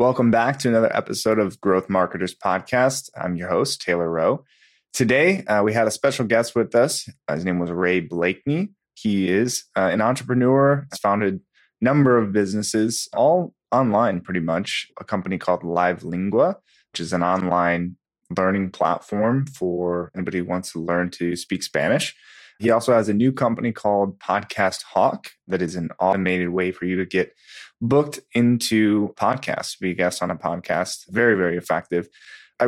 Welcome 0.00 0.30
back 0.30 0.58
to 0.60 0.68
another 0.68 0.90
episode 0.96 1.38
of 1.38 1.60
Growth 1.60 1.90
Marketers 1.90 2.34
Podcast. 2.34 3.10
I'm 3.14 3.36
your 3.36 3.50
host, 3.50 3.82
Taylor 3.82 4.10
Rowe. 4.10 4.46
Today, 4.94 5.44
uh, 5.44 5.62
we 5.62 5.74
had 5.74 5.86
a 5.86 5.90
special 5.90 6.24
guest 6.24 6.54
with 6.54 6.74
us. 6.74 7.06
Uh, 7.28 7.34
his 7.34 7.44
name 7.44 7.58
was 7.58 7.70
Ray 7.70 8.00
Blakeney. 8.00 8.70
He 8.94 9.28
is 9.28 9.64
uh, 9.76 9.90
an 9.92 10.00
entrepreneur, 10.00 10.86
has 10.90 10.98
founded 10.98 11.34
a 11.34 11.84
number 11.84 12.16
of 12.16 12.32
businesses, 12.32 13.10
all 13.14 13.52
online 13.72 14.22
pretty 14.22 14.40
much. 14.40 14.86
A 14.98 15.04
company 15.04 15.36
called 15.36 15.64
Live 15.64 16.02
Lingua, 16.02 16.56
which 16.92 17.00
is 17.00 17.12
an 17.12 17.22
online 17.22 17.96
learning 18.34 18.70
platform 18.70 19.44
for 19.48 20.10
anybody 20.14 20.38
who 20.38 20.46
wants 20.46 20.72
to 20.72 20.82
learn 20.82 21.10
to 21.10 21.36
speak 21.36 21.62
Spanish. 21.62 22.16
He 22.58 22.70
also 22.70 22.94
has 22.94 23.10
a 23.10 23.14
new 23.14 23.32
company 23.32 23.70
called 23.70 24.18
Podcast 24.18 24.82
Hawk 24.82 25.32
that 25.46 25.60
is 25.60 25.76
an 25.76 25.90
automated 25.98 26.50
way 26.50 26.72
for 26.72 26.86
you 26.86 26.96
to 26.96 27.04
get 27.04 27.34
booked 27.80 28.20
into 28.32 29.14
podcasts, 29.14 29.78
be 29.78 29.90
a 29.90 29.94
guest 29.94 30.22
on 30.22 30.30
a 30.30 30.36
podcast. 30.36 31.10
Very, 31.10 31.36
very 31.36 31.56
effective. 31.56 32.08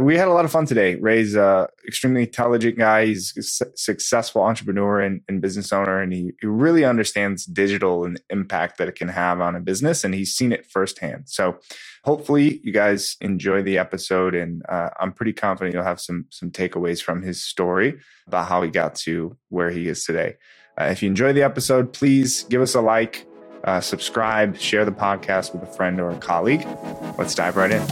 We 0.01 0.17
had 0.17 0.29
a 0.29 0.33
lot 0.33 0.47
of 0.47 0.51
fun 0.51 0.65
today. 0.65 0.95
Ray's 0.95 1.35
a 1.35 1.69
extremely 1.87 2.23
intelligent 2.23 2.79
guy. 2.79 3.07
He's 3.07 3.35
a 3.37 3.43
su- 3.43 3.73
successful 3.77 4.43
entrepreneur 4.43 5.01
and, 5.01 5.21
and, 5.29 5.43
business 5.43 5.71
owner, 5.71 6.01
and 6.01 6.15
he, 6.15 6.33
he 6.41 6.47
really 6.47 6.83
understands 6.83 7.45
digital 7.45 8.05
and 8.07 8.17
the 8.17 8.23
impact 8.31 8.79
that 8.79 8.89
it 8.89 8.95
can 8.95 9.09
have 9.09 9.43
on 9.43 9.55
a 9.55 9.61
business, 9.61 10.03
and 10.03 10.15
he's 10.15 10.33
seen 10.33 10.51
it 10.51 10.65
firsthand. 10.65 11.29
So, 11.29 11.59
hopefully, 12.05 12.63
you 12.65 12.73
guys 12.73 13.17
enjoy 13.21 13.63
the 13.63 13.77
episode, 13.77 14.35
and 14.35 14.63
uh, 14.67 14.89
I'm 14.99 15.13
pretty 15.13 15.35
confident 15.35 15.75
you'll 15.75 15.85
have 15.85 16.01
some 16.01 16.25
some 16.31 16.51
takeaways 16.51 17.03
from 17.03 17.21
his 17.21 17.45
story 17.45 17.99
about 18.27 18.49
how 18.49 18.63
he 18.63 18.71
got 18.71 18.95
to 18.95 19.37
where 19.51 19.69
he 19.69 19.89
is 19.89 20.05
today. 20.05 20.37
Uh, 20.81 20.85
if 20.85 21.03
you 21.03 21.09
enjoy 21.09 21.35
the 21.35 21.43
episode, 21.43 21.93
please 21.93 22.45
give 22.45 22.63
us 22.63 22.75
a 22.75 22.81
like, 22.81 23.27
uh, 23.65 23.81
subscribe, 23.81 24.57
share 24.57 24.85
the 24.85 24.93
podcast 24.93 25.53
with 25.53 25.63
a 25.63 25.73
friend 25.73 26.01
or 26.01 26.11
a 26.11 26.19
colleague. 26.19 26.67
Let's 27.19 27.35
dive 27.35 27.57
right 27.57 27.71
in. 27.71 27.83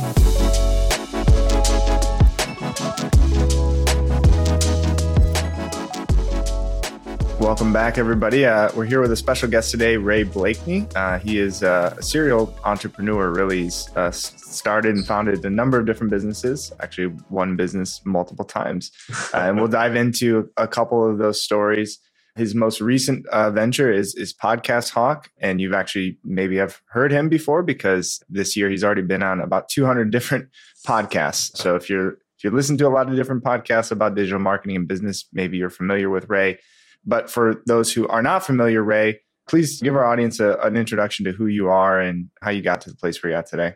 Welcome 7.41 7.73
back, 7.73 7.97
everybody. 7.97 8.45
Uh, 8.45 8.71
we're 8.77 8.85
here 8.85 9.01
with 9.01 9.11
a 9.13 9.17
special 9.17 9.49
guest 9.49 9.71
today, 9.71 9.97
Ray 9.97 10.25
Blakeney. 10.25 10.87
Uh, 10.95 11.19
he 11.19 11.39
is 11.39 11.63
uh, 11.63 11.95
a 11.99 12.03
serial 12.03 12.55
entrepreneur, 12.65 13.31
really. 13.31 13.63
He's 13.63 13.89
uh, 13.97 14.11
started 14.11 14.95
and 14.95 15.07
founded 15.07 15.43
a 15.47 15.51
number 15.51 15.79
of 15.79 15.87
different 15.87 16.11
businesses, 16.11 16.71
actually, 16.81 17.07
one 17.29 17.57
business 17.57 18.03
multiple 18.05 18.45
times. 18.45 18.93
Uh, 19.33 19.39
and 19.39 19.57
we'll 19.57 19.69
dive 19.69 19.97
into 19.97 20.51
a 20.59 20.69
couple 20.69 21.09
of 21.11 21.17
those 21.17 21.43
stories. 21.43 21.99
His 22.37 22.55
most 22.55 22.81
recent 22.81 23.27
uh, 23.29 23.51
venture 23.51 23.93
is 23.93 24.15
is 24.15 24.33
Podcast 24.33 24.91
Hawk, 24.91 25.31
and 25.39 25.61
you've 25.61 25.75
actually 25.75 26.19
maybe 26.25 26.57
have 26.57 26.81
heard 26.91 27.13
him 27.13 27.29
before 27.29 27.63
because 27.63 28.23
this 28.29 28.57
year 28.57 28.71
he's 28.71 28.85
already 28.85 29.03
been 29.03 29.23
on 29.23 29.41
about 29.41 29.69
200 29.69 30.11
different 30.11 30.49
podcasts. 30.87 31.57
So 31.57 31.77
if 31.77 31.91
you're 31.91 32.19
if 32.39 32.45
you 32.45 32.51
listen 32.51 32.79
to 32.79 32.87
a 32.87 32.89
lot 32.89 33.09
of 33.09 33.17
different 33.17 33.45
podcasts 33.45 33.93
about 33.93 34.15
digital 34.15 34.39
marketing 34.39 34.77
and 34.77 34.89
business, 34.89 35.27
maybe 35.33 35.59
you're 35.59 35.69
familiar 35.69 36.09
with 36.09 36.29
Ray. 36.31 36.59
But 37.05 37.31
for 37.31 37.63
those 37.67 37.93
who 37.93 38.09
are 38.09 38.23
not 38.23 38.47
familiar, 38.47 38.83
Ray, 38.83 39.21
please 39.49 39.81
give 39.81 39.95
our 39.97 40.05
audience 40.05 40.41
a, 40.41 40.59
an 40.61 40.77
introduction 40.77 41.25
to 41.27 41.33
who 41.33 41.47
you 41.47 41.69
are 41.69 42.01
and 42.01 42.31
how 42.41 42.51
you 42.51 42.63
got 42.63 42.81
to 42.83 42.91
the 42.91 42.97
place 42.97 43.23
where 43.23 43.31
you're 43.31 43.39
at 43.39 43.47
today. 43.47 43.75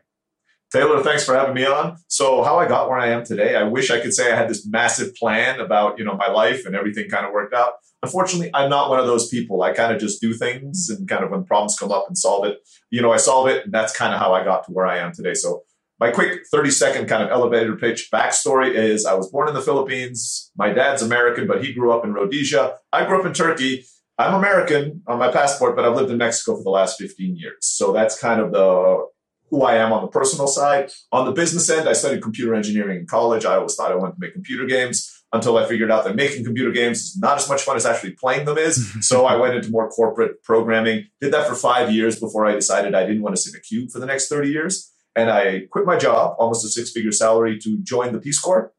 Taylor, 0.73 1.03
thanks 1.03 1.25
for 1.25 1.35
having 1.35 1.55
me 1.55 1.65
on. 1.65 1.97
So, 2.09 2.43
how 2.43 2.59
I 2.59 2.67
got 2.67 2.89
where 2.89 2.99
I 2.99 3.09
am 3.09 3.25
today, 3.25 3.55
I 3.55 3.63
wish 3.63 3.91
I 3.91 4.01
could 4.01 4.13
say 4.13 4.33
I 4.33 4.37
had 4.37 4.49
this 4.49 4.67
massive 4.67 5.15
plan 5.15 5.61
about 5.61 5.99
you 5.99 6.05
know 6.05 6.17
my 6.17 6.29
life 6.29 6.67
and 6.67 6.75
everything 6.75 7.09
kind 7.09 7.27
of 7.27 7.33
worked 7.33 7.55
out. 7.55 7.75
Unfortunately, 8.05 8.51
I'm 8.53 8.69
not 8.69 8.91
one 8.91 9.01
of 9.01 9.07
those 9.07 9.29
people. 9.29 9.63
I 9.63 9.73
kind 9.73 9.91
of 9.91 9.99
just 9.99 10.21
do 10.21 10.35
things 10.35 10.91
and 10.91 11.09
kind 11.09 11.25
of 11.25 11.31
when 11.31 11.43
problems 11.43 11.79
come 11.79 11.91
up 11.91 12.05
and 12.07 12.19
solve 12.19 12.45
it, 12.45 12.59
you 12.91 13.01
know, 13.01 13.13
I 13.13 13.17
solve 13.17 13.49
it, 13.49 13.65
and 13.65 13.73
that's 13.73 13.97
kind 13.97 14.13
of 14.13 14.21
how 14.21 14.35
I 14.35 14.45
got 14.45 14.67
to 14.67 14.73
where 14.73 14.87
I 14.87 14.99
am 14.99 15.13
today. 15.13 15.33
So, 15.33 15.63
my 15.99 16.11
quick 16.11 16.43
30 16.53 16.71
second 16.71 17.09
kind 17.09 17.23
of 17.23 17.31
elevator 17.31 17.77
pitch 17.77 18.11
backstory 18.13 18.75
is 18.75 19.07
I 19.07 19.15
was 19.15 19.31
born 19.31 19.49
in 19.49 19.55
the 19.55 19.63
Philippines. 19.63 20.51
My 20.55 20.71
dad's 20.71 21.01
American, 21.01 21.47
but 21.47 21.65
he 21.65 21.73
grew 21.73 21.93
up 21.93 22.05
in 22.05 22.13
Rhodesia. 22.13 22.77
I 22.93 23.07
grew 23.07 23.21
up 23.21 23.25
in 23.25 23.33
Turkey. 23.33 23.87
I'm 24.19 24.35
American 24.35 25.03
on 25.07 25.19
my 25.19 25.31
passport, 25.31 25.75
but 25.75 25.87
I've 25.87 25.97
lived 25.97 26.11
in 26.11 26.19
Mexico 26.19 26.57
for 26.57 26.63
the 26.63 26.71
last 26.71 26.99
15 26.99 27.37
years. 27.37 27.57
So 27.61 27.93
that's 27.93 28.21
kind 28.21 28.41
of 28.41 28.53
the 28.53 29.07
who 29.51 29.63
I 29.63 29.77
am 29.77 29.93
on 29.93 30.03
the 30.03 30.09
personal 30.09 30.49
side. 30.49 30.91
On 31.13 31.25
the 31.25 31.33
business 31.33 31.71
end, 31.71 31.89
I 31.89 31.93
studied 31.95 32.23
computer 32.23 32.55
engineering 32.55 32.99
in 32.99 33.07
college. 33.07 33.45
I 33.45 33.55
always 33.55 33.75
thought 33.75 33.93
I 33.93 33.95
wanted 33.95 34.15
to 34.15 34.21
make 34.21 34.33
computer 34.33 34.67
games 34.67 35.14
until 35.35 35.59
I 35.59 35.67
figured 35.67 35.91
out 35.91 36.05
that 36.05 36.15
making 36.15 36.45
computer 36.45 36.71
games 36.71 37.01
is 37.01 37.19
not 37.19 37.37
as 37.37 37.49
much 37.49 37.63
fun 37.63 37.77
as 37.77 37.85
actually 37.85 38.13
playing 38.13 38.47
them 38.47 38.57
is. 38.57 38.95
so 39.07 39.27
I 39.27 39.35
went 39.37 39.55
into 39.55 39.71
more 39.71 39.91
corporate 39.91 40.43
programming, 40.45 41.09
did 41.21 41.33
that 41.33 41.49
for 41.49 41.57
five 41.57 41.91
years 41.91 42.19
before 42.19 42.47
I 42.47 42.53
decided 42.53 42.95
I 42.95 43.05
didn't 43.05 43.23
want 43.23 43.35
to 43.35 43.43
sit 43.43 43.53
in 43.53 43.59
a 43.59 43.63
cube 43.63 43.91
for 43.91 43.99
the 43.99 44.07
next 44.07 44.29
30 44.29 44.49
years. 44.49 44.93
And 45.17 45.31
I 45.31 45.67
quit 45.71 45.87
my 45.87 45.99
job, 45.99 46.37
almost 46.39 46.65
a 46.65 46.69
six 46.69 46.91
figure 46.91 47.13
salary, 47.13 47.59
to 47.59 47.79
join 47.83 48.13
the 48.13 48.21
Peace 48.21 48.39
Corps 48.39 48.73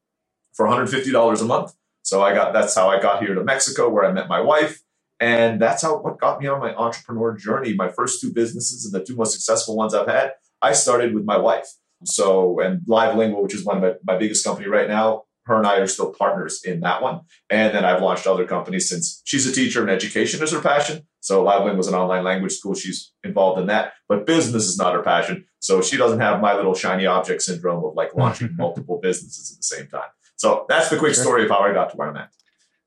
for 0.54 0.66
$150 0.66 1.40
a 1.40 1.44
month. 1.44 1.72
So 2.02 2.22
I 2.22 2.34
got 2.34 2.52
that's 2.52 2.74
how 2.74 2.88
I 2.88 3.00
got 3.00 3.22
here 3.22 3.34
to 3.34 3.44
Mexico, 3.44 3.88
where 3.88 4.04
I 4.04 4.12
met 4.12 4.28
my 4.28 4.40
wife. 4.40 4.82
And 5.20 5.60
that's 5.60 5.82
how 5.82 5.98
what 5.98 6.18
got 6.18 6.40
me 6.40 6.46
on 6.46 6.60
my 6.60 6.74
entrepreneur 6.74 7.36
journey. 7.36 7.74
My 7.74 7.88
first 7.88 8.20
two 8.20 8.32
businesses 8.32 8.84
and 8.84 8.94
the 8.94 9.04
two 9.04 9.16
most 9.16 9.32
successful 9.32 9.76
ones 9.76 9.94
I've 9.94 10.08
had, 10.08 10.32
I 10.62 10.72
started 10.72 11.14
with 11.14 11.24
my 11.24 11.36
wife. 11.36 11.68
So, 12.04 12.60
and 12.60 12.82
Live 12.86 13.16
Lingua, 13.16 13.42
which 13.42 13.54
is 13.54 13.64
one 13.64 13.76
of 13.78 13.82
my, 13.82 14.14
my 14.14 14.18
biggest 14.18 14.44
company 14.44 14.68
right 14.68 14.88
now, 14.88 15.25
her 15.46 15.56
and 15.56 15.66
I 15.66 15.76
are 15.78 15.86
still 15.86 16.12
partners 16.12 16.62
in 16.64 16.80
that 16.80 17.02
one. 17.02 17.20
And 17.50 17.74
then 17.74 17.84
I've 17.84 18.02
launched 18.02 18.26
other 18.26 18.44
companies 18.44 18.88
since 18.88 19.22
she's 19.24 19.46
a 19.46 19.52
teacher 19.52 19.80
and 19.80 19.90
education 19.90 20.42
is 20.42 20.52
her 20.52 20.60
passion. 20.60 21.06
So 21.20 21.44
LiveLingua 21.44 21.76
was 21.76 21.88
an 21.88 21.94
online 21.94 22.24
language 22.24 22.52
school. 22.52 22.74
She's 22.74 23.12
involved 23.24 23.60
in 23.60 23.66
that, 23.68 23.92
but 24.08 24.26
business 24.26 24.64
is 24.64 24.76
not 24.76 24.94
her 24.94 25.02
passion. 25.02 25.44
So 25.60 25.82
she 25.82 25.96
doesn't 25.96 26.20
have 26.20 26.40
my 26.40 26.54
little 26.54 26.74
shiny 26.74 27.06
object 27.06 27.42
syndrome 27.42 27.84
of 27.84 27.94
like 27.94 28.14
launching 28.14 28.54
multiple 28.56 28.98
businesses 29.00 29.52
at 29.52 29.58
the 29.58 29.62
same 29.62 29.88
time. 29.88 30.10
So 30.36 30.66
that's 30.68 30.90
the 30.90 30.98
quick 30.98 31.14
story 31.14 31.44
of 31.44 31.50
how 31.50 31.60
I 31.60 31.72
got 31.72 31.90
to 31.90 31.96
where 31.96 32.08
I'm 32.08 32.16
at. 32.16 32.30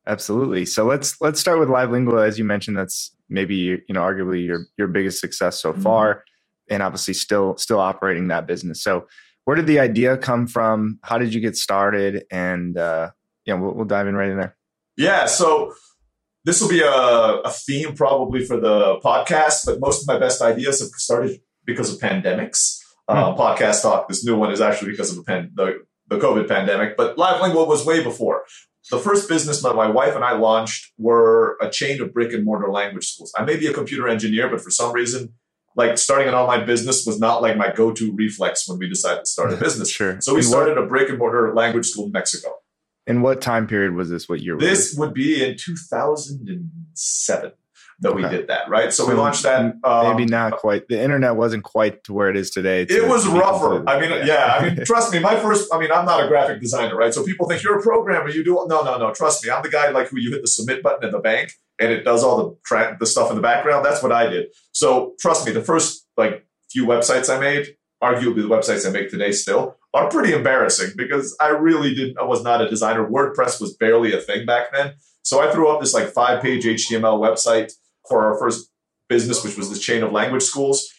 Absolutely. 0.05 0.65
So 0.65 0.85
let's 0.85 1.19
let's 1.21 1.39
start 1.39 1.59
with 1.59 1.69
Live 1.69 1.91
Lingua. 1.91 2.25
As 2.25 2.37
you 2.37 2.45
mentioned, 2.45 2.77
that's 2.77 3.15
maybe 3.29 3.55
you 3.55 3.81
know 3.89 4.01
arguably 4.01 4.45
your 4.45 4.65
your 4.77 4.87
biggest 4.87 5.19
success 5.19 5.61
so 5.61 5.71
mm-hmm. 5.71 5.81
far, 5.81 6.23
and 6.69 6.81
obviously 6.81 7.13
still 7.13 7.57
still 7.57 7.79
operating 7.79 8.27
that 8.29 8.47
business. 8.47 8.81
So 8.81 9.07
where 9.49 9.55
did 9.55 9.65
the 9.65 9.79
idea 9.79 10.15
come 10.15 10.45
from? 10.45 10.99
How 11.01 11.17
did 11.17 11.33
you 11.33 11.41
get 11.41 11.57
started? 11.57 12.23
And 12.29 12.77
uh, 12.77 13.09
yeah, 13.47 13.55
we'll, 13.55 13.73
we'll 13.73 13.85
dive 13.85 14.05
in 14.05 14.13
right 14.13 14.29
in 14.29 14.37
there. 14.37 14.55
Yeah. 14.95 15.25
So 15.25 15.73
this 16.45 16.61
will 16.61 16.69
be 16.69 16.81
a, 16.81 16.87
a 16.87 17.49
theme 17.49 17.95
probably 17.95 18.45
for 18.45 18.59
the 18.59 18.99
podcast, 19.03 19.65
but 19.65 19.79
most 19.79 20.03
of 20.03 20.07
my 20.07 20.19
best 20.19 20.43
ideas 20.43 20.81
have 20.81 20.89
started 20.89 21.39
because 21.65 21.91
of 21.91 21.99
pandemics. 21.99 22.77
Uh, 23.07 23.33
hmm. 23.33 23.41
Podcast 23.41 23.81
Hawk, 23.81 24.07
this 24.07 24.23
new 24.23 24.37
one 24.37 24.51
is 24.51 24.61
actually 24.61 24.91
because 24.91 25.09
of 25.09 25.15
the, 25.15 25.23
pan, 25.23 25.49
the, 25.55 25.79
the 26.09 26.19
COVID 26.19 26.47
pandemic, 26.47 26.95
but 26.95 27.17
Live 27.17 27.41
Lingua 27.41 27.63
was 27.63 27.83
way 27.83 28.03
before. 28.03 28.43
The 28.91 28.99
first 28.99 29.27
business 29.27 29.63
that 29.63 29.73
my 29.73 29.89
wife 29.89 30.15
and 30.15 30.23
I 30.23 30.33
launched 30.33 30.93
were 30.99 31.57
a 31.59 31.71
chain 31.71 31.99
of 32.03 32.13
brick 32.13 32.33
and 32.33 32.45
mortar 32.45 32.71
language 32.71 33.07
schools. 33.07 33.33
I 33.35 33.45
may 33.45 33.57
be 33.57 33.65
a 33.65 33.73
computer 33.73 34.07
engineer, 34.07 34.47
but 34.47 34.61
for 34.61 34.69
some 34.69 34.93
reason, 34.93 35.33
like 35.79 35.97
starting 35.97 36.27
an 36.27 36.33
online 36.35 36.65
business 36.65 37.05
was 37.05 37.19
not 37.19 37.41
like 37.41 37.55
my 37.55 37.71
go-to 37.71 38.13
reflex 38.13 38.67
when 38.67 38.77
we 38.77 38.89
decided 38.89 39.21
to 39.21 39.25
start 39.25 39.53
a 39.53 39.55
business. 39.65 39.89
sure. 39.89 40.19
So 40.19 40.35
we 40.35 40.41
started 40.41 40.77
a 40.77 40.85
brick 40.85 41.09
and 41.09 41.17
mortar 41.17 41.53
language 41.55 41.85
school 41.87 42.07
in 42.07 42.11
Mexico. 42.11 42.53
In 43.07 43.21
what 43.21 43.39
time 43.41 43.65
period 43.65 43.95
was 43.95 44.09
this? 44.09 44.27
What 44.27 44.41
year? 44.41 44.57
This 44.57 44.93
would 44.97 45.13
be 45.13 45.43
in 45.43 45.55
2007 45.57 47.51
that 48.01 48.09
okay. 48.09 48.23
we 48.23 48.29
did 48.29 48.47
that, 48.47 48.69
right? 48.69 48.93
So, 48.93 49.05
so 49.05 49.09
we 49.09 49.15
launched 49.15 49.43
that. 49.43 49.73
Um, 49.83 50.17
maybe 50.17 50.25
not 50.25 50.57
quite. 50.57 50.87
The 50.89 51.01
internet 51.01 51.37
wasn't 51.37 51.63
quite 51.63 52.03
to 52.03 52.13
where 52.13 52.29
it 52.29 52.35
is 52.35 52.51
today. 52.51 52.81
it 52.81 53.07
was 53.07 53.25
rougher. 53.25 53.87
I 53.89 53.99
mean, 53.99 54.09
yeah. 54.11 54.25
yeah. 54.25 54.55
I 54.55 54.69
mean, 54.69 54.85
trust 54.85 55.13
me. 55.13 55.19
My 55.19 55.37
first. 55.37 55.73
I 55.73 55.79
mean, 55.79 55.91
I'm 55.91 56.05
not 56.05 56.23
a 56.23 56.27
graphic 56.27 56.59
designer, 56.59 56.95
right? 56.95 57.13
So 57.13 57.23
people 57.23 57.47
think 57.47 57.63
you're 57.63 57.79
a 57.79 57.81
programmer. 57.81 58.29
You 58.29 58.43
do 58.43 58.65
no, 58.67 58.81
no, 58.83 58.97
no. 58.97 59.13
Trust 59.13 59.45
me. 59.45 59.51
I'm 59.51 59.63
the 59.63 59.69
guy 59.69 59.89
like 59.89 60.09
who 60.09 60.19
you 60.19 60.31
hit 60.31 60.41
the 60.41 60.47
submit 60.47 60.83
button 60.83 61.05
in 61.05 61.11
the 61.11 61.19
bank 61.19 61.53
and 61.79 61.91
it 61.91 62.03
does 62.03 62.23
all 62.23 62.37
the 62.37 62.57
tra- 62.65 62.97
the 62.99 63.05
stuff 63.05 63.29
in 63.29 63.35
the 63.35 63.41
background. 63.41 63.85
That's 63.85 64.03
what 64.03 64.11
I 64.11 64.27
did. 64.27 64.47
So 64.71 65.13
trust 65.19 65.45
me. 65.45 65.51
The 65.51 65.63
first 65.63 66.07
like 66.17 66.45
few 66.71 66.85
websites 66.85 67.33
I 67.33 67.39
made, 67.39 67.75
arguably 68.03 68.41
the 68.41 68.49
websites 68.49 68.87
I 68.87 68.91
make 68.91 69.09
today 69.09 69.31
still, 69.31 69.77
are 69.93 70.09
pretty 70.09 70.33
embarrassing 70.33 70.91
because 70.95 71.35
I 71.41 71.49
really 71.49 71.95
didn't. 71.95 72.19
I 72.19 72.23
was 72.23 72.43
not 72.43 72.61
a 72.61 72.69
designer. 72.69 73.07
WordPress 73.07 73.59
was 73.59 73.75
barely 73.75 74.13
a 74.13 74.21
thing 74.21 74.45
back 74.45 74.71
then. 74.73 74.93
So 75.23 75.41
I 75.41 75.51
threw 75.51 75.69
up 75.69 75.79
this 75.79 75.93
like 75.93 76.09
five 76.09 76.41
page 76.41 76.65
HTML 76.65 77.19
website 77.19 77.71
for 78.07 78.25
our 78.25 78.37
first 78.37 78.69
business, 79.07 79.43
which 79.43 79.57
was 79.57 79.69
this 79.69 79.79
chain 79.79 80.03
of 80.03 80.11
language 80.11 80.43
schools. 80.43 80.89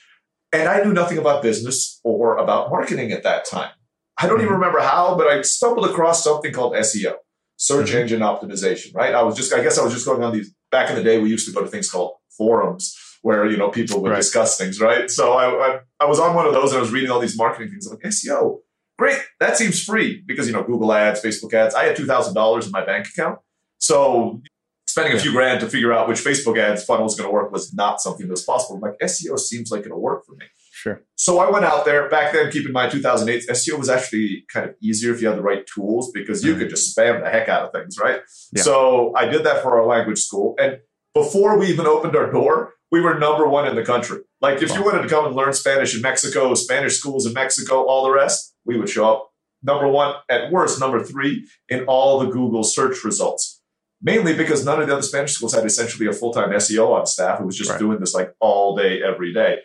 And 0.53 0.69
I 0.69 0.83
knew 0.83 0.93
nothing 0.93 1.19
about 1.19 1.43
business 1.43 2.01
or 2.03 2.37
about 2.37 2.71
marketing 2.71 3.13
at 3.13 3.23
that 3.23 3.45
time. 3.45 3.71
I 4.19 4.27
don't 4.27 4.41
even 4.41 4.49
mm-hmm. 4.49 4.61
remember 4.61 4.81
how, 4.81 5.17
but 5.17 5.29
I 5.29 5.41
stumbled 5.43 5.89
across 5.89 6.23
something 6.23 6.53
called 6.53 6.75
SEO, 6.75 7.15
search 7.61 7.89
mm-hmm. 7.89 7.99
engine 7.99 8.21
optimization, 8.21 8.95
right? 8.95 9.15
I 9.15 9.23
was 9.23 9.37
just, 9.37 9.53
I 9.53 9.63
guess 9.63 9.79
I 9.79 9.85
was 9.85 9.93
just 9.93 10.07
going 10.07 10.25
on 10.25 10.33
these, 10.33 10.51
back 10.71 10.89
in 10.89 10.97
the 10.97 11.03
day, 11.03 11.19
we 11.19 11.29
used 11.29 11.47
to 11.47 11.53
go 11.53 11.61
to 11.61 11.69
things 11.69 11.91
called 11.91 12.15
forums 12.31 12.97
where, 13.21 13.47
you 13.51 13.59
know, 13.59 13.69
people 13.69 14.01
would 14.01 14.13
right. 14.13 14.17
discuss 14.17 14.57
things, 14.57 14.81
right? 14.81 15.11
So 15.11 15.35
I, 15.35 15.45
I, 15.45 15.81
I, 16.01 16.07
was 16.07 16.19
on 16.19 16.35
one 16.35 16.47
of 16.47 16.55
those 16.55 16.71
and 16.71 16.79
I 16.79 16.81
was 16.81 16.91
reading 16.91 17.11
all 17.11 17.21
these 17.21 17.37
marketing 17.37 17.69
things. 17.69 17.87
I'm 17.87 17.99
like, 17.99 18.05
SEO, 18.05 18.61
great. 18.99 19.21
That 19.41 19.59
seems 19.59 19.85
free 19.85 20.23
because, 20.27 20.47
you 20.47 20.55
know, 20.55 20.63
Google 20.63 20.91
ads, 20.91 21.21
Facebook 21.21 21.53
ads. 21.53 21.75
I 21.75 21.85
had 21.85 21.97
$2,000 21.99 22.65
in 22.65 22.71
my 22.71 22.83
bank 22.83 23.09
account. 23.09 23.41
So 23.77 24.41
spending 24.87 25.15
a 25.15 25.21
few 25.21 25.33
grand 25.33 25.61
to 25.61 25.69
figure 25.69 25.93
out 25.93 26.09
which 26.09 26.21
Facebook 26.21 26.59
ads 26.59 26.83
funnel 26.83 27.05
is 27.05 27.15
going 27.15 27.29
to 27.29 27.33
work 27.33 27.53
was 27.53 27.75
not 27.75 28.01
something 28.01 28.27
that 28.27 28.33
was 28.33 28.43
possible. 28.43 28.77
I'm 28.77 28.81
like 28.81 28.99
SEO 29.03 29.39
seems 29.39 29.71
like 29.71 29.85
it'll 29.85 30.01
work 30.01 30.25
for 30.25 30.33
me. 30.37 30.47
Sure. 30.83 31.03
So 31.17 31.39
I 31.41 31.51
went 31.51 31.67
out 31.67 31.85
there 31.85 32.09
back 32.09 32.33
then. 32.33 32.51
Keep 32.51 32.65
in 32.67 32.73
mind, 32.73 32.91
2008 32.91 33.45
SEO 33.51 33.79
was 33.79 33.91
actually 33.91 34.45
kind 34.51 34.67
of 34.69 34.75
easier 34.83 35.13
if 35.13 35.21
you 35.21 35.29
had 35.29 35.37
the 35.37 35.43
right 35.43 35.67
tools 35.67 36.11
because 36.15 36.43
you 36.43 36.55
Mhm. 36.55 36.59
could 36.61 36.71
just 36.71 36.97
spam 36.97 37.23
the 37.23 37.29
heck 37.29 37.51
out 37.51 37.65
of 37.67 37.73
things, 37.73 37.99
right? 37.99 38.21
Yeah. 38.53 38.63
So 38.63 39.13
I 39.15 39.27
did 39.27 39.45
that 39.45 39.63
for 39.63 39.79
our 39.79 39.87
language 39.87 40.21
school, 40.21 40.55
and 40.59 40.79
before 41.13 41.59
we 41.59 41.67
even 41.67 41.87
opened 41.87 42.17
our 42.17 42.31
door, 42.33 42.75
we 42.91 43.03
were 43.03 43.19
number 43.19 43.47
one 43.47 43.67
in 43.69 43.75
the 43.77 43.85
country. 43.85 44.21
Like 44.41 44.63
if 44.63 44.75
you 44.75 44.83
wanted 44.83 45.03
to 45.03 45.09
come 45.09 45.27
and 45.27 45.37
learn 45.37 45.53
Spanish 45.53 45.95
in 45.95 46.01
Mexico, 46.01 46.55
Spanish 46.55 46.97
schools 46.99 47.27
in 47.27 47.35
Mexico, 47.35 47.83
all 47.85 48.03
the 48.05 48.11
rest, 48.13 48.55
we 48.65 48.79
would 48.79 48.89
show 48.89 49.07
up 49.13 49.31
number 49.63 49.87
one, 49.87 50.15
at 50.31 50.51
worst, 50.51 50.81
number 50.81 51.05
three 51.05 51.47
in 51.69 51.85
all 51.85 52.21
the 52.21 52.27
Google 52.31 52.63
search 52.65 53.05
results. 53.05 53.61
Mainly 54.03 54.33
because 54.33 54.65
none 54.65 54.81
of 54.81 54.87
the 54.89 54.95
other 54.95 55.03
Spanish 55.03 55.35
schools 55.35 55.55
had 55.55 55.67
essentially 55.67 56.07
a 56.09 56.13
full 56.15 56.33
time 56.33 56.51
SEO 56.55 56.91
on 56.95 57.05
staff 57.07 57.39
who 57.39 57.45
was 57.45 57.57
just 57.59 57.69
Right. 57.71 57.79
doing 57.79 57.99
this 58.01 58.15
like 58.15 58.33
all 58.41 58.75
day, 58.75 59.03
every 59.03 59.35
day. 59.35 59.59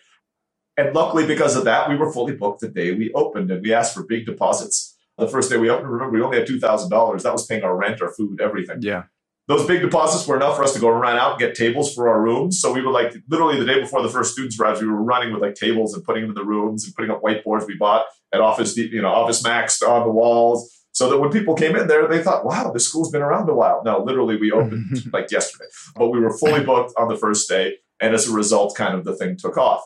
And 0.77 0.93
luckily, 0.93 1.25
because 1.25 1.55
of 1.55 1.63
that, 1.65 1.89
we 1.89 1.95
were 1.95 2.11
fully 2.11 2.33
booked 2.35 2.61
the 2.61 2.67
day 2.67 2.91
we 2.93 3.11
opened 3.13 3.49
and 3.51 3.61
we 3.61 3.73
asked 3.73 3.93
for 3.93 4.03
big 4.03 4.25
deposits. 4.25 4.97
The 5.17 5.27
first 5.27 5.49
day 5.49 5.57
we 5.57 5.69
opened, 5.69 5.89
remember, 5.89 6.13
we 6.17 6.21
only 6.21 6.37
had 6.37 6.47
$2,000. 6.47 7.21
That 7.23 7.31
was 7.31 7.45
paying 7.45 7.63
our 7.63 7.75
rent, 7.75 8.01
our 8.01 8.11
food, 8.13 8.41
everything 8.41 8.79
Yeah. 8.81 9.03
those 9.47 9.65
big 9.65 9.79
deposits 9.81 10.27
were 10.27 10.35
enough 10.35 10.57
for 10.57 10.63
us 10.63 10.73
to 10.73 10.79
go 10.79 10.89
run 10.89 11.17
out 11.17 11.31
and 11.31 11.39
get 11.39 11.55
tables 11.55 11.93
for 11.93 12.09
our 12.09 12.19
rooms. 12.21 12.59
So 12.59 12.73
we 12.73 12.81
were 12.81 12.91
like 12.91 13.15
literally 13.29 13.57
the 13.59 13.65
day 13.65 13.79
before 13.79 14.01
the 14.01 14.09
first 14.09 14.33
students 14.33 14.59
arrived, 14.59 14.81
we 14.81 14.87
were 14.87 15.01
running 15.01 15.31
with 15.31 15.41
like 15.41 15.55
tables 15.55 15.93
and 15.93 16.03
putting 16.03 16.23
them 16.23 16.31
in 16.31 16.35
the 16.35 16.43
rooms 16.43 16.83
and 16.83 16.93
putting 16.95 17.11
up 17.11 17.21
whiteboards 17.21 17.65
we 17.67 17.77
bought 17.77 18.05
at 18.33 18.41
Office, 18.41 18.75
you 18.75 19.01
know, 19.01 19.07
Office 19.09 19.43
Max 19.43 19.81
on 19.81 20.03
the 20.05 20.11
walls. 20.11 20.71
So 20.91 21.09
that 21.09 21.19
when 21.19 21.29
people 21.29 21.55
came 21.55 21.75
in 21.75 21.87
there, 21.87 22.07
they 22.07 22.23
thought, 22.23 22.45
wow, 22.45 22.71
this 22.71 22.87
school's 22.87 23.11
been 23.11 23.21
around 23.21 23.47
a 23.49 23.53
while. 23.53 23.81
No, 23.85 23.99
literally 24.01 24.37
we 24.37 24.51
opened 24.51 25.03
like 25.13 25.29
yesterday, 25.29 25.65
but 25.95 26.07
we 26.09 26.19
were 26.21 26.35
fully 26.37 26.63
booked 26.63 26.93
on 26.97 27.07
the 27.09 27.17
first 27.17 27.47
day. 27.49 27.75
And 28.01 28.13
as 28.15 28.27
a 28.29 28.33
result, 28.33 28.75
kind 28.75 28.93
of 28.97 29.03
the 29.05 29.13
thing 29.15 29.37
took 29.37 29.57
off. 29.57 29.81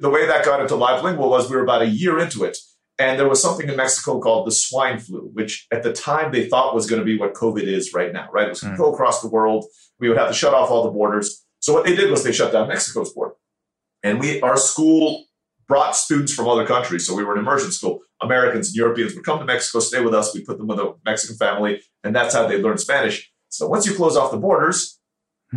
The 0.00 0.10
way 0.10 0.26
that 0.26 0.44
got 0.44 0.60
into 0.60 0.74
Live 0.74 1.04
Lingua 1.04 1.28
was 1.28 1.48
we 1.48 1.56
were 1.56 1.62
about 1.62 1.82
a 1.82 1.86
year 1.86 2.18
into 2.18 2.44
it. 2.44 2.56
And 2.98 3.18
there 3.18 3.28
was 3.28 3.42
something 3.42 3.68
in 3.68 3.76
Mexico 3.76 4.20
called 4.20 4.46
the 4.46 4.52
swine 4.52 4.98
flu, 5.00 5.30
which 5.32 5.66
at 5.72 5.82
the 5.82 5.92
time 5.92 6.30
they 6.30 6.48
thought 6.48 6.74
was 6.74 6.88
going 6.88 7.00
to 7.00 7.04
be 7.04 7.18
what 7.18 7.34
COVID 7.34 7.62
is 7.64 7.92
right 7.92 8.12
now, 8.12 8.28
right? 8.32 8.46
It 8.46 8.50
was 8.50 8.60
going 8.60 8.74
to 8.76 8.80
Mm. 8.80 8.84
go 8.84 8.92
across 8.92 9.20
the 9.20 9.28
world. 9.28 9.64
We 9.98 10.08
would 10.08 10.18
have 10.18 10.28
to 10.28 10.34
shut 10.34 10.54
off 10.54 10.70
all 10.70 10.84
the 10.84 10.90
borders. 10.90 11.44
So 11.60 11.72
what 11.72 11.84
they 11.84 11.96
did 11.96 12.10
was 12.10 12.22
they 12.22 12.30
shut 12.32 12.52
down 12.52 12.68
Mexico's 12.68 13.12
border. 13.12 13.34
And 14.02 14.20
we, 14.20 14.40
our 14.42 14.56
school 14.56 15.24
brought 15.66 15.96
students 15.96 16.32
from 16.32 16.46
other 16.46 16.66
countries. 16.66 17.06
So 17.06 17.14
we 17.14 17.24
were 17.24 17.32
an 17.32 17.38
immersion 17.40 17.72
school. 17.72 18.00
Americans 18.22 18.68
and 18.68 18.76
Europeans 18.76 19.14
would 19.14 19.24
come 19.24 19.38
to 19.40 19.44
Mexico, 19.44 19.80
stay 19.80 20.00
with 20.00 20.14
us. 20.14 20.34
We 20.34 20.44
put 20.44 20.58
them 20.58 20.66
with 20.68 20.78
a 20.78 20.94
Mexican 21.04 21.36
family, 21.36 21.80
and 22.04 22.14
that's 22.14 22.34
how 22.34 22.46
they 22.46 22.58
learned 22.58 22.80
Spanish. 22.80 23.30
So 23.48 23.66
once 23.66 23.86
you 23.86 23.94
close 23.94 24.16
off 24.16 24.30
the 24.30 24.36
borders, 24.38 24.98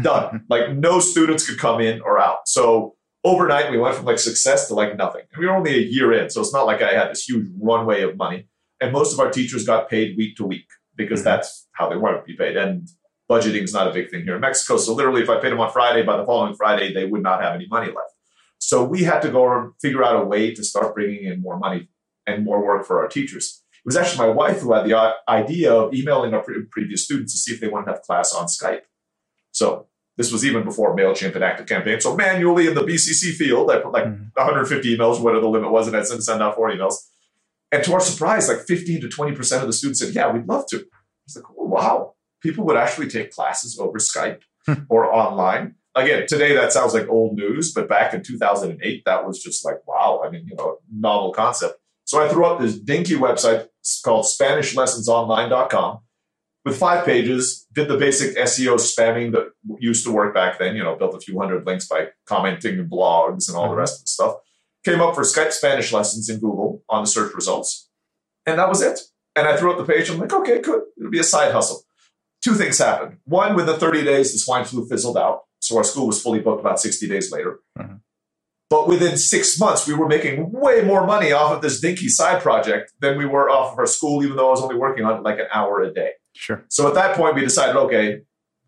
done. 0.02 0.46
like 0.50 0.76
no 0.76 1.00
students 1.00 1.48
could 1.48 1.60
come 1.60 1.82
in 1.82 2.02
or 2.02 2.20
out. 2.20 2.40
So 2.48 2.96
overnight, 3.28 3.72
we 3.72 3.78
went 3.78 3.96
from 3.96 4.06
like 4.06 4.20
success 4.20 4.68
to 4.68 4.74
like 4.74 4.96
nothing. 4.98 5.24
And 5.32 5.40
we 5.40 5.48
were 5.48 5.56
only 5.56 5.76
a 5.76 5.88
year 5.96 6.10
in, 6.14 6.30
so 6.30 6.42
it's 6.42 6.54
not 6.54 6.66
like 6.72 6.82
I 6.82 6.94
had 7.00 7.10
this 7.12 7.28
huge 7.30 7.48
runway 7.72 8.02
of 8.02 8.16
money. 8.16 8.48
And 8.82 8.92
most 8.92 9.14
of 9.14 9.20
our 9.20 9.30
teachers 9.38 9.66
got 9.66 9.90
paid 9.90 10.18
week 10.18 10.36
to 10.38 10.46
week 10.46 10.68
because 10.96 11.22
Mhm. 11.22 11.26
that's 11.30 11.68
how 11.74 11.90
they 11.90 11.98
wanted 11.98 12.20
to 12.20 12.24
be 12.32 12.38
paid. 12.38 12.56
And 12.58 12.88
budgeting 13.30 13.64
is 13.64 13.74
not 13.74 13.88
a 13.88 13.94
big 13.94 14.10
thing 14.10 14.24
here 14.24 14.36
in 14.36 14.42
Mexico. 14.42 14.78
So 14.78 14.94
literally, 14.94 15.22
if 15.22 15.30
I 15.30 15.40
paid 15.40 15.52
them 15.52 15.60
on 15.60 15.72
Friday, 15.72 16.04
by 16.04 16.16
the 16.18 16.26
following 16.26 16.56
Friday, 16.56 16.94
they 16.94 17.06
would 17.06 17.24
not 17.24 17.42
have 17.42 17.56
any 17.56 17.68
money 17.68 17.88
left. 17.88 18.14
So 18.60 18.84
we 18.84 19.04
had 19.04 19.22
to 19.22 19.30
go 19.30 19.44
and 19.52 19.74
figure 19.82 20.04
out 20.04 20.22
a 20.22 20.26
way 20.26 20.54
to 20.54 20.64
start 20.64 20.96
bringing 20.96 21.26
in 21.26 21.42
more 21.42 21.58
money 21.58 21.90
and 22.26 22.44
more 22.44 22.64
work 22.64 22.86
for 22.86 23.02
our 23.02 23.08
teachers. 23.08 23.64
It 23.74 23.86
was 23.86 23.98
actually 23.98 24.28
my 24.28 24.34
wife 24.34 24.60
who 24.62 24.74
had 24.74 24.86
the 24.86 25.14
idea 25.30 25.74
of 25.74 25.94
emailing 25.94 26.34
our 26.34 26.44
pre- 26.44 26.66
previous 26.72 27.04
students 27.06 27.34
to 27.34 27.40
see 27.40 27.54
if 27.54 27.60
they 27.62 27.68
wanted 27.68 27.86
to 27.88 27.92
have 27.94 28.02
class 28.02 28.34
on 28.34 28.48
Skype. 28.48 28.82
So 29.52 29.88
this 30.18 30.32
was 30.32 30.44
even 30.46 30.64
before 30.64 30.96
MailChimp 30.96 31.36
and 31.36 31.44
ActiveCampaign. 31.44 32.02
So 32.02 32.16
manually 32.16 32.68
in 32.68 32.74
the 32.74 32.82
BCC 32.84 33.32
field, 33.34 33.70
I 33.72 33.80
put 33.80 33.92
like 33.94 34.06
Mhm. 34.06 34.32
150 34.36 34.98
emails, 34.98 35.22
whatever 35.22 35.42
the 35.42 35.50
limit 35.50 35.72
was, 35.72 35.88
and 35.88 35.96
I'd 35.96 36.08
send, 36.08 36.24
send 36.24 36.42
out 36.42 36.56
four 36.56 36.70
emails. 36.72 36.96
And 37.72 37.84
to 37.84 37.94
our 37.94 38.00
surprise, 38.00 38.48
like 38.48 38.60
15 38.66 39.02
to 39.02 39.08
20% 39.10 39.62
of 39.62 39.68
the 39.68 39.74
students 39.74 40.00
said, 40.00 40.14
yeah, 40.16 40.32
we'd 40.32 40.48
love 40.48 40.66
to. 40.68 40.78
I 40.78 40.82
was 41.26 41.36
like, 41.36 41.46
oh, 41.52 41.66
wow. 41.66 42.14
People 42.42 42.66
would 42.66 42.78
actually 42.78 43.08
take 43.10 43.32
classes 43.32 43.78
over 43.80 44.00
Skype 44.00 44.42
Hmm. 44.66 44.84
or 44.90 45.06
online. 45.14 45.76
Again, 45.96 46.26
today 46.28 46.54
that 46.56 46.72
sounds 46.72 46.94
like 46.94 47.08
old 47.10 47.36
news, 47.36 47.74
but 47.74 47.88
back 47.90 48.14
in 48.14 48.22
2008, 48.24 49.04
that 49.06 49.26
was 49.26 49.42
just 49.42 49.66
like, 49.66 49.86
wow. 49.88 50.22
I 50.26 50.30
mean, 50.30 50.46
you 50.48 50.56
know, 50.56 50.78
novel 50.92 51.32
concept. 51.34 51.80
So 52.06 52.24
I 52.24 52.30
threw 52.30 52.46
up 52.46 52.60
this 52.60 52.76
dinky 52.80 53.16
website 53.16 53.68
called 54.04 54.26
SpanishLessonsOnline.com 54.26 56.00
with 56.68 56.78
five 56.78 57.06
pages, 57.06 57.66
did 57.74 57.88
the 57.88 57.98
basic 57.98 58.36
SEO 58.38 58.76
spamming 58.76 59.32
that 59.32 59.52
used 59.80 60.06
to 60.06 60.12
work 60.12 60.34
back 60.34 60.60
then, 60.60 60.76
you 60.76 60.84
know, 60.84 60.96
built 60.96 61.16
a 61.16 61.20
few 61.20 61.40
hundred 61.40 61.66
links 61.66 61.88
by 61.88 62.08
commenting 62.26 62.78
in 62.78 62.90
blogs 62.90 63.48
and 63.48 63.56
all 63.58 63.70
the 63.70 63.76
Mhm. 63.76 63.78
rest 63.78 64.00
of 64.00 64.04
the 64.04 64.08
stuff. 64.10 64.36
Came 64.84 65.02
up 65.02 65.16
for 65.16 65.22
Skype 65.24 65.54
Spanish 65.54 65.94
lessons 65.94 66.28
in 66.30 66.40
Google 66.40 66.84
on 66.90 67.04
the 67.04 67.08
search 67.10 67.34
results. 67.34 67.90
And 68.46 68.60
that 68.60 68.68
was 68.70 68.82
it. 68.82 69.00
And 69.36 69.48
I 69.48 69.56
threw 69.56 69.72
up 69.72 69.78
the 69.78 69.86
page. 69.94 70.10
I'm 70.10 70.20
like, 70.20 70.34
okay, 70.34 70.60
good. 70.60 70.82
It'll 70.98 71.10
be 71.12 71.20
a 71.20 71.24
side 71.24 71.52
hustle. 71.54 71.84
Two 72.44 72.54
things 72.56 72.78
happened. 72.78 73.18
One, 73.26 73.56
within 73.56 73.80
30 73.80 74.04
days, 74.04 74.34
the 74.34 74.40
swine 74.40 74.66
flu 74.66 74.88
fizzled 74.88 75.18
out. 75.18 75.44
So 75.60 75.78
our 75.78 75.84
school 75.84 76.08
was 76.08 76.22
fully 76.22 76.40
booked 76.40 76.60
about 76.62 76.80
60 76.80 77.08
days 77.08 77.32
later. 77.32 77.60
Mhm. 77.80 78.02
But 78.70 78.88
within 78.88 79.18
six 79.18 79.58
months, 79.60 79.88
we 79.88 79.94
were 79.94 80.08
making 80.10 80.52
way 80.52 80.82
more 80.82 81.06
money 81.08 81.32
off 81.32 81.54
of 81.54 81.62
this 81.62 81.80
dinky 81.80 82.10
side 82.10 82.42
project 82.42 82.92
than 83.00 83.18
we 83.18 83.26
were 83.26 83.50
off 83.50 83.74
of 83.74 83.80
our 83.80 83.86
school, 83.86 84.24
even 84.24 84.36
though 84.36 84.48
I 84.48 84.52
was 84.52 84.62
only 84.62 84.76
working 84.76 85.06
on 85.06 85.18
it 85.18 85.24
like 85.24 85.40
an 85.40 85.48
hour 85.54 85.82
a 85.82 85.94
day. 85.94 86.12
Sure. 86.38 86.66
So 86.70 86.88
at 86.88 86.94
that 86.94 87.16
point, 87.16 87.36
we 87.36 87.42
decided, 87.42 87.76
okay, 87.76 88.22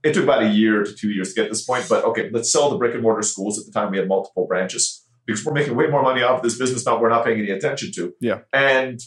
it 0.04 0.14
took 0.14 0.24
about 0.24 0.44
a 0.44 0.50
year 0.50 0.84
to 0.84 0.94
two 0.94 1.10
years 1.10 1.34
to 1.34 1.42
get 1.42 1.50
this 1.50 1.64
point, 1.64 1.86
but 1.90 2.04
okay, 2.06 2.30
let's 2.32 2.52
sell 2.52 2.70
the 2.70 2.78
brick 2.78 2.94
and 2.94 3.04
mortar 3.04 3.22
schools. 3.22 3.60
At 3.60 3.66
the 3.66 3.72
time, 3.72 3.92
we 3.92 3.98
had 3.98 4.08
multiple 4.08 4.48
branches 4.48 5.06
because 5.26 5.46
we're 5.46 5.54
making 5.54 5.76
way 5.76 5.88
more 5.88 6.02
money 6.02 6.24
off 6.24 6.38
of 6.38 6.44
this 6.44 6.58
business 6.58 6.86
now 6.86 7.00
we're 7.00 7.10
not 7.10 7.24
paying 7.24 7.40
any 7.40 7.52
attention 7.52 7.92
to. 7.94 8.14
Yeah. 8.20 8.40
And 8.52 9.00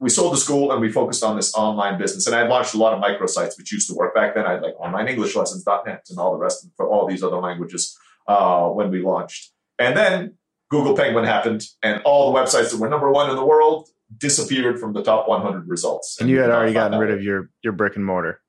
we 0.00 0.10
sold 0.10 0.32
the 0.32 0.38
school 0.38 0.72
and 0.72 0.80
we 0.80 0.90
focused 0.90 1.22
on 1.22 1.36
this 1.36 1.54
online 1.54 1.98
business. 1.98 2.26
And 2.26 2.34
I 2.34 2.46
launched 2.46 2.74
a 2.74 2.78
lot 2.78 2.94
of 2.94 3.02
microsites, 3.02 3.56
which 3.56 3.72
used 3.72 3.88
to 3.88 3.94
work 3.94 4.14
back 4.14 4.34
then. 4.34 4.46
I 4.46 4.52
had 4.52 4.62
like 4.62 4.76
onlineenglishLessons.net 4.76 6.06
and 6.10 6.18
all 6.18 6.32
the 6.32 6.38
rest 6.38 6.66
for 6.76 6.88
all 6.88 7.06
these 7.06 7.22
other 7.22 7.36
languages 7.36 7.96
uh, 8.26 8.68
when 8.68 8.90
we 8.90 9.02
launched. 9.02 9.52
And 9.78 9.96
then 9.96 10.34
Google 10.70 10.96
Penguin 10.96 11.24
happened, 11.24 11.64
and 11.82 12.02
all 12.02 12.32
the 12.32 12.38
websites 12.38 12.72
that 12.72 12.78
were 12.78 12.88
number 12.88 13.10
one 13.10 13.30
in 13.30 13.36
the 13.36 13.44
world 13.44 13.88
disappeared 14.16 14.78
from 14.80 14.92
the 14.92 15.02
top 15.02 15.28
100 15.28 15.68
results. 15.68 16.16
And 16.20 16.28
you 16.30 16.38
had 16.40 16.50
already 16.50 16.72
gotten 16.72 16.98
rid 16.98 17.10
of 17.10 17.22
your 17.22 17.50
your 17.62 17.72
brick 17.72 17.96
and 17.96 18.04
mortar. 18.04 18.40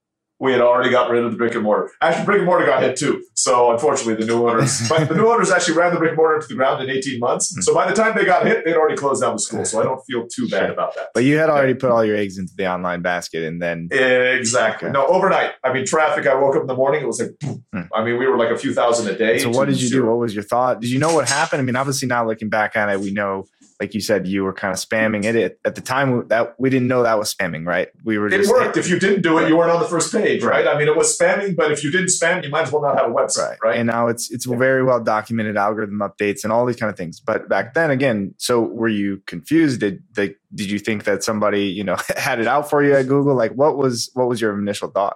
we 0.41 0.53
had 0.53 0.61
already 0.61 0.89
got 0.89 1.09
rid 1.11 1.21
of 1.25 1.31
the 1.31 1.38
brick 1.38 1.53
and 1.53 1.63
mortar. 1.63 1.91
Actually, 2.01 2.25
brick 2.25 2.38
and 2.38 2.45
mortar 2.45 2.65
got 2.65 2.81
hit 2.81 2.95
too. 2.97 3.21
So 3.35 3.71
unfortunately, 3.73 4.15
the 4.15 4.25
new 4.31 4.47
owners, 4.47 4.88
but 4.89 5.09
the 5.09 5.15
new 5.15 5.27
owners 5.27 5.51
actually 5.51 5.75
ran 5.77 5.94
the 5.94 6.00
brick 6.00 6.11
and 6.11 6.17
mortar 6.17 6.35
into 6.35 6.47
the 6.47 6.56
ground 6.56 6.81
in 6.81 6.89
18 6.89 7.19
months. 7.19 7.53
So 7.65 7.73
by 7.73 7.89
the 7.89 7.94
time 7.94 8.15
they 8.15 8.23
got 8.25 8.45
hit, 8.45 8.63
they'd 8.63 8.75
already 8.75 8.95
closed 8.95 9.21
down 9.21 9.33
the 9.33 9.39
school. 9.39 9.65
So 9.65 9.81
I 9.81 9.83
don't 9.83 10.01
feel 10.06 10.27
too 10.33 10.47
bad 10.47 10.59
Sure. 10.67 10.71
about 10.71 10.95
that. 10.95 11.09
But 11.13 11.25
you 11.25 11.38
had 11.38 11.50
already 11.50 11.73
put 11.73 11.91
all 11.91 12.06
your 12.06 12.15
eggs 12.15 12.38
into 12.38 12.53
the 12.56 12.67
online 12.71 13.01
basket, 13.01 13.44
and 13.44 13.61
then 13.61 13.89
Exactly. 13.92 14.87
Okay. 14.89 14.94
No, 14.94 15.06
overnight. 15.07 15.51
I 15.63 15.73
mean, 15.73 15.85
traffic. 15.85 16.25
I 16.25 16.35
woke 16.35 16.56
up 16.56 16.61
in 16.61 16.68
the 16.68 16.75
morning. 16.75 17.01
It 17.04 17.07
was 17.07 17.19
like, 17.19 17.31
boom. 17.42 17.66
Hmm. 17.73 17.81
I 17.94 18.04
mean, 18.06 18.18
we 18.18 18.25
were 18.28 18.37
like 18.37 18.49
a 18.49 18.57
few 18.57 18.73
thousand 18.73 19.13
a 19.13 19.18
day. 19.18 19.39
so 19.39 19.49
what 19.49 19.68
did 19.68 19.81
you 19.81 19.89
do? 19.89 20.06
What 20.06 20.19
was 20.19 20.33
your 20.33 20.44
thought? 20.44 20.80
Did 20.80 20.89
you 20.89 20.99
know 20.99 21.13
what 21.13 21.28
happened? 21.28 21.61
I 21.61 21.66
mean, 21.66 21.75
obviously 21.75 22.07
now 22.07 22.25
looking 22.25 22.47
back 22.49 22.75
at 22.78 22.87
it, 22.89 22.99
we 23.01 23.11
know, 23.11 23.45
like 23.80 23.94
you 23.94 24.02
said, 24.02 24.28
you 24.28 24.44
were 24.44 24.52
kind 24.54 24.74
of 24.74 24.78
spamming 24.80 25.24
it. 25.24 25.57
At, 25.64 25.76
the 25.76 25.81
time, 25.81 26.28
that 26.28 26.56
we 26.59 26.69
didn't 26.69 26.90
know 26.90 27.04
that 27.04 27.18
was 27.18 27.33
spamming, 27.33 27.66
right? 27.66 27.88
We 28.04 28.18
were 28.18 28.28
It 28.28 28.31
just 28.31 28.52
worked. 28.52 28.76
If 28.76 28.90
you 28.90 29.00
didn't 29.00 29.21
do 29.21 29.38
it, 29.38 29.42
Right. 29.44 29.50
you 29.50 29.56
weren't 29.57 29.71
on 29.71 29.80
the 29.80 29.88
first 29.88 30.12
page, 30.12 30.44
right? 30.44 30.66
Right. 30.66 30.76
I 30.76 30.78
mean, 30.78 30.88
it 30.90 30.98
was 30.98 31.18
spamming, 31.18 31.56
but 31.56 31.71
if 31.71 31.83
you 31.83 31.90
didn't 31.92 32.07
spam, 32.07 32.44
you 32.44 32.50
might 32.50 32.64
as 32.64 32.71
well 32.74 32.81
not 32.81 32.98
have 32.98 33.09
a 33.09 33.14
website, 33.14 33.56
right? 33.64 33.78
And 33.78 33.88
now 33.88 34.07
it's 34.07 34.30
it's 34.31 34.45
Yeah. 34.45 34.57
very 34.57 34.83
well 34.83 35.00
documented 35.02 35.56
algorithm 35.56 36.00
updates 36.00 36.44
and 36.44 36.52
all 36.52 36.66
these 36.66 36.76
kind 36.76 36.90
of 36.90 36.98
things. 36.98 37.19
But 37.21 37.48
back 37.48 37.74
then, 37.74 37.90
again, 37.90 38.33
so 38.38 38.59
were 38.62 38.90
you 38.90 39.21
confused? 39.28 39.80
Did 39.80 40.04
they, 40.14 40.36
did 40.54 40.69
you 40.69 40.80
think 40.80 41.06
that 41.06 41.24
somebody 41.24 41.64
you 41.64 41.83
know 41.86 41.95
had 42.18 42.40
it 42.42 42.48
out 42.48 42.69
for 42.69 42.83
you 42.83 42.94
at 42.95 43.07
Google? 43.07 43.36
Like, 43.36 43.54
what 43.54 43.78
was 43.78 44.09
what 44.14 44.28
was 44.28 44.42
your 44.42 44.57
initial 44.59 44.90
thought? 44.90 45.16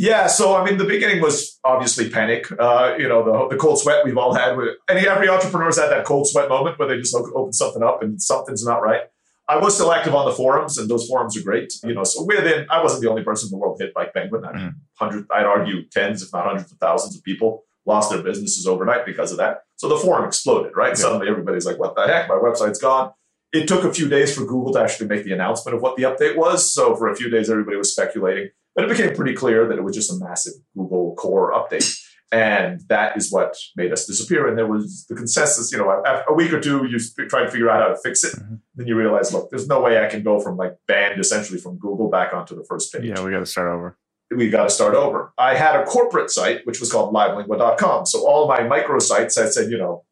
Yeah, 0.00 0.28
so 0.28 0.56
I 0.56 0.64
mean, 0.64 0.78
the 0.78 0.86
beginning 0.86 1.20
was 1.20 1.60
obviously 1.62 2.08
panic. 2.08 2.50
Uh, 2.58 2.94
you 2.98 3.06
know, 3.06 3.22
the, 3.22 3.54
the 3.54 3.60
cold 3.60 3.78
sweat 3.78 4.02
we've 4.02 4.16
all 4.16 4.32
had. 4.32 4.56
With, 4.56 4.78
and 4.88 4.98
every 4.98 5.28
entrepreneur's 5.28 5.78
had 5.78 5.90
that 5.90 6.06
cold 6.06 6.26
sweat 6.26 6.48
moment 6.48 6.78
where 6.78 6.88
they 6.88 6.96
just 6.96 7.14
open 7.14 7.52
something 7.52 7.82
up 7.82 8.02
and 8.02 8.20
something's 8.20 8.64
not 8.64 8.82
right. 8.82 9.02
I 9.46 9.58
was 9.58 9.74
still 9.74 9.92
active 9.92 10.14
on 10.14 10.24
the 10.24 10.32
forums, 10.32 10.78
and 10.78 10.88
those 10.88 11.06
forums 11.06 11.36
are 11.36 11.42
great. 11.42 11.74
You 11.84 11.92
know, 11.92 12.04
so 12.04 12.24
within, 12.24 12.66
I 12.70 12.82
wasn't 12.82 13.02
the 13.02 13.10
only 13.10 13.22
person 13.22 13.48
in 13.48 13.50
the 13.50 13.58
world 13.58 13.76
hit 13.78 13.92
by 13.92 14.06
Penguin. 14.06 14.42
I 14.46 14.56
mean, 14.56 14.74
hundred, 14.94 15.26
I'd 15.30 15.44
argue 15.44 15.84
tens, 15.90 16.22
if 16.22 16.32
not 16.32 16.46
hundreds 16.46 16.72
of 16.72 16.78
thousands 16.78 17.14
of 17.14 17.22
people 17.22 17.64
lost 17.84 18.10
their 18.10 18.22
businesses 18.22 18.66
overnight 18.66 19.04
because 19.04 19.32
of 19.32 19.36
that. 19.36 19.64
So 19.76 19.86
the 19.86 19.98
forum 19.98 20.26
exploded, 20.26 20.72
right? 20.74 20.90
Yeah. 20.90 20.94
Suddenly 20.94 21.28
everybody's 21.28 21.66
like, 21.66 21.78
"What 21.78 21.94
the 21.94 22.06
heck? 22.06 22.26
My 22.26 22.36
website's 22.36 22.78
gone." 22.78 23.12
It 23.52 23.68
took 23.68 23.84
a 23.84 23.92
few 23.92 24.08
days 24.08 24.34
for 24.34 24.46
Google 24.46 24.72
to 24.72 24.80
actually 24.80 25.08
make 25.08 25.24
the 25.24 25.32
announcement 25.32 25.76
of 25.76 25.82
what 25.82 25.96
the 25.96 26.04
update 26.04 26.36
was. 26.38 26.72
So 26.72 26.96
for 26.96 27.10
a 27.10 27.16
few 27.16 27.28
days, 27.28 27.50
everybody 27.50 27.76
was 27.76 27.92
speculating. 27.92 28.50
But 28.80 28.90
it 28.90 28.96
became 28.96 29.14
pretty 29.14 29.34
clear 29.34 29.68
that 29.68 29.76
it 29.76 29.82
was 29.82 29.94
just 29.94 30.10
a 30.10 30.14
massive 30.24 30.54
Google 30.74 31.14
core 31.16 31.52
update. 31.52 31.94
And 32.32 32.80
that 32.88 33.14
is 33.16 33.30
what 33.30 33.54
made 33.76 33.92
us 33.92 34.06
disappear. 34.06 34.48
And 34.48 34.56
there 34.56 34.66
was 34.66 35.04
the 35.06 35.14
consensus, 35.16 35.70
you 35.70 35.76
know, 35.76 36.02
after 36.06 36.30
a 36.32 36.34
week 36.34 36.50
or 36.52 36.60
two, 36.60 36.86
you 36.86 36.98
try 37.28 37.44
to 37.44 37.50
figure 37.50 37.68
out 37.68 37.82
how 37.82 37.88
to 37.88 37.96
fix 38.02 38.24
it. 38.24 38.36
Mhm. 38.36 38.60
Then 38.76 38.86
you 38.86 38.96
realize, 38.96 39.34
look, 39.34 39.50
there's 39.50 39.66
no 39.68 39.82
way 39.82 40.02
I 40.02 40.08
can 40.08 40.22
go 40.22 40.40
from 40.40 40.56
like 40.56 40.76
banned 40.86 41.20
essentially 41.20 41.58
from 41.58 41.76
Google 41.76 42.08
back 42.08 42.32
onto 42.32 42.54
the 42.56 42.64
first 42.64 42.90
page. 42.90 43.04
Yeah, 43.04 43.22
we 43.22 43.32
got 43.32 43.40
to 43.40 43.46
start 43.46 43.68
over. 43.68 43.98
We 44.34 44.48
got 44.48 44.62
to 44.62 44.70
start 44.70 44.94
over. 44.94 45.34
I 45.36 45.56
had 45.56 45.78
a 45.78 45.84
corporate 45.84 46.30
site, 46.30 46.64
which 46.66 46.80
was 46.80 46.90
called 46.90 47.12
livelingua.com. 47.12 48.06
So 48.06 48.26
all 48.26 48.48
my 48.48 48.62
micro 48.62 48.98
sites, 49.00 49.36
I 49.36 49.46
said, 49.50 49.70
you 49.70 49.76
know, 49.76 50.04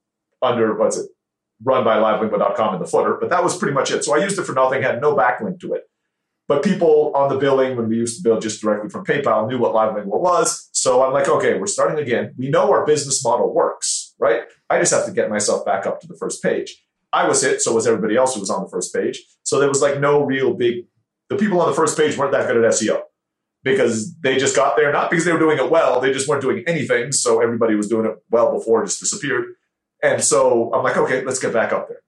under 0.42 0.76
what's 0.76 0.98
it? 0.98 1.08
run 1.64 1.82
by 1.84 1.96
livelingua.com 1.96 2.74
in 2.74 2.80
the 2.80 2.86
footer, 2.86 3.16
but 3.20 3.30
that 3.30 3.42
was 3.42 3.56
pretty 3.58 3.74
much 3.74 3.90
it. 3.90 4.04
So 4.04 4.14
I 4.14 4.18
used 4.18 4.38
it 4.38 4.44
for 4.44 4.52
nothing, 4.52 4.80
had 4.82 5.00
no 5.00 5.16
backlink 5.16 5.58
to 5.60 5.74
it. 5.74 5.82
But 6.48 6.64
people 6.64 7.12
on 7.14 7.28
the 7.28 7.38
billing, 7.38 7.76
when 7.76 7.90
we 7.90 7.96
used 7.96 8.16
to 8.16 8.22
bill 8.22 8.40
just 8.40 8.62
directly 8.62 8.88
from 8.88 9.04
PayPal, 9.04 9.46
knew 9.46 9.58
what 9.58 9.74
LiveLingua 9.74 10.06
was. 10.06 10.70
So 10.72 11.04
I'm 11.04 11.12
like, 11.12 11.28
okay, 11.28 11.58
we're 11.58 11.66
starting 11.66 12.02
again. 12.02 12.34
We 12.38 12.48
know 12.48 12.72
our 12.72 12.86
business 12.86 13.22
model 13.22 13.52
works, 13.54 14.14
right? 14.18 14.44
I 14.70 14.78
just 14.78 14.92
have 14.92 15.04
to 15.04 15.12
get 15.12 15.28
myself 15.28 15.66
back 15.66 15.84
up 15.86 16.00
to 16.00 16.06
the 16.06 16.16
first 16.16 16.42
page. 16.42 16.82
I 17.12 17.28
was 17.28 17.42
hit, 17.42 17.60
so 17.60 17.74
was 17.74 17.86
everybody 17.86 18.16
else 18.16 18.34
who 18.34 18.40
was 18.40 18.48
on 18.48 18.62
the 18.62 18.68
first 18.70 18.94
page. 18.94 19.22
So 19.42 19.60
there 19.60 19.68
was 19.68 19.82
like 19.82 20.00
no 20.00 20.24
real 20.24 20.54
big, 20.54 20.86
the 21.28 21.36
people 21.36 21.60
on 21.60 21.68
the 21.68 21.76
first 21.76 21.98
page 21.98 22.16
weren't 22.16 22.32
that 22.32 22.46
good 22.46 22.64
at 22.64 22.72
SEO 22.72 23.02
because 23.62 24.14
they 24.20 24.38
just 24.38 24.56
got 24.56 24.76
there, 24.76 24.90
not 24.90 25.10
because 25.10 25.26
they 25.26 25.32
were 25.32 25.38
doing 25.38 25.58
it 25.58 25.70
well, 25.70 26.00
they 26.00 26.12
just 26.12 26.28
weren't 26.28 26.42
doing 26.42 26.64
anything. 26.66 27.12
So 27.12 27.42
everybody 27.42 27.74
was 27.74 27.88
doing 27.88 28.06
it 28.06 28.16
well 28.30 28.52
before 28.56 28.82
it 28.82 28.86
just 28.86 29.00
disappeared. 29.00 29.44
And 30.02 30.22
so 30.24 30.72
I'm 30.72 30.82
like, 30.82 30.96
okay, 30.96 31.24
let's 31.24 31.40
get 31.40 31.52
back 31.52 31.72
up 31.72 31.88
there. 31.88 32.00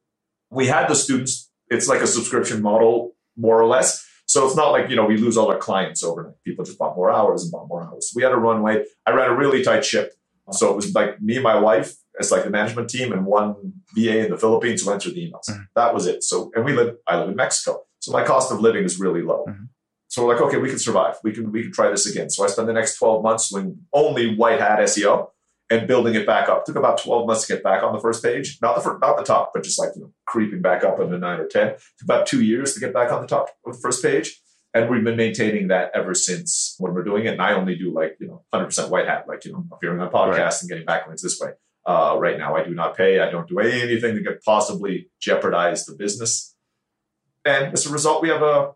We 0.51 0.67
had 0.67 0.89
the 0.89 0.95
students, 0.95 1.51
it's 1.69 1.89
like 1.89 2.01
a 2.01 2.07
subscription 2.07 2.63
model, 2.63 3.13
more 3.37 3.61
or 3.61 3.67
less. 3.67 4.07
So 4.31 4.47
it's 4.47 4.55
not 4.55 4.71
like, 4.71 4.89
you 4.89 4.95
know, 4.95 5.07
we 5.07 5.17
lose 5.17 5.37
all 5.37 5.51
our 5.51 5.59
clients 5.59 6.05
overnight. 6.05 6.37
People 6.45 6.65
just 6.65 6.79
bought 6.79 6.95
more 6.95 7.11
hours 7.11 7.43
and 7.43 7.51
bought 7.51 7.67
more 7.67 7.83
hours. 7.83 8.13
We 8.15 8.23
had 8.23 8.31
a 8.31 8.37
runway. 8.37 8.85
I 9.05 9.11
ran 9.11 9.29
a 9.29 9.35
really 9.35 9.65
tight 9.65 9.85
ship. 9.85 10.13
So 10.53 10.71
it 10.71 10.77
was 10.77 10.95
like 10.95 11.21
me 11.21 11.35
and 11.35 11.43
my 11.43 11.59
wife 11.59 11.97
as 12.17 12.31
like 12.31 12.45
the 12.45 12.51
management 12.51 12.89
team 12.89 13.13
and 13.13 13.27
one 13.27 13.57
VA 13.93 14.25
in 14.25 14.31
the 14.31 14.39
Philippines 14.39 14.85
who 14.85 14.93
answered 14.93 15.15
the 15.15 15.29
emails. 15.29 15.51
Mm-hmm. 15.51 15.63
That 15.75 15.93
was 15.93 16.07
it. 16.07 16.23
So, 16.23 16.53
and 16.55 16.65
we 16.65 16.73
live, 16.75 16.95
I 17.09 17.19
live 17.19 17.29
in 17.29 17.35
Mexico. 17.35 17.81
So 17.99 18.13
my 18.13 18.23
cost 18.23 18.53
of 18.53 18.61
living 18.61 18.85
is 18.85 19.01
really 19.01 19.23
low. 19.23 19.47
Mm-hmm. 19.49 19.65
So 20.07 20.25
we're 20.25 20.35
like, 20.35 20.43
okay, 20.45 20.59
we 20.59 20.69
can 20.69 20.79
survive. 20.79 21.17
We 21.25 21.33
can, 21.33 21.51
we 21.51 21.65
can 21.65 21.73
try 21.73 21.91
this 21.91 22.07
again. 22.07 22.31
So 22.31 22.45
I 22.45 22.47
spent 22.47 22.69
the 22.69 22.73
next 22.73 22.99
12 22.99 23.25
months 23.25 23.49
doing 23.49 23.79
only 23.93 24.37
white 24.37 24.61
hat 24.61 24.79
SEO 24.79 25.31
and 25.71 25.87
building 25.87 26.15
it 26.15 26.27
back 26.27 26.49
up. 26.49 26.61
It 26.61 26.67
took 26.67 26.77
about 26.77 27.01
12 27.01 27.27
months 27.27 27.47
to 27.47 27.55
get 27.55 27.63
back 27.63 27.83
on 27.83 27.95
the 27.95 28.01
first 28.01 28.23
page. 28.23 28.59
Not 28.61 28.75
the 28.75 28.83
first, 28.83 29.01
not 29.01 29.17
the 29.17 29.23
top, 29.23 29.53
but 29.55 29.63
just 29.63 29.79
like 29.79 29.91
you 29.95 30.03
know, 30.03 30.13
creeping 30.27 30.61
back 30.61 30.83
up 30.83 30.99
into 31.01 31.17
nine 31.17 31.39
or 31.39 31.47
10. 31.47 31.69
It 31.69 31.83
took 31.99 32.05
about 32.05 32.27
two 32.27 32.43
years 32.43 32.75
to 32.75 32.81
get 32.81 32.93
back 32.93 33.13
on 33.13 33.23
the 33.23 33.29
top 33.29 33.51
of 33.65 33.75
the 33.75 33.81
first 33.81 34.03
page. 34.03 34.41
And 34.75 34.89
we've 34.89 35.03
been 35.03 35.17
maintaining 35.17 35.69
that 35.69 35.91
ever 35.95 36.15
since 36.15 36.77
when 36.79 36.93
we're 36.95 37.05
doing 37.05 37.27
it. 37.27 37.33
And 37.33 37.43
I 37.43 37.55
only 37.55 37.77
do 37.77 37.93
like, 37.93 38.17
you 38.21 38.27
know, 38.27 38.45
100% 38.53 38.89
white 38.89 39.07
hat, 39.07 39.27
like, 39.27 39.45
you 39.45 39.53
know, 39.53 39.65
appearing 39.73 40.01
on 40.01 40.11
podcasts 40.11 40.37
right. 40.37 40.61
and 40.63 40.69
getting 40.69 40.87
backlinks 40.87 41.23
this 41.23 41.41
way. 41.41 41.53
Uh, 41.87 42.17
right 42.19 42.39
now, 42.39 42.55
I 42.55 42.63
do 42.63 42.75
not 42.75 42.97
pay. 42.97 43.21
I 43.21 43.31
don't 43.31 43.49
do 43.49 43.59
anything 43.59 44.15
that 44.15 44.25
could 44.25 44.43
possibly 44.43 45.09
jeopardize 45.21 45.87
the 45.87 45.95
business. 45.95 46.55
And 47.45 47.73
as 47.73 47.87
a 47.87 47.93
result, 47.93 48.23
we 48.23 48.29
have 48.29 48.43
a, 48.43 48.73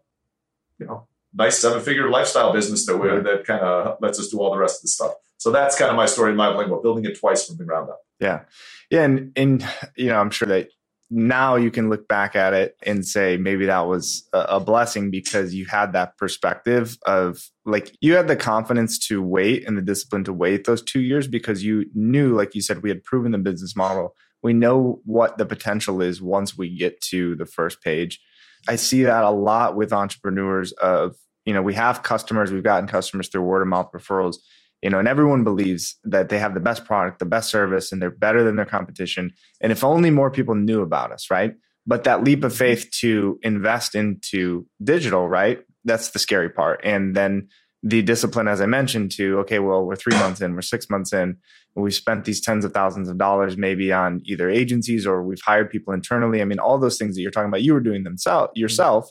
you 0.79 0.87
know, 0.87 1.07
nice 1.33 1.59
seven 1.59 1.81
figure 1.81 2.09
lifestyle 2.09 2.53
business 2.53 2.87
that 2.87 2.97
we 2.97 3.09
that 3.09 3.45
kind 3.45 3.61
of 3.61 3.99
lets 4.01 4.19
us 4.19 4.29
do 4.29 4.39
all 4.39 4.53
the 4.53 4.59
rest 4.59 4.79
of 4.79 4.83
the 4.83 4.89
stuff. 4.89 5.13
So 5.38 5.50
that's 5.50 5.76
kind 5.76 5.91
of 5.91 5.97
my 5.97 6.07
story 6.07 6.31
in 6.31 6.37
my 6.37 6.49
LiveLingua, 6.49 6.83
building 6.83 7.05
it 7.05 7.19
twice 7.19 7.47
from 7.47 7.57
the 7.57 7.64
ground 7.64 7.91
up. 7.91 8.00
Yeah. 8.21 8.43
Yeah. 8.91 9.03
And, 9.03 9.33
and, 9.37 9.67
you 9.97 10.07
know, 10.07 10.19
I'm 10.19 10.31
sure 10.31 10.49
that 10.49 10.69
now 11.11 11.57
you 11.57 11.71
can 11.71 11.91
look 11.91 12.09
back 12.09 12.35
at 12.35 12.55
it 12.55 12.76
and 12.83 13.07
say 13.07 13.37
maybe 13.37 13.67
that 13.67 13.87
was 13.87 14.29
a, 14.33 14.59
blessing 14.59 15.11
because 15.11 15.55
you 15.55 15.67
had 15.67 15.93
that 15.93 16.17
perspective 16.17 16.97
of 17.07 17.50
like 17.67 17.95
you 18.00 18.17
had 18.17 18.26
the 18.26 18.37
confidence 18.37 18.99
to 18.99 19.23
wait 19.23 19.67
and 19.67 19.76
the 19.76 19.83
discipline 19.83 20.25
to 20.25 20.33
wait 20.33 20.64
those 20.64 20.83
two 20.83 21.00
years 21.00 21.29
because 21.29 21.62
you 21.62 21.85
knew 21.95 22.35
like 22.35 22.55
you 22.55 22.62
said 22.62 22.83
we 22.83 22.88
had 22.88 23.05
proven 23.05 23.33
the 23.33 23.38
business 23.38 23.76
model 23.76 24.14
we 24.43 24.53
know 24.53 25.00
what 25.05 25.37
the 25.38 25.45
potential 25.45 26.00
is 26.00 26.23
once 26.23 26.57
we 26.57 26.75
get 26.75 27.00
to 27.00 27.37
the 27.37 27.47
first 27.47 27.83
page 27.83 28.21
i 28.67 28.75
see 28.75 29.03
that 29.03 29.23
a 29.23 29.31
lot 29.31 29.76
with 29.76 29.93
entrepreneurs 29.93 30.73
of 30.73 31.14
you 31.45 31.53
know 31.53 31.62
we 31.62 31.75
have 31.75 32.03
customers 32.03 32.50
we've 32.50 32.62
gotten 32.62 32.88
customers 32.88 33.29
through 33.29 33.43
word 33.43 33.62
of 33.62 33.69
mouth 33.69 33.91
referrals 33.95 34.37
you 34.85 34.91
know 34.91 34.99
and 34.99 35.09
everyone 35.09 35.43
believes 35.43 35.97
that 36.05 36.29
they 36.29 36.38
have 36.38 36.53
the 36.53 36.61
best 36.61 36.85
product 36.85 37.19
the 37.19 37.25
best 37.25 37.50
service 37.50 37.91
and 37.91 38.00
they're 38.00 38.11
better 38.11 38.45
than 38.45 38.57
their 38.57 38.67
competition. 38.67 39.33
And 39.61 39.73
if 39.73 39.83
only 39.83 40.11
more 40.11 40.31
people 40.31 40.55
knew 40.55 40.83
about 40.83 41.11
us 41.11 41.31
right? 41.31 41.55
But 41.87 42.05
that 42.05 42.23
leap 42.23 42.45
of 42.45 42.55
faith 42.55 42.91
to 43.00 43.38
invest 43.43 43.95
into 43.95 44.67
digital 44.83 45.26
right? 45.26 45.61
That's 45.85 46.11
the 46.11 46.19
scary 46.19 46.50
part. 46.50 46.81
And 46.85 47.17
then 47.17 47.49
the 47.87 48.00
discipline 48.00 48.49
as 48.49 48.62
i 48.62 48.67
mentioned 48.67 49.11
to 49.11 49.38
okay 49.41 49.59
well 49.59 49.85
we're 49.85 49.95
three 49.95 50.17
months 50.17 50.41
in 50.41 50.55
we're 50.55 50.62
six 50.62 50.88
months 50.88 51.12
in. 51.12 51.37
We 51.75 51.91
spent 51.91 52.25
these 52.25 52.41
tens 52.41 52.64
of 52.64 52.73
thousands 52.73 53.09
of 53.09 53.19
dollars 53.19 53.57
maybe 53.57 53.93
on 53.93 54.21
either 54.25 54.49
agencies 54.49 55.07
or 55.07 55.25
we've 55.25 55.43
hired 55.45 55.71
people 55.71 55.93
internally. 55.93 56.43
I 56.43 56.45
mean 56.45 56.59
all 56.59 56.79
those 56.79 56.99
things 56.99 57.17
that 57.17 57.23
you're 57.23 57.31
talking 57.31 57.49
about 57.49 57.62
you 57.62 57.73
were 57.73 57.81
doing 57.81 58.05
themselves 58.05 58.53
yourself 58.55 59.11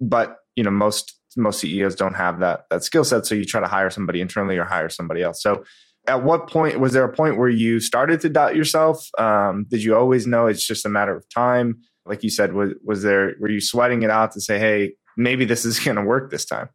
but 0.00 0.38
you 0.60 0.64
know 0.64 0.70
most 0.70 1.18
most 1.38 1.60
CEOs 1.60 1.94
don't 1.94 2.16
have 2.16 2.40
that 2.40 2.66
that 2.68 2.84
skill 2.84 3.02
set. 3.02 3.24
So 3.24 3.34
you 3.34 3.46
try 3.46 3.62
to 3.62 3.66
hire 3.66 3.88
somebody 3.88 4.20
internally 4.20 4.58
or 4.58 4.64
hire 4.64 4.90
somebody 4.90 5.22
else. 5.22 5.42
So 5.42 5.64
at 6.06 6.22
what 6.22 6.50
point 6.50 6.78
was 6.80 6.92
there 6.92 7.04
a 7.04 7.12
point 7.12 7.38
where 7.38 7.48
you 7.48 7.80
started 7.80 8.20
to 8.20 8.28
doubt 8.28 8.56
yourself? 8.56 9.08
Um, 9.18 9.64
did 9.70 9.82
you 9.82 9.96
always 9.96 10.26
know 10.26 10.48
it's 10.48 10.66
just 10.66 10.84
a 10.84 10.90
matter 10.90 11.16
of 11.16 11.24
time? 11.34 11.80
Like 12.04 12.22
you 12.22 12.28
said, 12.28 12.52
was 12.52 12.74
was 12.84 13.02
there 13.02 13.36
were 13.40 13.48
you 13.48 13.62
sweating 13.62 14.02
it 14.02 14.10
out 14.10 14.32
to 14.32 14.40
say, 14.42 14.58
hey, 14.58 14.92
maybe 15.16 15.46
this 15.46 15.64
is 15.64 15.78
going 15.84 15.96
to 15.96 16.02
work 16.02 16.30
this 16.30 16.44
time? 16.44 16.68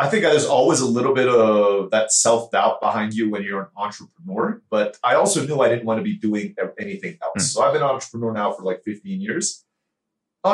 I 0.00 0.08
think 0.08 0.24
there's 0.24 0.46
always 0.46 0.80
a 0.80 0.86
little 0.86 1.14
bit 1.14 1.28
of 1.28 1.92
that 1.92 2.10
self 2.12 2.50
doubt 2.50 2.80
behind 2.80 3.14
you 3.14 3.30
when 3.30 3.44
you're 3.44 3.62
an 3.62 3.68
entrepreneur. 3.76 4.60
But 4.68 4.96
I 5.04 5.14
also 5.14 5.46
knew 5.46 5.60
I 5.60 5.68
didn't 5.68 5.86
want 5.86 5.98
to 5.98 6.04
be 6.04 6.16
doing 6.18 6.56
anything 6.76 7.18
else. 7.22 7.34
Mm. 7.38 7.52
So 7.52 7.62
I've 7.62 7.72
been 7.72 7.82
an 7.82 7.88
entrepreneur 7.88 8.32
now 8.32 8.50
for 8.50 8.64
like 8.64 8.82
15 8.84 9.20
years 9.20 9.64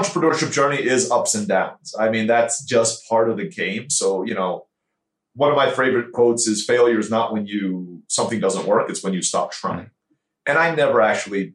entrepreneurship 0.02 0.52
journey 0.52 0.82
is 0.82 1.10
ups 1.10 1.34
and 1.34 1.48
downs. 1.48 1.94
I 1.98 2.10
mean, 2.10 2.26
that's 2.26 2.64
just 2.64 3.08
part 3.08 3.30
of 3.30 3.36
the 3.36 3.48
game. 3.48 3.90
So, 3.90 4.24
you 4.24 4.34
know, 4.34 4.66
one 5.34 5.50
of 5.50 5.56
my 5.56 5.70
favorite 5.70 6.12
quotes 6.12 6.46
is 6.46 6.64
failure 6.64 6.98
is 6.98 7.10
not 7.10 7.32
when 7.32 7.46
you 7.46 8.02
something 8.08 8.40
doesn't 8.40 8.66
work, 8.66 8.88
it's 8.88 9.02
when 9.02 9.14
you 9.14 9.22
stop 9.22 9.52
trying. 9.52 9.90
And 10.46 10.58
I 10.58 10.74
never 10.74 11.00
actually 11.00 11.54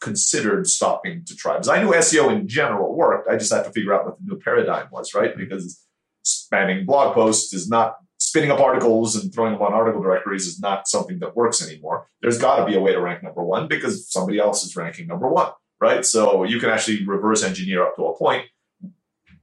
considered 0.00 0.66
stopping 0.66 1.24
to 1.26 1.36
try 1.36 1.54
because 1.54 1.68
I 1.68 1.82
knew 1.82 1.90
SEO 1.90 2.32
in 2.32 2.48
general 2.48 2.96
worked. 2.96 3.28
I 3.28 3.36
just 3.36 3.52
had 3.52 3.64
to 3.64 3.70
figure 3.70 3.94
out 3.94 4.06
what 4.06 4.18
the 4.18 4.24
new 4.24 4.40
paradigm 4.40 4.88
was, 4.90 5.14
right? 5.14 5.36
Because 5.36 5.84
spamming 6.24 6.86
blog 6.86 7.14
posts 7.14 7.52
is 7.52 7.68
not 7.68 7.96
spinning 8.18 8.50
up 8.50 8.60
articles 8.60 9.16
and 9.16 9.32
throwing 9.32 9.52
them 9.52 9.62
on 9.62 9.72
article 9.72 10.02
directories 10.02 10.46
is 10.46 10.60
not 10.60 10.88
something 10.88 11.18
that 11.20 11.36
works 11.36 11.66
anymore. 11.66 12.08
There's 12.22 12.38
got 12.38 12.56
to 12.56 12.66
be 12.66 12.76
a 12.76 12.80
way 12.80 12.92
to 12.92 13.00
rank 13.00 13.22
number 13.22 13.44
one 13.44 13.68
because 13.68 14.10
somebody 14.10 14.38
else 14.38 14.64
is 14.64 14.76
ranking 14.76 15.06
number 15.06 15.28
one 15.28 15.52
right? 15.80 16.04
So 16.04 16.44
you 16.44 16.60
can 16.60 16.70
actually 16.70 17.04
reverse 17.06 17.42
engineer 17.42 17.86
up 17.86 17.96
to 17.96 18.06
a 18.06 18.16
point. 18.16 18.46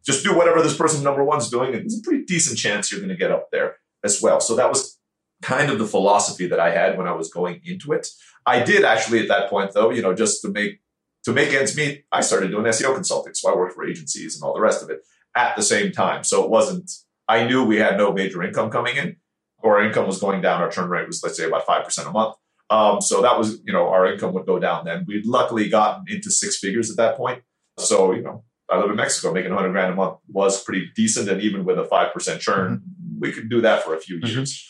Just 0.06 0.24
do 0.24 0.36
whatever 0.36 0.62
this 0.62 0.78
person 0.78 1.04
number 1.04 1.24
one's 1.24 1.50
doing, 1.50 1.74
and 1.74 1.84
there's 1.84 2.00
a 2.00 2.02
pretty 2.02 2.24
decent 2.24 2.58
chance 2.58 2.92
you're 2.92 3.02
going 3.02 3.10
to 3.10 3.18
get 3.18 3.32
up 3.32 3.50
there 3.52 3.78
as 4.04 4.22
well. 4.22 4.40
So 4.40 4.56
that 4.56 4.70
was 4.70 4.98
kind 5.42 5.70
of 5.70 5.80
the 5.80 5.86
philosophy 5.86 6.48
that 6.48 6.60
I 6.60 6.72
had 6.72 6.98
when 6.98 7.08
I 7.08 7.12
was 7.14 7.30
going 7.30 7.62
into 7.66 7.92
it. 7.92 8.08
I 8.46 8.64
did 8.64 8.86
actually 8.86 9.20
at 9.20 9.28
that 9.28 9.50
point, 9.50 9.74
though, 9.74 9.90
you 9.92 10.02
know, 10.02 10.14
just 10.14 10.42
to 10.44 10.50
make 10.50 10.80
to 11.26 11.34
make 11.34 11.52
ends 11.52 11.76
meet, 11.76 12.06
I 12.10 12.22
started 12.22 12.52
doing 12.52 12.64
SEO 12.66 12.96
consulting. 12.96 13.34
So 13.34 13.52
I 13.52 13.56
worked 13.56 13.74
for 13.74 13.86
agencies 13.86 14.36
and 14.36 14.44
all 14.44 14.54
the 14.54 14.62
rest 14.62 14.82
of 14.82 14.90
it 14.90 15.02
at 15.36 15.58
the 15.58 15.62
same 15.62 15.92
time. 15.92 16.24
So 16.24 16.44
it 16.44 16.50
wasn't. 16.50 16.90
I 17.28 17.46
knew 17.46 17.66
we 17.66 17.78
had 17.78 17.98
no 17.98 18.14
major 18.14 18.42
income 18.42 18.70
coming 18.70 18.96
in, 18.96 19.18
or 19.58 19.84
income 19.84 20.08
was 20.08 20.22
going 20.22 20.42
down. 20.42 20.62
Our 20.62 20.70
churn 20.70 20.90
rate 20.90 21.08
was 21.08 21.22
let's 21.22 21.36
say 21.36 21.46
about 21.46 21.66
five 21.66 21.84
percent 21.84 22.08
a 22.08 22.12
month. 22.12 22.36
Um, 22.70 23.02
so 23.02 23.22
that 23.22 23.38
was, 23.38 23.62
you 23.66 23.72
know, 23.72 23.88
our 23.88 24.12
income 24.12 24.34
would 24.34 24.46
go 24.46 24.60
down 24.60 24.86
then. 24.86 25.06
We'd 25.08 25.26
luckily 25.26 25.70
gotten 25.70 26.06
into 26.08 26.30
six 26.30 26.58
figures 26.58 26.90
at 26.92 26.98
that 26.98 27.16
point. 27.16 27.44
So, 27.78 28.12
you 28.12 28.22
know, 28.22 28.44
I 28.70 28.78
live 28.78 28.90
in 28.90 28.98
Mexico, 28.98 29.34
making 29.34 29.52
100 29.52 29.72
grand 29.72 29.94
a 29.94 29.96
month 29.96 30.18
was 30.28 30.62
pretty 30.64 30.92
decent. 30.96 31.30
And 31.30 31.42
even 31.42 31.64
with 31.64 31.80
a 31.80 31.84
5% 31.84 32.40
churn, 32.40 32.78
mm-hmm. 32.78 33.20
we 33.20 33.32
could 33.32 33.50
do 33.50 33.62
that 33.62 33.84
for 33.84 33.96
a 33.96 34.00
few 34.00 34.18
mm-hmm. 34.18 34.28
years. 34.28 34.70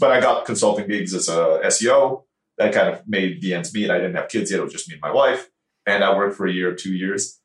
But 0.00 0.10
I 0.10 0.20
got 0.20 0.44
consulting 0.44 0.88
gigs 0.88 1.14
as 1.14 1.28
a 1.28 1.60
SEO. 1.64 2.24
That 2.58 2.74
kind 2.74 2.88
of 2.88 3.06
made 3.06 3.40
the 3.40 3.54
ends 3.54 3.72
meet. 3.72 3.90
I 3.90 3.98
didn't 3.98 4.16
have 4.16 4.28
kids 4.28 4.50
yet. 4.50 4.60
It 4.60 4.64
was 4.64 4.72
just 4.72 4.88
me 4.88 4.94
and 4.94 5.00
my 5.00 5.12
wife. 5.12 5.48
And 5.86 6.04
I 6.04 6.14
worked 6.16 6.36
for 6.36 6.46
a 6.46 6.52
year 6.52 6.70
or 6.70 6.74
two 6.74 6.92
years. 6.92 7.40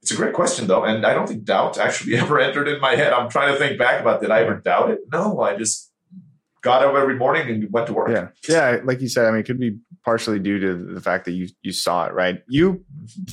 It's 0.00 0.12
a 0.12 0.16
great 0.16 0.32
question, 0.32 0.68
though. 0.68 0.84
And 0.84 1.04
I 1.04 1.12
don't 1.12 1.26
think 1.26 1.44
doubt 1.44 1.76
actually 1.76 2.16
ever 2.18 2.38
entered 2.38 2.68
in 2.68 2.80
my 2.80 2.94
head. 2.94 3.12
I'm 3.12 3.28
trying 3.28 3.52
to 3.52 3.58
think 3.58 3.78
back 3.78 4.00
about 4.00 4.20
did 4.20 4.30
I 4.30 4.42
ever 4.42 4.54
doubt 4.54 4.90
it? 4.90 5.00
No, 5.12 5.40
I 5.40 5.56
just 5.56 5.87
got 6.68 6.84
up 6.84 6.94
every 6.94 7.16
morning 7.16 7.48
and 7.48 7.72
went 7.72 7.86
to 7.86 7.92
work. 7.92 8.10
Yeah. 8.10 8.28
Yeah. 8.48 8.80
Like 8.84 9.00
you 9.00 9.08
said, 9.08 9.26
I 9.26 9.30
mean, 9.30 9.40
it 9.40 9.46
could 9.46 9.58
be 9.58 9.78
partially 10.04 10.38
due 10.38 10.58
to 10.60 10.94
the 10.94 11.00
fact 11.00 11.24
that 11.24 11.32
you, 11.32 11.48
you 11.62 11.72
saw 11.72 12.06
it, 12.06 12.12
right? 12.12 12.42
You 12.48 12.84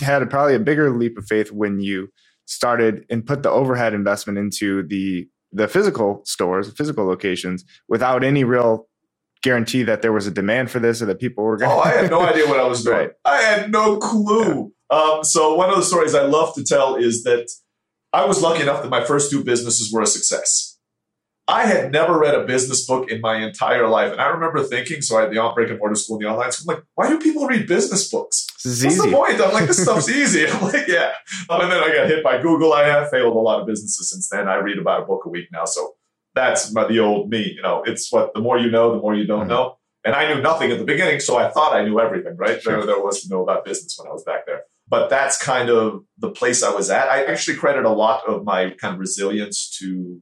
had 0.01 0.21
a, 0.21 0.25
probably 0.25 0.55
a 0.55 0.59
bigger 0.59 0.89
leap 0.89 1.17
of 1.17 1.25
faith 1.25 1.51
when 1.51 1.79
you 1.79 2.07
started 2.45 3.05
and 3.09 3.25
put 3.25 3.43
the 3.43 3.49
overhead 3.49 3.93
investment 3.93 4.37
into 4.37 4.83
the, 4.83 5.27
the 5.51 5.67
physical 5.67 6.21
stores, 6.25 6.71
physical 6.71 7.05
locations 7.05 7.65
without 7.87 8.23
any 8.23 8.43
real 8.43 8.87
guarantee 9.41 9.83
that 9.83 10.01
there 10.01 10.13
was 10.13 10.25
a 10.25 10.31
demand 10.31 10.71
for 10.71 10.79
this 10.79 11.01
or 11.01 11.05
that 11.05 11.19
people 11.19 11.43
were 11.43 11.57
going 11.57 11.71
Oh, 11.71 11.79
I 11.79 11.91
had 11.91 12.09
no 12.09 12.21
idea 12.21 12.47
what 12.47 12.59
I 12.59 12.67
was 12.67 12.83
doing. 12.85 12.97
Right. 12.97 13.11
I 13.25 13.37
had 13.41 13.71
no 13.71 13.97
clue. 13.97 14.71
Yeah. 14.91 14.97
Um, 14.97 15.23
so 15.23 15.55
one 15.55 15.69
of 15.69 15.75
the 15.75 15.83
stories 15.83 16.15
I 16.15 16.23
love 16.23 16.53
to 16.55 16.63
tell 16.63 16.95
is 16.95 17.23
that 17.23 17.49
I 18.13 18.25
was 18.25 18.41
lucky 18.41 18.61
enough 18.61 18.81
that 18.81 18.89
my 18.89 19.03
first 19.03 19.29
two 19.29 19.43
businesses 19.43 19.91
were 19.91 20.01
a 20.01 20.07
success. 20.07 20.74
I 21.47 21.67
had 21.67 21.91
never 21.91 22.17
read 22.17 22.33
a 22.33 22.43
business 22.43 22.85
book 22.87 23.11
in 23.11 23.21
my 23.21 23.37
entire 23.37 23.87
life. 23.87 24.11
And 24.11 24.19
I 24.19 24.27
remember 24.27 24.63
thinking, 24.63 25.01
so 25.01 25.17
I 25.17 25.21
had 25.21 25.31
the 25.31 25.51
brick 25.53 25.69
and 25.69 25.77
mortar 25.77 25.95
school 25.95 26.15
and 26.15 26.25
the 26.25 26.29
online 26.29 26.51
school. 26.51 26.71
I'm 26.71 26.77
like, 26.77 26.85
why 26.95 27.07
do 27.07 27.19
people 27.19 27.45
read 27.45 27.67
business 27.67 28.09
books? 28.09 28.47
What's 28.63 28.83
easy. 28.83 29.09
the 29.09 29.15
point? 29.15 29.39
I'm 29.39 29.53
like, 29.53 29.67
this 29.67 29.77
stuff's 29.83 30.09
easy. 30.09 30.47
I'm 30.47 30.63
like, 30.63 30.87
yeah. 30.87 31.11
And 31.49 31.71
then 31.71 31.83
I 31.83 31.93
got 31.93 32.07
hit 32.07 32.23
by 32.23 32.41
Google. 32.41 32.73
I 32.73 32.85
have 32.85 33.11
failed 33.11 33.35
a 33.35 33.39
lot 33.39 33.61
of 33.61 33.67
businesses 33.67 34.09
since 34.09 34.27
then. 34.29 34.47
I 34.47 34.55
read 34.55 34.79
about 34.79 35.03
a 35.03 35.05
book 35.05 35.25
a 35.25 35.29
week 35.29 35.49
now. 35.51 35.65
So 35.65 35.93
that's 36.33 36.73
my, 36.73 36.87
the 36.87 36.99
old 36.99 37.29
me. 37.29 37.53
You 37.55 37.61
know, 37.61 37.83
it's 37.85 38.11
what 38.11 38.33
the 38.33 38.41
more 38.41 38.57
you 38.57 38.71
know, 38.71 38.93
the 38.93 38.99
more 38.99 39.13
you 39.13 39.27
don't 39.27 39.41
mm-hmm. 39.41 39.49
know. 39.49 39.77
And 40.03 40.15
I 40.15 40.31
knew 40.31 40.41
nothing 40.41 40.71
at 40.71 40.77
the 40.77 40.85
beginning, 40.85 41.19
so 41.19 41.35
I 41.35 41.49
thought 41.49 41.73
I 41.73 41.83
knew 41.83 41.99
everything, 41.99 42.37
right? 42.37 42.61
Sure. 42.61 42.77
There, 42.77 42.85
there 42.85 43.03
was 43.03 43.23
to 43.23 43.29
know 43.29 43.41
about 43.41 43.65
business 43.65 43.97
when 43.97 44.07
I 44.07 44.13
was 44.13 44.23
back 44.23 44.45
there. 44.45 44.61
But 44.87 45.09
that's 45.09 45.41
kind 45.41 45.69
of 45.69 46.03
the 46.19 46.29
place 46.29 46.61
I 46.61 46.71
was 46.71 46.91
at. 46.91 47.09
I 47.09 47.25
actually 47.25 47.57
credit 47.57 47.85
a 47.85 47.89
lot 47.89 48.21
of 48.27 48.43
my 48.43 48.69
kind 48.79 48.93
of 48.93 48.99
resilience 48.99 49.75
to 49.79 50.21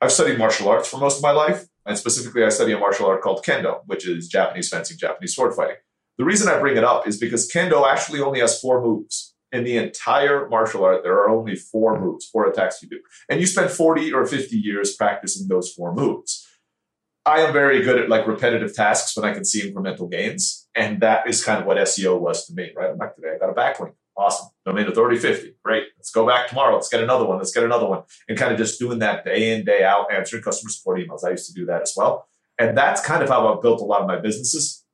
I've 0.00 0.12
studied 0.12 0.38
martial 0.38 0.68
arts 0.68 0.88
for 0.88 0.98
most 0.98 1.18
of 1.18 1.22
my 1.22 1.32
life. 1.32 1.66
And 1.86 1.96
specifically, 1.96 2.44
I 2.44 2.50
study 2.50 2.72
a 2.72 2.78
martial 2.78 3.06
art 3.06 3.22
called 3.22 3.44
Kendo, 3.44 3.80
which 3.86 4.06
is 4.06 4.28
Japanese 4.28 4.68
fencing, 4.68 4.98
Japanese 4.98 5.34
sword 5.34 5.54
fighting. 5.54 5.76
The 6.18 6.24
reason 6.24 6.48
I 6.48 6.58
bring 6.58 6.76
it 6.76 6.84
up 6.84 7.06
is 7.08 7.18
because 7.18 7.50
Kendo 7.50 7.90
actually 7.90 8.20
only 8.20 8.40
has 8.40 8.60
four 8.60 8.82
moves. 8.82 9.34
In 9.52 9.64
the 9.64 9.78
entire 9.78 10.48
martial 10.48 10.84
art, 10.84 11.02
there 11.02 11.14
are 11.14 11.28
only 11.28 11.56
four 11.56 12.00
moves, 12.00 12.26
four 12.26 12.46
attacks 12.46 12.82
you 12.82 12.88
do. 12.88 13.00
And 13.28 13.40
you 13.40 13.46
spend 13.46 13.70
40 13.70 14.12
or 14.12 14.24
50 14.24 14.56
years 14.56 14.94
practicing 14.94 15.48
those 15.48 15.72
four 15.72 15.92
moves. 15.94 16.46
I 17.26 17.40
am 17.40 17.52
very 17.52 17.82
good 17.82 17.98
at 17.98 18.08
like 18.08 18.26
repetitive 18.26 18.74
tasks 18.74 19.16
when 19.16 19.28
I 19.28 19.34
can 19.34 19.44
see 19.44 19.70
incremental 19.70 20.10
gains. 20.10 20.68
And 20.74 21.00
that 21.00 21.28
is 21.28 21.44
kind 21.44 21.60
of 21.60 21.66
what 21.66 21.76
SEO 21.78 22.20
was 22.20 22.46
to 22.46 22.54
me, 22.54 22.70
right? 22.76 22.90
I'm 22.90 22.98
like, 22.98 23.16
today 23.16 23.34
I 23.34 23.38
got 23.38 23.50
a 23.50 23.54
backlink. 23.54 23.94
Awesome. 24.20 24.50
Domain 24.66 24.86
authority 24.86 25.18
50. 25.18 25.54
Great. 25.64 25.84
Let's 25.96 26.10
go 26.10 26.26
back 26.26 26.48
tomorrow. 26.48 26.74
Let's 26.74 26.90
get 26.90 27.02
another 27.02 27.24
one. 27.24 27.38
Let's 27.38 27.52
get 27.52 27.64
another 27.64 27.86
one. 27.86 28.02
And 28.28 28.36
kind 28.36 28.52
of 28.52 28.58
just 28.58 28.78
doing 28.78 28.98
that 28.98 29.24
day 29.24 29.54
in, 29.54 29.64
day 29.64 29.82
out, 29.82 30.12
answering 30.12 30.42
customer 30.42 30.68
support 30.68 30.98
emails. 30.98 31.24
I 31.24 31.30
used 31.30 31.46
to 31.46 31.54
do 31.54 31.64
that 31.64 31.80
as 31.80 31.94
well. 31.96 32.28
And 32.58 32.76
that's 32.76 33.00
kind 33.00 33.22
of 33.22 33.30
how 33.30 33.50
I've 33.50 33.62
built 33.62 33.80
a 33.80 33.84
lot 33.84 34.02
of 34.02 34.06
my 34.06 34.18
businesses. 34.18 34.84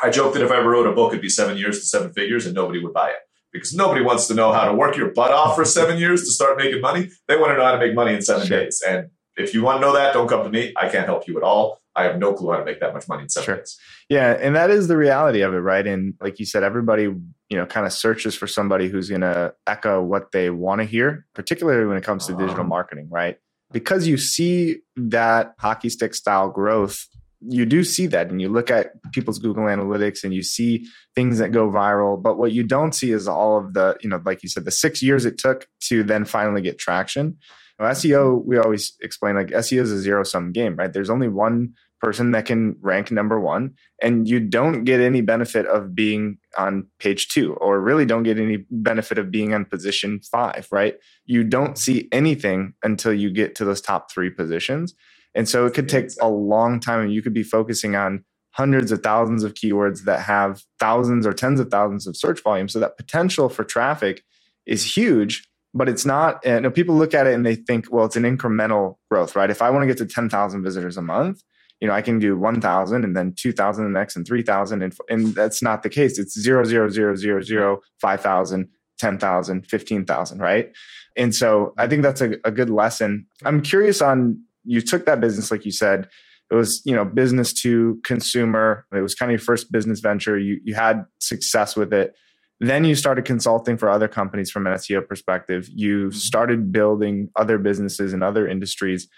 I 0.00 0.10
joke 0.10 0.34
that 0.34 0.42
if 0.42 0.52
I 0.52 0.58
ever 0.58 0.70
wrote 0.70 0.86
a 0.86 0.92
book, 0.92 1.10
it'd 1.10 1.20
be 1.20 1.28
seven 1.28 1.58
years 1.58 1.80
to 1.80 1.84
seven 1.86 2.12
figures 2.12 2.46
and 2.46 2.54
nobody 2.54 2.80
would 2.80 2.92
buy 2.92 3.08
it 3.08 3.16
because 3.52 3.74
nobody 3.74 4.02
wants 4.02 4.28
to 4.28 4.34
know 4.34 4.52
how 4.52 4.66
to 4.66 4.72
work 4.72 4.96
your 4.96 5.10
butt 5.10 5.32
off 5.32 5.56
for 5.56 5.64
seven 5.78 5.98
years 5.98 6.22
to 6.22 6.30
start 6.30 6.56
making 6.56 6.80
money. 6.80 7.10
They 7.26 7.36
want 7.36 7.50
to 7.50 7.56
know 7.56 7.64
how 7.64 7.72
to 7.72 7.78
make 7.78 7.94
money 7.94 8.14
in 8.14 8.22
seven 8.22 8.46
sure. 8.46 8.60
days. 8.60 8.84
And 8.86 9.08
if 9.36 9.52
you 9.52 9.62
want 9.62 9.78
to 9.78 9.80
know 9.80 9.94
that, 9.94 10.12
don't 10.12 10.28
come 10.28 10.44
to 10.44 10.50
me. 10.50 10.74
I 10.76 10.88
can't 10.88 11.06
help 11.06 11.26
you 11.26 11.36
at 11.36 11.42
all. 11.42 11.80
I 11.96 12.04
have 12.04 12.18
no 12.18 12.34
clue 12.34 12.52
how 12.52 12.58
to 12.58 12.64
make 12.64 12.80
that 12.80 12.92
much 12.92 13.08
money 13.08 13.22
in 13.22 13.28
seven 13.28 13.44
sure. 13.44 13.56
days. 13.56 13.78
Yeah, 14.08 14.32
and 14.32 14.54
that 14.54 14.70
is 14.70 14.86
the 14.86 14.96
reality 14.96 15.40
of 15.40 15.54
it, 15.54 15.58
right? 15.58 15.86
And 15.86 16.14
like 16.20 16.38
you 16.38 16.44
said, 16.44 16.62
everybody, 16.62 17.04
you 17.04 17.56
know, 17.56 17.64
kind 17.64 17.86
of 17.86 17.92
searches 17.92 18.34
for 18.34 18.46
somebody 18.46 18.88
who's 18.88 19.08
going 19.08 19.22
to 19.22 19.54
echo 19.66 20.02
what 20.02 20.32
they 20.32 20.50
want 20.50 20.80
to 20.80 20.84
hear, 20.84 21.26
particularly 21.34 21.86
when 21.86 21.96
it 21.96 22.04
comes 22.04 22.26
to 22.26 22.34
um, 22.34 22.38
digital 22.38 22.64
marketing, 22.64 23.08
right? 23.10 23.38
Because 23.72 24.06
you 24.06 24.18
see 24.18 24.76
that 24.96 25.54
hockey 25.58 25.88
stick 25.88 26.14
style 26.14 26.50
growth, 26.50 27.06
you 27.40 27.64
do 27.64 27.82
see 27.82 28.06
that, 28.08 28.30
and 28.30 28.40
you 28.40 28.48
look 28.48 28.70
at 28.70 28.90
people's 29.12 29.38
Google 29.38 29.64
Analytics, 29.64 30.22
and 30.22 30.34
you 30.34 30.42
see 30.42 30.86
things 31.14 31.38
that 31.38 31.50
go 31.50 31.70
viral. 31.70 32.20
But 32.20 32.38
what 32.38 32.52
you 32.52 32.62
don't 32.62 32.94
see 32.94 33.10
is 33.10 33.26
all 33.26 33.58
of 33.58 33.72
the, 33.72 33.96
you 34.02 34.10
know, 34.10 34.20
like 34.24 34.42
you 34.42 34.48
said, 34.48 34.64
the 34.64 34.70
six 34.70 35.02
years 35.02 35.24
it 35.24 35.38
took 35.38 35.66
to 35.84 36.02
then 36.02 36.24
finally 36.24 36.60
get 36.60 36.78
traction. 36.78 37.38
Now, 37.78 37.86
SEO, 37.86 38.42
we 38.44 38.56
always 38.58 38.96
explain 39.02 39.34
like 39.34 39.48
SEO 39.48 39.82
is 39.82 39.92
a 39.92 39.98
zero 39.98 40.22
sum 40.22 40.52
game, 40.52 40.76
right? 40.76 40.92
There's 40.92 41.10
only 41.10 41.28
one 41.28 41.74
person 42.00 42.32
that 42.32 42.46
can 42.46 42.76
rank 42.80 43.10
number 43.10 43.40
one 43.40 43.74
and 44.02 44.28
you 44.28 44.38
don't 44.38 44.84
get 44.84 45.00
any 45.00 45.20
benefit 45.20 45.66
of 45.66 45.94
being 45.94 46.38
on 46.56 46.86
page 46.98 47.28
two 47.28 47.54
or 47.54 47.80
really 47.80 48.04
don't 48.04 48.22
get 48.22 48.38
any 48.38 48.64
benefit 48.70 49.18
of 49.18 49.30
being 49.30 49.54
on 49.54 49.64
position 49.64 50.20
five 50.20 50.68
right? 50.70 50.96
You 51.24 51.42
don't 51.42 51.78
see 51.78 52.08
anything 52.12 52.74
until 52.82 53.12
you 53.12 53.30
get 53.30 53.54
to 53.56 53.64
those 53.64 53.80
top 53.80 54.10
three 54.10 54.30
positions. 54.30 54.94
And 55.34 55.48
so 55.48 55.66
it 55.66 55.74
could 55.74 55.88
take 55.88 56.10
a 56.20 56.28
long 56.28 56.80
time 56.80 57.00
and 57.00 57.12
you 57.12 57.22
could 57.22 57.34
be 57.34 57.42
focusing 57.42 57.96
on 57.96 58.24
hundreds 58.52 58.90
of 58.90 59.02
thousands 59.02 59.42
of 59.42 59.54
keywords 59.54 60.04
that 60.04 60.20
have 60.20 60.62
thousands 60.78 61.26
or 61.26 61.32
tens 61.32 61.60
of 61.60 61.70
thousands 61.70 62.06
of 62.06 62.16
search 62.16 62.42
volume. 62.42 62.68
So 62.68 62.78
that 62.80 62.96
potential 62.96 63.48
for 63.48 63.64
traffic 63.64 64.22
is 64.66 64.96
huge 64.96 65.48
but 65.74 65.90
it's 65.90 66.06
not 66.06 66.42
you 66.46 66.58
know, 66.58 66.70
people 66.70 66.94
look 66.94 67.12
at 67.12 67.26
it 67.26 67.34
and 67.34 67.44
they 67.44 67.54
think 67.54 67.92
well 67.92 68.06
it's 68.06 68.16
an 68.16 68.22
incremental 68.22 68.96
growth 69.10 69.36
right? 69.36 69.50
If 69.50 69.62
i 69.62 69.70
want 69.70 69.82
to 69.82 69.86
get 69.86 69.98
to 69.98 70.06
10000 70.06 70.62
visitors 70.62 70.96
a 70.96 71.02
month 71.02 71.42
you 71.80 71.88
know, 71.88 71.94
I 71.94 72.02
can 72.02 72.18
do 72.18 72.38
1,000 72.38 73.04
and 73.04 73.16
then 73.16 73.34
2,000 73.36 73.84
the 73.84 73.90
next 73.90 74.16
and 74.16 74.26
3,000. 74.26 74.82
And, 74.82 74.96
and 75.08 75.34
that's 75.34 75.62
not 75.62 75.82
the 75.82 75.90
case. 75.90 76.18
It's 76.18 76.38
0, 76.38 76.64
0, 76.64 76.88
0, 76.88 77.14
0, 77.16 77.42
0, 77.42 77.80
5,000, 78.00 78.68
10,000, 78.98 79.66
15,000, 79.66 80.38
right? 80.38 80.72
And 81.16 81.34
so 81.34 81.74
I 81.78 81.86
think 81.86 82.02
that's 82.02 82.20
a, 82.20 82.36
a 82.44 82.50
good 82.50 82.70
lesson. 82.70 83.26
I'm 83.44 83.60
curious 83.60 84.00
on, 84.00 84.40
you 84.64 84.80
took 84.80 85.06
that 85.06 85.20
business, 85.20 85.50
like 85.50 85.64
you 85.64 85.72
said, 85.72 86.08
it 86.50 86.54
was, 86.54 86.80
you 86.84 86.94
know, 86.94 87.04
business 87.04 87.52
to 87.62 88.00
consumer. 88.04 88.86
It 88.94 89.00
was 89.00 89.14
kind 89.14 89.30
of 89.30 89.38
your 89.38 89.44
first 89.44 89.72
business 89.72 90.00
venture. 90.00 90.38
You, 90.38 90.60
you 90.64 90.74
had 90.74 91.04
success 91.18 91.76
with 91.76 91.92
it. 91.92 92.14
Then 92.60 92.84
you 92.84 92.94
started 92.94 93.24
consulting 93.24 93.76
for 93.76 93.90
other 93.90 94.08
companies 94.08 94.50
from 94.50 94.66
an 94.66 94.72
SEO 94.74 95.06
perspective. 95.06 95.68
You 95.68 96.08
mm-hmm. 96.08 96.16
started 96.16 96.72
building 96.72 97.30
other 97.36 97.58
businesses 97.58 98.12
in 98.12 98.22
other 98.22 98.48
industries 98.48 99.08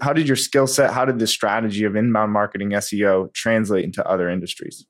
how 0.00 0.12
did 0.12 0.26
your 0.26 0.36
skill 0.36 0.66
set, 0.66 0.92
how 0.92 1.04
did 1.04 1.18
the 1.18 1.26
strategy 1.26 1.84
of 1.84 1.96
inbound 1.96 2.32
marketing 2.32 2.70
SEO 2.70 3.32
translate 3.32 3.84
into 3.84 4.06
other 4.06 4.28
industries? 4.28 4.86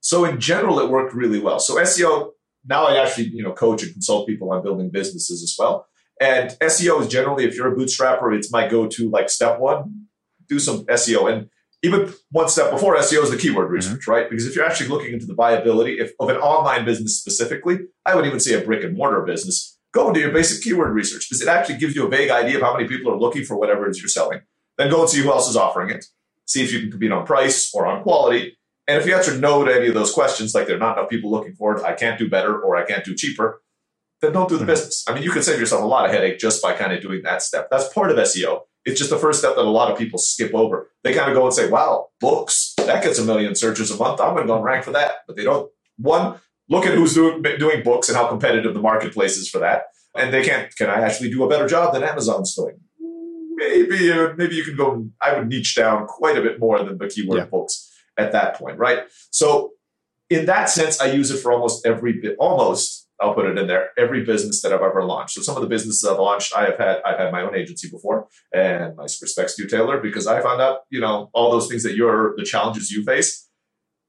So 0.00 0.24
in 0.24 0.38
general, 0.40 0.78
it 0.80 0.90
worked 0.90 1.14
really 1.14 1.40
well. 1.40 1.58
So 1.58 1.76
SEO, 1.76 2.30
now 2.66 2.84
I 2.86 3.02
actually, 3.02 3.28
you 3.28 3.42
know, 3.42 3.52
coach 3.52 3.82
and 3.82 3.92
consult 3.92 4.28
people 4.28 4.52
on 4.52 4.62
building 4.62 4.90
businesses 4.90 5.42
as 5.42 5.54
well. 5.58 5.86
And 6.20 6.50
SEO 6.60 7.00
is 7.00 7.08
generally, 7.08 7.44
if 7.44 7.56
you're 7.56 7.72
a 7.72 7.76
bootstrapper, 7.76 8.36
it's 8.36 8.52
my 8.52 8.68
go-to 8.68 9.10
like 9.10 9.28
step 9.28 9.58
one, 9.58 10.06
do 10.48 10.58
some 10.58 10.84
SEO. 10.86 11.32
And 11.32 11.48
even 11.82 12.12
one 12.30 12.48
step 12.48 12.70
before 12.70 12.96
SEO 12.96 13.22
is 13.24 13.30
the 13.30 13.36
keyword 13.36 13.66
mm-hmm. 13.66 13.74
research, 13.74 14.00
mm-hmm. 14.02 14.10
right? 14.10 14.30
Because 14.30 14.46
if 14.46 14.54
you're 14.54 14.64
actually 14.64 14.88
looking 14.88 15.12
into 15.12 15.26
the 15.26 15.34
viability 15.34 15.98
if, 15.98 16.12
of 16.20 16.28
an 16.28 16.36
online 16.36 16.84
business 16.84 17.18
specifically, 17.18 17.78
I 18.06 18.14
would 18.14 18.26
even 18.26 18.40
say 18.40 18.54
a 18.54 18.64
brick 18.64 18.84
and 18.84 18.96
mortar 18.96 19.22
business, 19.22 19.78
go 19.94 20.06
and 20.06 20.14
do 20.14 20.20
your 20.20 20.32
basic 20.32 20.62
keyword 20.62 20.92
research 20.92 21.28
because 21.28 21.40
it 21.40 21.48
actually 21.48 21.78
gives 21.78 21.94
you 21.94 22.04
a 22.04 22.08
vague 22.08 22.30
idea 22.30 22.56
of 22.56 22.62
how 22.62 22.76
many 22.76 22.86
people 22.86 23.12
are 23.12 23.18
looking 23.18 23.44
for 23.44 23.56
whatever 23.56 23.86
it 23.86 23.90
is 23.90 24.00
you're 24.00 24.08
selling. 24.08 24.40
Then 24.76 24.90
go 24.90 25.00
and 25.00 25.08
see 25.08 25.22
who 25.22 25.30
else 25.30 25.48
is 25.48 25.56
offering 25.56 25.90
it. 25.90 26.04
See 26.46 26.62
if 26.62 26.72
you 26.72 26.80
can 26.80 26.90
compete 26.90 27.12
on 27.12 27.24
price 27.24 27.72
or 27.72 27.86
on 27.86 28.02
quality. 28.02 28.58
And 28.86 29.00
if 29.00 29.06
you 29.06 29.14
answer 29.14 29.38
no 29.38 29.64
to 29.64 29.74
any 29.74 29.86
of 29.86 29.94
those 29.94 30.12
questions, 30.12 30.54
like 30.54 30.66
there 30.66 30.76
are 30.76 30.80
not 30.80 30.98
enough 30.98 31.08
people 31.08 31.30
looking 31.30 31.54
for 31.54 31.76
it, 31.76 31.84
I 31.84 31.94
can't 31.94 32.18
do 32.18 32.28
better 32.28 32.60
or 32.60 32.76
I 32.76 32.84
can't 32.84 33.04
do 33.04 33.14
cheaper, 33.14 33.62
then 34.20 34.32
don't 34.32 34.48
do 34.48 34.56
the 34.56 34.62
mm-hmm. 34.62 34.70
business. 34.72 35.04
I 35.08 35.14
mean, 35.14 35.22
you 35.22 35.30
can 35.30 35.42
save 35.42 35.60
yourself 35.60 35.82
a 35.82 35.86
lot 35.86 36.04
of 36.04 36.10
headache 36.10 36.38
just 36.38 36.60
by 36.60 36.74
kind 36.74 36.92
of 36.92 37.00
doing 37.00 37.22
that 37.22 37.40
step. 37.40 37.68
That's 37.70 37.88
part 37.92 38.10
of 38.10 38.16
SEO. 38.18 38.62
It's 38.84 38.98
just 38.98 39.10
the 39.10 39.18
first 39.18 39.38
step 39.38 39.56
that 39.56 39.62
a 39.62 39.70
lot 39.70 39.90
of 39.90 39.96
people 39.96 40.18
skip 40.18 40.52
over. 40.54 40.90
They 41.04 41.14
kind 41.14 41.30
of 41.30 41.36
go 41.36 41.44
and 41.44 41.54
say, 41.54 41.70
wow, 41.70 42.08
books, 42.20 42.74
that 42.76 43.02
gets 43.02 43.18
a 43.18 43.24
million 43.24 43.54
searches 43.54 43.90
a 43.90 43.96
month. 43.96 44.20
I'm 44.20 44.34
going 44.34 44.42
to 44.42 44.46
go 44.46 44.56
and 44.56 44.64
rank 44.64 44.84
for 44.84 44.92
that. 44.92 45.18
But 45.26 45.36
they 45.36 45.44
don't, 45.44 45.70
one, 45.96 46.38
look 46.68 46.86
at 46.86 46.94
who's 46.94 47.14
doing, 47.14 47.42
doing 47.42 47.82
books 47.82 48.08
and 48.08 48.16
how 48.16 48.26
competitive 48.26 48.74
the 48.74 48.80
marketplace 48.80 49.36
is 49.36 49.48
for 49.48 49.58
that. 49.58 49.84
And 50.16 50.32
they 50.32 50.44
can't, 50.44 50.74
can 50.76 50.88
I 50.88 51.00
actually 51.00 51.30
do 51.30 51.44
a 51.44 51.48
better 51.48 51.66
job 51.66 51.92
than 51.92 52.02
Amazon's 52.02 52.54
doing? 52.54 52.76
Maybe, 53.56 54.10
uh, 54.10 54.34
maybe 54.36 54.54
you 54.56 54.64
can 54.64 54.76
go, 54.76 55.08
I 55.20 55.36
would 55.36 55.48
niche 55.48 55.74
down 55.74 56.06
quite 56.06 56.38
a 56.38 56.42
bit 56.42 56.60
more 56.60 56.82
than 56.82 56.98
the 56.98 57.08
keyword 57.08 57.38
yeah. 57.38 57.44
books 57.46 57.92
at 58.16 58.32
that 58.32 58.56
point, 58.56 58.78
right? 58.78 59.04
So 59.30 59.72
in 60.30 60.46
that 60.46 60.70
sense, 60.70 61.00
I 61.00 61.06
use 61.06 61.30
it 61.30 61.38
for 61.38 61.52
almost 61.52 61.86
every 61.86 62.14
bit, 62.14 62.36
almost, 62.38 63.08
I'll 63.20 63.34
put 63.34 63.46
it 63.46 63.58
in 63.58 63.66
there, 63.66 63.90
every 63.96 64.24
business 64.24 64.62
that 64.62 64.72
I've 64.72 64.82
ever 64.82 65.04
launched. 65.04 65.34
So 65.34 65.42
some 65.42 65.56
of 65.56 65.62
the 65.62 65.68
businesses 65.68 66.04
I've 66.04 66.18
launched, 66.18 66.56
I 66.56 66.64
have 66.66 66.78
had, 66.78 67.02
I've 67.04 67.18
had 67.18 67.32
my 67.32 67.42
own 67.42 67.54
agency 67.54 67.88
before 67.88 68.26
and 68.52 68.96
my 68.96 69.04
respects 69.04 69.56
to 69.56 69.62
you, 69.62 69.68
Taylor, 69.68 70.00
because 70.00 70.26
I 70.26 70.40
found 70.40 70.60
out, 70.60 70.80
you 70.90 71.00
know, 71.00 71.30
all 71.32 71.50
those 71.50 71.68
things 71.68 71.82
that 71.84 71.94
you're, 71.94 72.34
the 72.36 72.44
challenges 72.44 72.90
you 72.90 73.04
face 73.04 73.48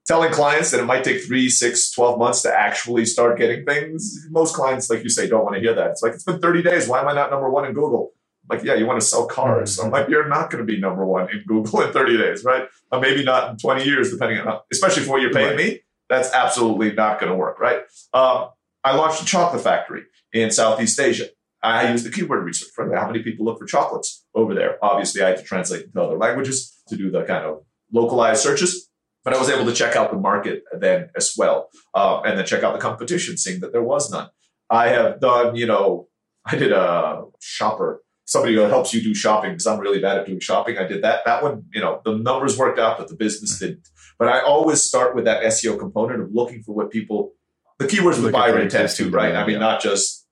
telling 0.06 0.30
clients 0.32 0.70
that 0.70 0.80
it 0.80 0.84
might 0.84 1.04
take 1.04 1.24
three, 1.24 1.48
six, 1.48 1.90
12 1.90 2.18
months 2.18 2.42
to 2.42 2.52
actually 2.52 3.04
start 3.04 3.38
getting 3.38 3.64
things. 3.64 4.26
Most 4.30 4.54
clients, 4.54 4.88
like 4.88 5.02
you 5.02 5.08
say, 5.08 5.28
don't 5.28 5.44
want 5.44 5.56
to 5.56 5.60
hear 5.60 5.74
that. 5.74 5.90
It's 5.90 6.02
like, 6.02 6.14
it's 6.14 6.24
been 6.24 6.40
30 6.40 6.62
days. 6.62 6.88
Why 6.88 7.00
am 7.00 7.08
I 7.08 7.12
not 7.12 7.30
number 7.30 7.50
one 7.50 7.64
in 7.64 7.72
Google? 7.72 8.12
Like, 8.48 8.62
yeah, 8.62 8.74
you 8.74 8.86
want 8.86 9.00
to 9.00 9.06
sell 9.06 9.26
cars. 9.26 9.74
So 9.74 9.84
I'm 9.84 9.90
like, 9.90 10.08
you're 10.08 10.28
not 10.28 10.50
going 10.50 10.64
to 10.64 10.72
be 10.72 10.78
number 10.78 11.04
one 11.04 11.28
in 11.30 11.42
Google 11.46 11.82
in 11.82 11.92
30 11.92 12.16
days, 12.16 12.44
right? 12.44 12.68
Or 12.92 13.00
maybe 13.00 13.24
not 13.24 13.50
in 13.50 13.56
20 13.56 13.84
years, 13.84 14.12
depending 14.12 14.38
on, 14.38 14.46
how, 14.46 14.62
especially 14.72 15.02
for 15.02 15.12
what 15.12 15.22
you're 15.22 15.32
paying 15.32 15.56
right. 15.56 15.56
me. 15.56 15.80
That's 16.08 16.32
absolutely 16.32 16.92
not 16.92 17.18
going 17.18 17.32
to 17.32 17.36
work, 17.36 17.58
right? 17.58 17.80
Um, 18.14 18.50
I 18.84 18.94
launched 18.94 19.20
a 19.20 19.24
chocolate 19.24 19.62
factory 19.62 20.04
in 20.32 20.52
Southeast 20.52 21.00
Asia. 21.00 21.26
I 21.60 21.90
used 21.90 22.06
the 22.06 22.12
keyword 22.12 22.44
research, 22.44 22.68
right? 22.78 22.96
How 22.96 23.08
many 23.08 23.24
people 23.24 23.44
look 23.44 23.58
for 23.58 23.66
chocolates 23.66 24.24
over 24.36 24.54
there? 24.54 24.78
Obviously, 24.84 25.22
I 25.22 25.30
had 25.30 25.38
to 25.38 25.42
translate 25.42 25.86
into 25.86 26.00
other 26.00 26.16
languages 26.16 26.80
to 26.86 26.96
do 26.96 27.10
the 27.10 27.24
kind 27.24 27.44
of 27.44 27.64
localized 27.90 28.42
searches 28.42 28.85
but 29.26 29.34
I 29.34 29.38
was 29.40 29.50
able 29.50 29.64
to 29.64 29.72
check 29.72 29.96
out 29.96 30.12
the 30.12 30.16
market 30.16 30.62
then 30.78 31.10
as 31.16 31.34
well, 31.36 31.68
uh, 31.94 32.20
and 32.24 32.38
then 32.38 32.46
check 32.46 32.62
out 32.62 32.74
the 32.74 32.78
competition, 32.78 33.36
seeing 33.36 33.58
that 33.58 33.72
there 33.72 33.82
was 33.82 34.08
none. 34.08 34.28
I 34.70 34.90
have 34.90 35.20
done, 35.20 35.56
you 35.56 35.66
know, 35.66 36.06
I 36.44 36.54
did 36.54 36.70
a 36.70 37.24
shopper, 37.40 38.04
somebody 38.24 38.54
who 38.54 38.60
helps 38.60 38.94
you 38.94 39.02
do 39.02 39.16
shopping 39.16 39.50
because 39.50 39.66
I'm 39.66 39.80
really 39.80 39.98
bad 39.98 40.18
at 40.18 40.26
doing 40.26 40.38
shopping. 40.38 40.78
I 40.78 40.86
did 40.86 41.02
that. 41.02 41.24
That 41.26 41.42
one, 41.42 41.64
you 41.74 41.80
know, 41.80 42.02
the 42.04 42.16
numbers 42.16 42.56
worked 42.56 42.78
out, 42.78 42.98
but 42.98 43.08
the 43.08 43.16
business 43.16 43.58
didn't. 43.58 43.88
But 44.16 44.28
I 44.28 44.42
always 44.42 44.80
start 44.80 45.16
with 45.16 45.24
that 45.24 45.42
SEO 45.42 45.76
component 45.76 46.22
of 46.22 46.28
looking 46.32 46.62
for 46.62 46.76
what 46.76 46.92
people, 46.92 47.32
the 47.80 47.86
keywords 47.86 48.22
with 48.22 48.32
buyer 48.32 48.60
intent 48.60 48.92
too, 48.92 49.10
right? 49.10 49.30
Demand, 49.30 49.38
I 49.38 49.44
mean, 49.44 49.54
yeah. 49.54 49.58
not 49.58 49.80
just 49.80 50.24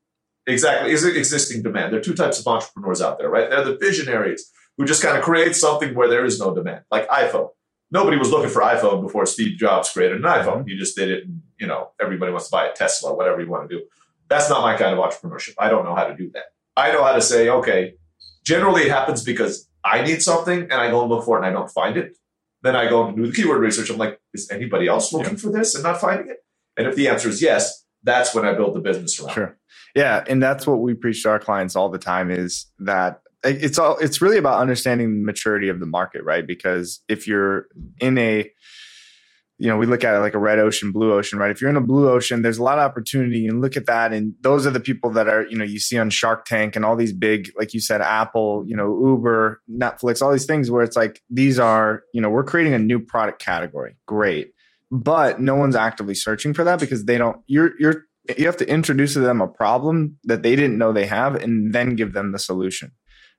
exactly 0.47 0.93
is 0.93 1.03
it 1.03 1.17
existing 1.17 1.65
demand. 1.65 1.93
There 1.93 1.99
are 1.99 2.05
two 2.05 2.15
types 2.15 2.39
of 2.39 2.47
entrepreneurs 2.47 3.03
out 3.03 3.19
there, 3.19 3.29
right? 3.29 3.51
They're 3.51 3.65
the 3.65 3.77
visionaries 3.77 4.53
who 4.79 4.85
just 4.85 5.03
kind 5.03 5.19
of 5.19 5.25
create 5.25 5.57
something 5.57 5.97
where 5.97 6.09
there 6.09 6.25
is 6.25 6.39
no 6.39 6.55
demand, 6.55 6.85
like 6.93 7.09
iPhone 7.09 7.49
nobody 7.95 8.19
was 8.19 8.31
looking 8.31 8.51
for 8.51 8.61
iPhone 8.61 9.01
before 9.01 9.25
Steve 9.25 9.57
Jobs 9.57 9.89
created 9.91 10.19
an 10.19 10.25
iPhone. 10.25 10.59
Mm-hmm. 10.59 10.69
You 10.69 10.79
just 10.79 10.97
did 10.97 11.11
it, 11.11 11.25
and 11.25 11.41
you 11.59 11.67
know 11.67 11.93
everybody 12.01 12.33
wants 12.33 12.49
to 12.49 12.51
buy 12.51 12.67
a 12.67 12.73
Tesla, 12.75 13.15
whatever 13.15 13.41
you 13.41 13.49
want 13.49 13.71
to 13.71 13.79
do. 13.79 13.85
That's 14.29 14.51
not 14.51 14.63
my 14.63 14.77
kind 14.77 14.99
of 14.99 14.99
entrepreneurship. 14.99 15.55
I 15.59 15.71
don't 15.71 15.85
know 15.85 15.95
how 15.95 16.05
to 16.05 16.17
do 16.17 16.31
that. 16.35 16.45
I 16.77 16.93
know 16.93 17.05
how 17.05 17.13
to 17.13 17.21
say, 17.21 17.49
okay, 17.49 17.95
generally 18.45 18.83
it 18.83 18.91
happens 18.91 19.23
because 19.23 19.69
I 19.85 20.03
need 20.03 20.23
something 20.23 20.63
and 20.63 20.73
I 20.73 20.91
go 20.91 21.03
and 21.03 21.11
look 21.11 21.25
for 21.25 21.37
it 21.37 21.47
and 21.47 21.47
I 21.47 21.53
don't 21.53 21.71
find 21.71 21.97
it. 21.97 22.17
Then 22.63 22.75
I 22.75 22.89
go 22.89 23.07
and 23.07 23.17
do 23.17 23.27
the 23.27 23.33
keyword 23.33 23.61
research. 23.61 23.91
I'm 23.91 23.99
like, 23.99 24.19
is 24.33 24.51
anybody 24.51 24.89
else 24.89 25.13
looking 25.13 25.35
yeah. 25.35 25.39
for 25.39 25.51
this 25.51 25.75
and 25.75 25.85
not 25.85 26.01
finding 26.01 26.31
it? 26.31 26.39
And 26.77 26.87
if 26.87 26.97
the 26.97 27.09
answer 27.09 27.29
is 27.29 27.43
yes, 27.43 27.85
that's 28.03 28.35
when 28.35 28.47
I 28.47 28.55
build 28.55 28.75
the 28.75 28.81
business 28.81 29.21
around. 29.21 29.35
Sure. 29.35 29.59
Yeah, 29.95 30.25
and 30.27 30.43
that's 30.43 30.67
what 30.67 30.81
we 30.81 30.95
preach 30.95 31.23
to 31.23 31.31
our 31.31 31.39
clients 31.39 31.77
all 31.77 31.91
the 31.91 31.99
time 31.99 32.31
is 32.31 32.67
that 32.81 33.21
it's 33.45 33.79
all 33.79 33.99
it's 33.99 34.21
really 34.21 34.39
about 34.39 34.61
understanding 34.61 35.21
the 35.21 35.25
maturity 35.25 35.69
of 35.69 35.81
the 35.81 35.87
market, 35.87 36.25
right? 36.25 36.47
Because 36.47 37.01
if 37.09 37.27
you're 37.27 37.67
in 38.01 38.19
a 38.19 38.51
you 39.59 39.69
know, 39.69 39.77
we 39.77 39.87
look 39.87 40.03
at 40.03 40.15
it 40.15 40.19
like 40.19 40.35
a 40.35 40.39
red 40.39 40.59
ocean, 40.59 40.91
blue 40.91 41.13
ocean, 41.13 41.39
right? 41.39 41.51
If 41.51 41.61
you're 41.61 41.71
in 41.71 41.77
a 41.77 41.81
blue 41.81 42.11
ocean, 42.11 42.43
there's 42.43 42.59
a 42.59 42.63
lot 42.63 42.79
of 42.79 42.85
opportunity 42.85 43.47
and 43.47 43.61
look 43.61 43.77
at 43.77 43.87
that. 43.87 44.13
And 44.13 44.35
those 44.41 44.67
are 44.67 44.71
the 44.71 44.81
people 44.81 45.11
that 45.11 45.29
are, 45.29 45.47
you 45.47 45.57
know, 45.57 45.65
you 45.65 45.79
see 45.79 45.97
on 45.97 46.11
Shark 46.11 46.45
Tank 46.45 46.75
and 46.75 46.85
all 46.85 46.97
these 46.97 47.13
big, 47.13 47.53
like 47.57 47.73
you 47.73 47.81
said, 47.81 48.01
Apple, 48.01 48.65
you 48.67 48.77
know, 48.77 48.99
Uber, 49.07 49.63
Netflix, 49.71 50.21
all 50.21 50.33
these 50.33 50.47
things 50.47 50.71
where 50.71 50.83
it's 50.83 50.97
like, 50.97 51.23
these 51.31 51.61
are, 51.61 52.03
you 52.13 52.21
know, 52.21 52.31
we're 52.31 52.45
creating 52.45 52.75
a 52.75 52.79
new 52.79 52.99
product 52.99 53.41
category. 53.41 53.97
Great. 54.07 54.53
But 54.91 55.41
no 55.41 55.55
one's 55.55 55.77
actively 55.77 56.15
searching 56.15 56.53
for 56.53 56.65
that 56.65 56.81
because 56.81 57.05
they 57.05 57.17
don't, 57.17 57.41
you're, 57.47 57.73
you're, 57.79 58.03
you 58.37 58.47
have 58.47 58.57
to 58.57 58.69
introduce 58.69 59.13
to 59.13 59.21
them 59.21 59.41
a 59.41 59.49
problem 59.49 60.19
that 60.25 60.43
they 60.43 60.57
didn't 60.57 60.79
know 60.79 60.93
they 60.93 61.07
have 61.07 61.37
and 61.37 61.73
then 61.73 61.95
give 61.95 62.13
them 62.13 62.33
the 62.33 62.39
solution. 62.39 62.91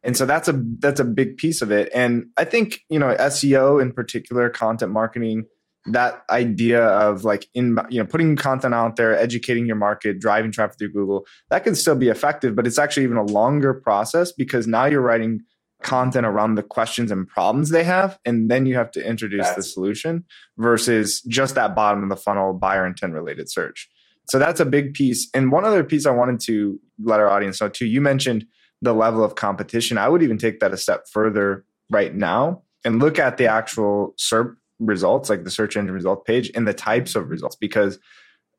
And 0.06 0.16
so 0.16 0.26
that's 0.26 0.48
a 0.48 0.62
that's 0.80 1.00
a 1.00 1.04
big 1.04 1.38
piece 1.38 1.62
of 1.62 1.72
it. 1.72 1.90
And 1.94 2.28
I 2.38 2.46
think, 2.46 2.82
you 2.90 3.00
know, 3.00 3.16
SEO 3.16 3.82
in 3.82 3.92
particular, 3.92 4.50
content 4.50 4.92
marketing, 4.92 5.46
that 5.88 6.24
idea 6.30 6.84
of 6.84 7.24
like 7.24 7.48
in 7.54 7.78
you 7.90 8.02
know 8.02 8.08
putting 8.08 8.36
content 8.36 8.74
out 8.74 8.96
there 8.96 9.18
educating 9.18 9.66
your 9.66 9.76
market 9.76 10.20
driving 10.20 10.52
traffic 10.52 10.80
through 10.80 10.92
google 10.92 11.28
that 11.52 11.64
can 11.64 11.76
still 11.76 11.94
be 11.96 12.10
effective 12.10 12.56
but 12.56 12.66
it's 12.66 12.80
actually 12.80 13.04
even 13.04 13.18
a 13.18 13.24
longer 13.24 13.72
process 13.72 14.32
because 14.32 14.66
now 14.66 14.86
you're 14.86 15.00
writing 15.00 15.42
content 15.86 16.26
around 16.26 16.56
the 16.56 16.64
questions 16.64 17.12
and 17.12 17.28
problems 17.28 17.70
they 17.70 17.84
have 17.84 18.18
and 18.26 18.50
then 18.50 18.66
you 18.66 18.76
have 18.76 18.90
to 18.90 19.08
introduce 19.08 19.46
that's 19.46 19.56
the 19.56 19.64
solution 19.64 20.24
versus 20.58 21.22
just 21.22 21.54
that 21.54 21.76
bottom 21.76 22.02
of 22.02 22.10
the 22.10 22.16
funnel 22.16 22.54
buyer 22.54 22.86
intent 22.88 23.14
related 23.14 23.50
search. 23.50 23.88
So 24.28 24.40
that's 24.40 24.60
a 24.60 24.66
big 24.66 24.96
piece. 24.96 25.30
And 25.36 25.52
one 25.52 25.66
other 25.66 25.84
piece 25.84 26.08
i 26.08 26.12
wanted 26.12 26.40
to 26.42 26.80
let 27.04 27.20
our 27.20 27.30
audience 27.30 27.62
know 27.62 27.70
too 27.70 27.86
you 27.86 28.02
mentioned 28.02 28.48
the 28.82 28.94
level 28.94 29.24
of 29.24 29.36
competition 29.36 29.98
i 29.98 30.08
would 30.08 30.22
even 30.22 30.38
take 30.38 30.60
that 30.60 30.74
a 30.74 30.78
step 30.78 31.06
further 31.12 31.66
right 31.90 32.16
now 32.16 32.62
and 32.86 33.00
look 33.00 33.20
at 33.20 33.38
the 33.38 33.48
actual 33.48 34.14
SERP 34.18 34.56
results, 34.80 35.30
like 35.30 35.44
the 35.44 35.52
search 35.52 35.76
engine 35.76 35.94
result 35.94 36.26
page, 36.26 36.52
and 36.56 36.68
the 36.68 36.74
types 36.74 37.16
of 37.16 37.30
results. 37.30 37.56
Because 37.56 38.00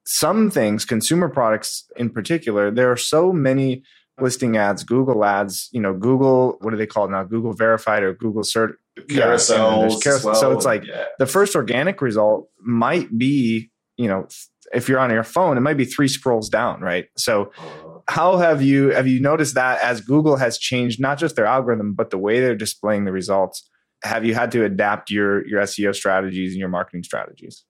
some 0.04 0.50
things, 0.50 0.84
consumer 0.84 1.28
products 1.28 1.88
in 1.96 2.10
particular, 2.10 2.70
there 2.70 2.90
are 2.90 2.96
so 2.96 3.32
many 3.32 3.82
listing 4.20 4.56
ads, 4.56 4.82
Google 4.82 5.24
ads, 5.24 5.68
you 5.72 5.80
know, 5.80 5.92
Google, 5.94 6.56
what 6.60 6.70
do 6.70 6.76
they 6.76 6.86
call 6.86 7.08
now? 7.08 7.22
Google 7.22 7.52
verified 7.52 8.02
or 8.02 8.14
Google 8.14 8.42
cert. 8.42 8.74
Carousels. 8.98 10.04
Yeah, 10.04 10.18
well, 10.24 10.34
so 10.34 10.52
it's 10.52 10.64
like 10.64 10.86
yeah. 10.86 11.04
the 11.18 11.26
first 11.26 11.54
organic 11.54 12.00
result 12.00 12.48
might 12.60 13.16
be, 13.16 13.70
you 13.98 14.08
know, 14.08 14.26
if 14.72 14.88
you're 14.88 14.98
on 14.98 15.10
your 15.10 15.22
phone, 15.22 15.56
it 15.56 15.60
might 15.60 15.76
be 15.76 15.84
three 15.84 16.08
scrolls 16.08 16.48
down, 16.48 16.80
right? 16.80 17.06
So 17.16 17.52
uh-huh. 17.58 17.85
How 18.08 18.36
have 18.36 18.62
you 18.62 18.90
have 18.90 19.06
you 19.06 19.20
noticed 19.20 19.54
that 19.54 19.80
as 19.82 20.00
Google 20.00 20.36
has 20.36 20.58
changed 20.58 21.00
not 21.00 21.18
just 21.18 21.36
their 21.36 21.46
algorithm, 21.46 21.94
but 21.94 22.10
the 22.10 22.18
way 22.18 22.40
they're 22.40 22.54
displaying 22.56 23.04
the 23.04 23.12
results? 23.12 23.68
have 24.02 24.24
you 24.24 24.34
had 24.34 24.52
to 24.52 24.64
adapt 24.64 25.10
your 25.10 25.46
your 25.46 25.62
SEO 25.62 25.94
strategies 25.94 26.52
and 26.52 26.60
your 26.60 26.68
marketing 26.68 27.02
strategies? 27.02 27.64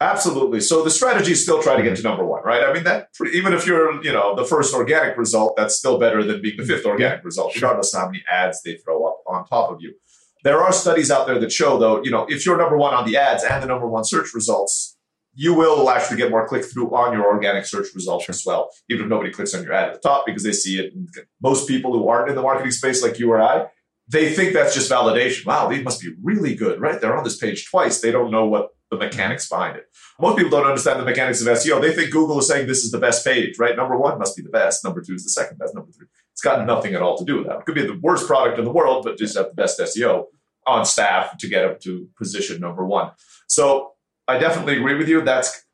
Absolutely. 0.00 0.58
So 0.60 0.82
the 0.82 0.90
strategy 0.90 1.30
is 1.32 1.42
still 1.42 1.62
try 1.62 1.76
to 1.76 1.82
get 1.82 1.96
to 1.96 2.02
number 2.02 2.26
one, 2.26 2.42
right? 2.42 2.64
I 2.64 2.72
mean, 2.72 2.82
that 2.82 3.10
even 3.32 3.52
if 3.52 3.68
you're, 3.68 4.02
you 4.02 4.12
know, 4.12 4.34
the 4.34 4.44
first 4.44 4.74
organic 4.74 5.16
result, 5.16 5.54
that's 5.56 5.76
still 5.76 5.96
better 5.96 6.24
than 6.24 6.42
being 6.42 6.56
the 6.56 6.64
fifth 6.64 6.84
organic 6.84 7.24
result, 7.24 7.54
regardless 7.54 7.94
of 7.94 8.00
how 8.00 8.06
many 8.06 8.24
ads 8.28 8.60
they 8.64 8.74
throw 8.74 9.04
up 9.04 9.18
on 9.28 9.46
top 9.46 9.70
of 9.70 9.76
you. 9.80 9.94
There 10.42 10.60
are 10.60 10.72
studies 10.72 11.12
out 11.12 11.28
there 11.28 11.38
that 11.38 11.52
show, 11.52 11.78
though, 11.78 12.02
you 12.02 12.10
know, 12.10 12.26
if 12.28 12.44
you're 12.44 12.58
number 12.58 12.76
one 12.76 12.92
on 12.94 13.08
the 13.08 13.16
ads 13.16 13.44
and 13.44 13.62
the 13.62 13.68
number 13.68 13.86
one 13.86 14.02
search 14.02 14.34
results, 14.34 14.98
you 15.34 15.54
will 15.54 15.88
actually 15.88 16.18
get 16.18 16.30
more 16.30 16.46
click 16.46 16.64
through 16.64 16.94
on 16.94 17.12
your 17.12 17.26
organic 17.26 17.64
search 17.64 17.88
results 17.94 18.26
sure. 18.26 18.32
as 18.32 18.42
well, 18.44 18.70
even 18.90 19.04
if 19.04 19.08
nobody 19.08 19.32
clicks 19.32 19.54
on 19.54 19.62
your 19.62 19.72
ad 19.72 19.88
at 19.88 19.94
the 19.94 20.00
top 20.00 20.26
because 20.26 20.42
they 20.42 20.52
see 20.52 20.78
it. 20.78 20.92
And 20.92 21.08
most 21.40 21.66
people 21.66 21.92
who 21.92 22.08
aren't 22.08 22.28
in 22.28 22.36
the 22.36 22.42
marketing 22.42 22.72
space, 22.72 23.02
like 23.02 23.18
you 23.18 23.30
or 23.30 23.40
I, 23.40 23.66
they 24.08 24.32
think 24.32 24.52
that's 24.52 24.74
just 24.74 24.90
validation. 24.90 25.46
Wow, 25.46 25.68
these 25.68 25.84
must 25.84 26.00
be 26.00 26.14
really 26.22 26.54
good, 26.54 26.80
right? 26.80 27.00
They're 27.00 27.16
on 27.16 27.24
this 27.24 27.38
page 27.38 27.68
twice. 27.70 28.00
They 28.00 28.10
don't 28.10 28.30
know 28.30 28.46
what 28.46 28.70
the 28.90 28.98
mechanics 28.98 29.48
behind 29.48 29.76
it. 29.76 29.86
Most 30.20 30.36
people 30.36 30.50
don't 30.50 30.66
understand 30.66 31.00
the 31.00 31.04
mechanics 31.04 31.40
of 31.40 31.46
SEO. 31.46 31.80
They 31.80 31.94
think 31.94 32.12
Google 32.12 32.38
is 32.38 32.46
saying 32.46 32.66
this 32.66 32.84
is 32.84 32.90
the 32.90 32.98
best 32.98 33.24
page, 33.24 33.58
right? 33.58 33.74
Number 33.74 33.96
one 33.96 34.18
must 34.18 34.36
be 34.36 34.42
the 34.42 34.50
best. 34.50 34.84
Number 34.84 35.00
two 35.00 35.14
is 35.14 35.24
the 35.24 35.30
second 35.30 35.58
best. 35.58 35.74
Number 35.74 35.90
three. 35.92 36.06
It's 36.32 36.42
got 36.42 36.66
nothing 36.66 36.94
at 36.94 37.00
all 37.00 37.16
to 37.16 37.24
do 37.24 37.38
with 37.38 37.46
that. 37.46 37.60
It 37.60 37.64
could 37.64 37.74
be 37.74 37.86
the 37.86 37.98
worst 38.02 38.26
product 38.26 38.58
in 38.58 38.64
the 38.64 38.70
world, 38.70 39.04
but 39.04 39.16
just 39.16 39.36
have 39.36 39.48
the 39.48 39.54
best 39.54 39.80
SEO 39.80 40.26
on 40.66 40.84
staff 40.84 41.38
to 41.38 41.48
get 41.48 41.64
up 41.64 41.80
to 41.80 42.08
position 42.18 42.60
number 42.60 42.84
one. 42.84 43.12
So 43.48 43.91
I 44.28 44.38
definitely 44.38 44.76
agree 44.78 44.96
with 44.96 45.08
you. 45.08 45.22
That's 45.22 45.64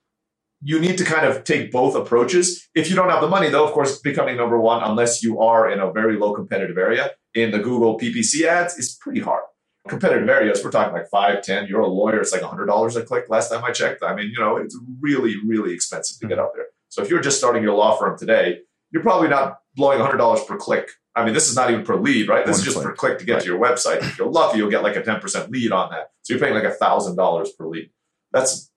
you 0.61 0.81
need 0.81 0.99
to 0.99 1.05
kind 1.05 1.27
of 1.27 1.45
take 1.45 1.71
both 1.71 1.95
approaches. 1.95 2.69
If 2.75 2.91
you 2.91 2.97
don't 2.97 3.11
have 3.11 3.21
the 3.21 3.29
money, 3.29 3.49
though, 3.49 3.65
of 3.65 3.73
course, 3.73 3.99
becoming 4.01 4.37
number 4.37 4.61
one, 4.61 4.83
unless 4.83 5.23
you 5.23 5.41
are 5.41 5.71
in 5.71 5.79
a 5.79 5.93
very 5.93 6.17
low 6.17 6.33
competitive 6.33 6.77
area 6.77 7.13
in 7.35 7.51
the 7.53 7.59
Google 7.59 7.99
PPC 7.99 8.43
ads, 8.43 8.77
is 8.77 8.99
pretty 9.01 9.21
hard. 9.21 9.45
Competitive 9.87 10.29
areas, 10.29 10.63
we're 10.63 10.71
talking 10.71 10.93
like 10.93 11.09
five, 11.09 11.43
10. 11.43 11.69
You're 11.69 11.81
a 11.81 11.87
lawyer, 11.87 12.21
it's 12.21 12.33
like 12.33 12.43
$100 12.43 12.97
a 12.97 13.03
click 13.03 13.27
last 13.29 13.51
time 13.51 13.65
I 13.65 13.71
checked. 13.71 14.03
I 14.03 14.15
mean, 14.15 14.31
you 14.31 14.39
know, 14.39 14.57
it's 14.57 14.77
really, 15.01 15.37
really 15.47 15.73
expensive 15.73 16.19
to 16.21 16.27
get 16.27 16.39
hmm. 16.39 16.45
out 16.45 16.51
there. 16.55 16.67
So 16.89 17.03
if 17.03 17.11
you're 17.11 17.21
just 17.21 17.39
starting 17.39 17.63
your 17.63 17.75
law 17.75 17.97
firm 17.97 18.19
today, 18.19 18.61
you're 18.91 19.03
probably 19.03 19.29
not 19.29 19.59
blowing 19.77 20.01
$100 20.01 20.47
per 20.47 20.57
click. 20.57 20.91
I 21.15 21.25
mean, 21.25 21.35
this 21.35 21.49
is 21.49 21.57
not 21.57 21.71
even 21.71 21.85
per 21.85 21.97
lead, 21.97 22.29
right? 22.29 22.45
This 22.45 22.57
One 22.57 22.61
is 22.61 22.65
just 22.65 22.77
click. 22.77 22.87
per 22.87 22.95
click 22.95 23.19
to 23.19 23.25
get 23.25 23.35
right. 23.35 23.43
to 23.43 23.47
your 23.49 23.61
website. 23.61 23.99
If 23.99 24.19
you're 24.19 24.31
lucky, 24.31 24.59
you'll 24.59 24.71
get 24.71 24.83
like 24.83 24.97
a 24.97 25.03
10% 25.03 25.51
lead 25.51 25.73
on 25.73 25.91
that. 25.91 26.11
So 26.23 26.35
you're 26.35 26.41
paying 26.41 26.55
like 26.55 26.65
$1,000 26.65 27.49
per 27.57 27.67
lead. 27.67 27.91
That's 28.33 28.71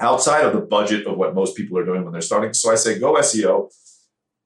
outside 0.00 0.44
of 0.44 0.52
the 0.52 0.60
budget 0.60 1.06
of 1.06 1.16
what 1.16 1.34
most 1.34 1.56
people 1.56 1.78
are 1.78 1.84
doing 1.84 2.02
when 2.04 2.12
they're 2.12 2.22
starting. 2.22 2.54
So 2.54 2.72
I 2.72 2.74
say 2.74 2.98
go 2.98 3.14
SEO. 3.14 3.70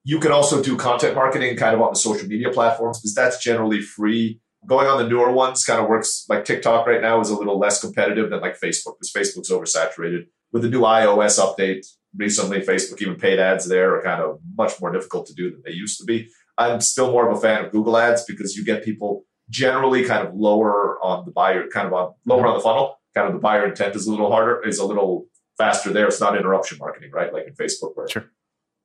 You 0.02 0.18
can 0.20 0.32
also 0.32 0.62
do 0.62 0.76
content 0.76 1.14
marketing 1.14 1.56
kind 1.56 1.74
of 1.74 1.80
on 1.80 1.92
the 1.92 1.98
social 1.98 2.28
media 2.28 2.50
platforms 2.50 3.00
because 3.00 3.14
that's 3.14 3.42
generally 3.42 3.80
free. 3.80 4.40
Going 4.66 4.86
on 4.86 4.98
the 4.98 5.08
newer 5.08 5.30
ones 5.30 5.64
kind 5.64 5.80
of 5.80 5.88
works 5.88 6.26
like 6.28 6.44
TikTok 6.44 6.86
right 6.86 7.00
now 7.00 7.20
is 7.20 7.30
a 7.30 7.36
little 7.36 7.58
less 7.58 7.80
competitive 7.80 8.30
than 8.30 8.40
like 8.40 8.58
Facebook 8.58 8.96
because 8.98 9.12
Facebook's 9.14 9.50
oversaturated. 9.50 10.26
With 10.52 10.62
the 10.62 10.68
new 10.68 10.82
iOS 10.82 11.38
update 11.38 11.86
recently, 12.16 12.60
Facebook 12.60 13.00
even 13.00 13.16
paid 13.16 13.38
ads 13.38 13.66
there 13.66 13.96
are 13.96 14.02
kind 14.02 14.22
of 14.22 14.40
much 14.56 14.80
more 14.80 14.92
difficult 14.92 15.26
to 15.26 15.34
do 15.34 15.50
than 15.50 15.62
they 15.64 15.72
used 15.72 15.98
to 15.98 16.04
be. 16.04 16.28
I'm 16.56 16.80
still 16.80 17.10
more 17.10 17.28
of 17.28 17.36
a 17.36 17.40
fan 17.40 17.64
of 17.64 17.72
Google 17.72 17.96
ads 17.96 18.24
because 18.24 18.56
you 18.56 18.64
get 18.64 18.84
people 18.84 19.24
generally 19.50 20.04
kind 20.04 20.26
of 20.26 20.34
lower 20.34 20.98
on 21.02 21.24
the 21.24 21.30
buyer, 21.30 21.66
kind 21.68 21.86
of 21.86 21.92
on 21.92 22.14
lower 22.24 22.46
on 22.46 22.54
the 22.54 22.60
funnel. 22.60 22.98
Kind 23.14 23.28
of 23.28 23.32
the 23.32 23.40
buyer 23.40 23.66
intent 23.66 23.94
is 23.94 24.06
a 24.06 24.10
little 24.10 24.30
harder, 24.30 24.62
is 24.66 24.78
a 24.78 24.86
little 24.86 25.26
faster 25.56 25.92
there. 25.92 26.06
It's 26.06 26.20
not 26.20 26.36
interruption 26.36 26.78
marketing, 26.78 27.10
right? 27.12 27.32
Like 27.32 27.46
in 27.46 27.54
Facebook, 27.54 27.92
where 27.94 28.08
sure. 28.08 28.30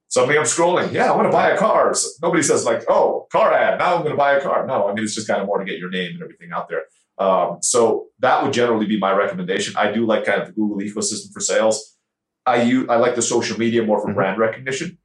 suddenly 0.08 0.38
I'm 0.38 0.44
scrolling. 0.44 0.92
Yeah, 0.92 1.12
I 1.12 1.16
want 1.16 1.28
to 1.28 1.32
buy 1.32 1.50
a 1.50 1.58
car. 1.58 1.94
So 1.94 2.10
nobody 2.22 2.44
says 2.44 2.66
like, 2.66 2.84
"Oh, 2.90 3.28
car 3.32 3.54
ad." 3.54 3.80
Now 3.80 3.96
I'm 3.96 4.02
going 4.02 4.14
to 4.14 4.18
buy 4.18 4.34
a 4.34 4.42
car. 4.42 4.66
No, 4.66 4.88
I 4.88 4.94
mean 4.94 5.04
it's 5.04 5.16
just 5.16 5.28
kind 5.28 5.42
of 5.42 5.48
more 5.48 5.60
to 5.60 5.66
get 5.66 5.80
your 5.80 5.90
name 5.90 6.12
and 6.14 6.22
everything 6.22 6.52
out 6.52 6.70
there. 6.70 6.84
Um, 7.18 7.58
so 7.62 8.08
that 8.20 8.44
would 8.44 8.54
generally 8.54 8.86
be 8.86 8.98
my 8.98 9.12
recommendation. 9.12 9.76
I 9.76 9.92
do 9.92 10.06
like 10.06 10.26
kind 10.26 10.42
of 10.42 10.48
the 10.48 10.54
Google 10.54 10.78
ecosystem 10.78 11.34
for 11.34 11.42
sales. 11.42 11.98
I 12.46 12.64
use, 12.64 12.88
I 12.90 12.96
like 12.96 13.16
the 13.16 13.22
social 13.22 13.60
media 13.60 13.84
more 13.84 14.00
for 14.00 14.08
mm-hmm. 14.08 14.16
brand 14.16 14.40
recognition. 14.40 14.98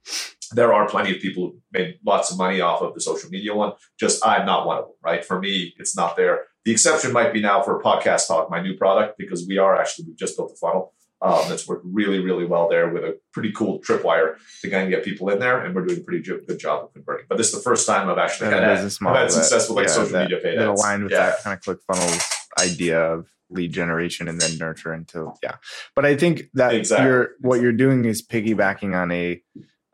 There 0.53 0.73
are 0.73 0.89
plenty 0.89 1.15
of 1.15 1.21
people 1.21 1.49
who 1.49 1.61
made 1.73 1.99
lots 2.07 2.31
of 2.31 2.39
money 2.39 2.61
off 2.61 2.81
of 2.81 2.95
the 2.95 3.01
social 3.01 3.29
media 3.31 3.55
one. 3.55 3.73
Just 3.99 4.25
I'm 4.25 4.47
not 4.47 4.67
one 4.67 4.79
of 4.79 4.85
them, 4.85 4.95
right? 5.03 5.25
For 5.25 5.41
me, 5.41 5.75
it's 5.77 5.97
not 5.97 6.17
there. 6.17 6.47
The 6.65 6.73
exception 6.73 7.13
might 7.13 7.33
be 7.33 7.41
now 7.41 7.63
for 7.63 7.81
Podcast 7.83 8.29
Hawk, 8.29 8.51
my 8.51 8.61
new 8.61 8.77
product, 8.77 9.19
because 9.19 9.47
we 9.47 9.59
are 9.59 9.77
actually 9.77 10.07
we've 10.07 10.17
just 10.17 10.37
built 10.37 10.53
a 10.53 10.57
funnel 10.57 10.95
um, 11.21 11.49
that's 11.49 11.67
worked 11.67 11.87
really, 11.87 12.21
really 12.21 12.45
well 12.45 12.69
there 12.69 12.93
with 12.93 13.03
a 13.03 13.19
pretty 13.33 13.53
cool 13.53 13.81
tripwire 13.81 14.37
to 14.61 14.71
kind 14.71 14.85
of 14.85 14.91
get 14.91 15.05
people 15.05 15.31
in 15.31 15.39
there, 15.39 15.65
and 15.65 15.75
we're 15.75 15.87
doing 15.87 16.01
a 16.01 16.03
pretty 16.03 16.23
good 16.23 16.59
job 16.59 16.85
of 16.85 16.93
converting. 16.93 17.27
But 17.29 17.39
this 17.39 17.49
is 17.49 17.55
the 17.55 17.61
first 17.61 17.87
time 17.87 18.09
I've 18.11 18.19
actually 18.19 18.51
had, 18.51 18.63
had, 18.63 18.79
had 18.79 19.31
success 19.31 19.69
with 19.69 19.77
like 19.77 19.87
yeah, 19.87 19.93
social 19.93 20.13
that, 20.13 20.23
media 20.25 20.39
paid 20.43 20.59
ads. 20.59 20.81
aligned 20.81 21.05
with 21.05 21.13
yeah. 21.13 21.31
that 21.31 21.43
kind 21.43 21.59
of 21.59 21.63
ClickFunnels 21.63 22.23
idea 22.59 23.01
of 23.01 23.27
lead 23.51 23.73
generation 23.73 24.29
and 24.29 24.41
then 24.41 24.59
nurture 24.59 24.93
until 24.93 25.39
yeah. 25.43 25.57
But 25.95 26.05
I 26.05 26.17
think 26.17 26.45
that 26.55 26.75
exactly. 26.75 27.07
you're 27.07 27.31
what 27.41 27.61
you're 27.61 27.73
doing 27.73 28.05
is 28.05 28.27
piggybacking 28.27 28.95
on 28.95 29.11
a 29.11 29.43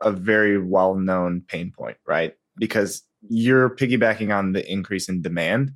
a 0.01 0.11
very 0.11 0.57
well 0.57 0.95
known 0.95 1.41
pain 1.47 1.71
point, 1.71 1.97
right? 2.05 2.33
Because 2.57 3.03
you're 3.21 3.69
piggybacking 3.69 4.35
on 4.35 4.51
the 4.51 4.69
increase 4.69 5.07
in 5.07 5.21
demand. 5.21 5.73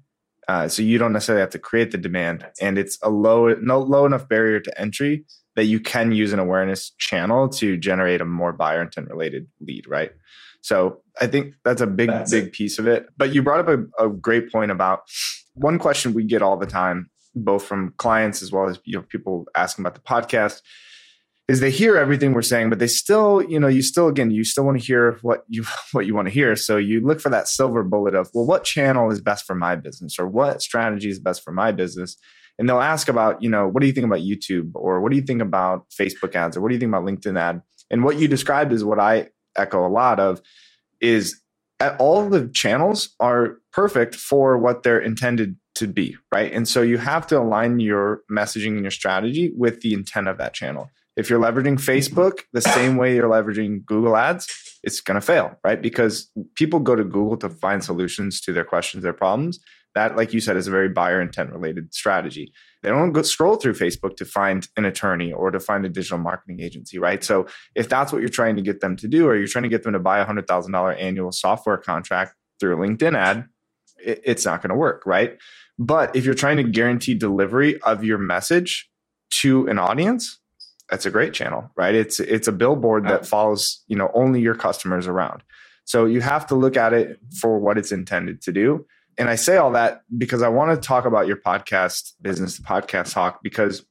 Uh, 0.47 0.67
so 0.67 0.81
you 0.81 0.97
don't 0.97 1.13
necessarily 1.13 1.41
have 1.41 1.49
to 1.49 1.59
create 1.59 1.91
the 1.91 1.97
demand, 1.97 2.45
and 2.61 2.77
it's 2.77 2.97
a 3.01 3.09
low, 3.09 3.53
no 3.55 3.79
low 3.79 4.05
enough 4.05 4.27
barrier 4.29 4.59
to 4.59 4.79
entry 4.79 5.25
that 5.55 5.65
you 5.65 5.79
can 5.79 6.11
use 6.11 6.33
an 6.33 6.39
awareness 6.39 6.91
channel 6.97 7.47
to 7.47 7.77
generate 7.77 8.21
a 8.21 8.25
more 8.25 8.51
buyer 8.51 8.81
intent 8.81 9.09
related 9.09 9.47
lead, 9.61 9.85
right? 9.87 10.11
So 10.61 11.01
I 11.21 11.27
think 11.27 11.53
that's 11.63 11.81
a 11.81 11.87
big, 11.87 12.09
that's 12.09 12.31
big 12.31 12.45
it. 12.45 12.53
piece 12.53 12.79
of 12.79 12.87
it. 12.87 13.07
But 13.17 13.33
you 13.33 13.41
brought 13.41 13.67
up 13.67 13.67
a, 13.99 14.05
a, 14.05 14.09
great 14.09 14.51
point 14.51 14.71
about 14.71 15.01
one 15.53 15.79
question 15.79 16.13
we 16.13 16.23
get 16.23 16.41
all 16.41 16.57
the 16.57 16.65
time, 16.65 17.09
both 17.35 17.63
from 17.63 17.93
clients 17.97 18.41
as 18.41 18.51
well 18.51 18.67
as 18.67 18.79
you 18.83 18.97
know 18.97 19.03
people 19.03 19.45
asking 19.55 19.83
about 19.83 19.95
the 19.95 20.01
podcast, 20.01 20.61
is 21.47 21.59
they 21.59 21.69
hear 21.69 21.95
everything 21.95 22.33
we're 22.33 22.41
saying, 22.41 22.69
but 22.69 22.79
they 22.79 22.87
still, 22.87 23.43
you 23.43 23.59
know, 23.59 23.67
you 23.67 23.81
still 23.83 24.07
again, 24.07 24.31
you 24.31 24.43
still 24.43 24.65
want 24.65 24.79
to 24.79 24.85
hear 24.85 25.19
what 25.21 25.43
you 25.47 25.63
what 25.91 26.05
you 26.05 26.15
want 26.15 26.27
to 26.27 26.33
hear. 26.33 26.55
So 26.55 26.77
you 26.77 27.01
look 27.01 27.21
for 27.21 27.29
that 27.29 27.47
silver 27.47 27.83
bullet 27.83 28.15
of, 28.15 28.29
well, 28.33 28.45
what 28.45 28.63
channel 28.63 29.11
is 29.11 29.21
best 29.21 29.45
for 29.45 29.55
my 29.55 29.75
business, 29.75 30.17
or 30.19 30.27
what 30.27 30.61
strategy 30.61 31.09
is 31.09 31.19
best 31.19 31.43
for 31.43 31.51
my 31.51 31.71
business? 31.71 32.17
and 32.57 32.69
they'll 32.69 32.81
ask 32.81 33.07
about, 33.07 33.41
you 33.41 33.49
know, 33.49 33.67
what 33.67 33.81
do 33.81 33.87
you 33.87 33.93
think 33.93 34.05
about 34.05 34.19
YouTube 34.19 34.71
or 34.75 35.01
what 35.01 35.11
do 35.11 35.17
you 35.17 35.23
think 35.23 35.41
about 35.41 35.89
Facebook 35.89 36.35
ads 36.35 36.55
or 36.55 36.61
what 36.61 36.69
do 36.69 36.75
you 36.75 36.79
think 36.79 36.89
about 36.89 37.03
LinkedIn 37.03 37.37
ad? 37.37 37.61
And 37.91 38.03
what 38.03 38.17
you 38.17 38.27
described 38.27 38.71
is 38.71 38.83
what 38.83 38.99
I 38.99 39.29
echo 39.55 39.85
a 39.85 39.89
lot 39.89 40.19
of 40.19 40.41
is 41.01 41.41
uh, 41.79 41.95
all 41.99 42.29
the 42.29 42.47
channels 42.47 43.09
are 43.19 43.57
perfect 43.71 44.15
for 44.15 44.57
what 44.57 44.83
they're 44.83 44.99
intended 44.99 45.57
to 45.75 45.87
be, 45.87 46.15
right? 46.31 46.51
And 46.53 46.67
so 46.67 46.81
you 46.81 46.97
have 46.97 47.27
to 47.27 47.39
align 47.39 47.81
your 47.81 48.21
messaging 48.31 48.73
and 48.75 48.81
your 48.81 48.91
strategy 48.91 49.51
with 49.55 49.81
the 49.81 49.93
intent 49.93 50.29
of 50.29 50.37
that 50.37 50.53
channel. 50.53 50.89
If 51.15 51.29
you're 51.29 51.39
leveraging 51.39 51.79
Facebook 51.79 52.41
the 52.51 52.61
same 52.61 52.97
way 52.97 53.15
you're 53.15 53.29
leveraging 53.29 53.85
Google 53.85 54.17
Ads, 54.17 54.79
it's 54.83 55.01
going 55.01 55.15
to 55.15 55.25
fail, 55.25 55.57
right? 55.63 55.81
Because 55.81 56.29
people 56.55 56.79
go 56.79 56.95
to 56.95 57.03
Google 57.03 57.37
to 57.37 57.49
find 57.49 57.83
solutions 57.83 58.41
to 58.41 58.53
their 58.53 58.65
questions, 58.65 59.03
their 59.03 59.13
problems. 59.13 59.59
That, 59.95 60.17
like 60.17 60.33
you 60.33 60.41
said, 60.41 60.57
is 60.57 60.67
a 60.67 60.71
very 60.71 60.89
buyer 60.89 61.21
intent 61.21 61.51
related 61.51 61.93
strategy. 61.93 62.51
They 62.83 62.89
don't 62.89 63.13
go 63.13 63.21
scroll 63.21 63.55
through 63.55 63.75
Facebook 63.75 64.17
to 64.17 64.25
find 64.25 64.67
an 64.75 64.83
attorney 64.83 65.31
or 65.31 65.51
to 65.51 65.59
find 65.59 65.85
a 65.85 65.89
digital 65.89 66.17
marketing 66.17 66.59
agency, 66.59 66.99
right? 66.99 67.23
So 67.23 67.47
if 67.75 67.87
that's 67.87 68.11
what 68.11 68.19
you're 68.19 68.29
trying 68.29 68.57
to 68.57 68.61
get 68.61 68.81
them 68.81 68.97
to 68.97 69.07
do, 69.07 69.25
or 69.25 69.37
you're 69.37 69.47
trying 69.47 69.63
to 69.63 69.69
get 69.69 69.83
them 69.83 69.93
to 69.93 69.99
buy 69.99 70.19
a 70.19 70.25
hundred 70.25 70.47
thousand 70.47 70.73
dollar 70.73 70.91
annual 70.91 71.31
software 71.31 71.77
contract 71.77 72.35
through 72.59 72.75
a 72.75 72.87
LinkedIn 72.87 73.17
ad, 73.17 73.45
it, 74.03 74.21
it's 74.25 74.43
not 74.43 74.61
going 74.61 74.69
to 74.69 74.75
work, 74.75 75.03
right? 75.05 75.37
But 75.79 76.13
if 76.13 76.25
you're 76.25 76.33
trying 76.33 76.57
to 76.57 76.63
guarantee 76.63 77.13
delivery 77.13 77.81
of 77.81 78.03
your 78.03 78.17
message 78.17 78.89
to 79.41 79.67
an 79.67 79.79
audience, 79.79 80.39
that's 80.89 81.05
a 81.05 81.11
great 81.11 81.33
channel, 81.33 81.69
right? 81.75 81.95
It's 81.95 82.19
it's 82.19 82.47
a 82.47 82.51
billboard 82.51 83.07
that 83.07 83.25
follows, 83.25 83.83
you 83.87 83.95
know, 83.95 84.11
only 84.13 84.41
your 84.41 84.55
customers 84.55 85.07
around. 85.07 85.43
So 85.85 86.05
you 86.05 86.21
have 86.21 86.47
to 86.47 86.55
look 86.55 86.77
at 86.77 86.93
it 86.93 87.19
for 87.39 87.59
what 87.59 87.77
it's 87.77 87.91
intended 87.91 88.41
to 88.43 88.51
do. 88.51 88.85
And 89.17 89.29
I 89.29 89.35
say 89.35 89.57
all 89.57 89.71
that 89.71 90.01
because 90.17 90.41
I 90.41 90.49
want 90.49 90.71
to 90.79 90.87
talk 90.87 91.05
about 91.05 91.27
your 91.27 91.37
podcast 91.37 92.13
business, 92.21 92.57
the 92.57 92.63
podcast 92.63 93.13
hawk, 93.13 93.39
because 93.43 93.85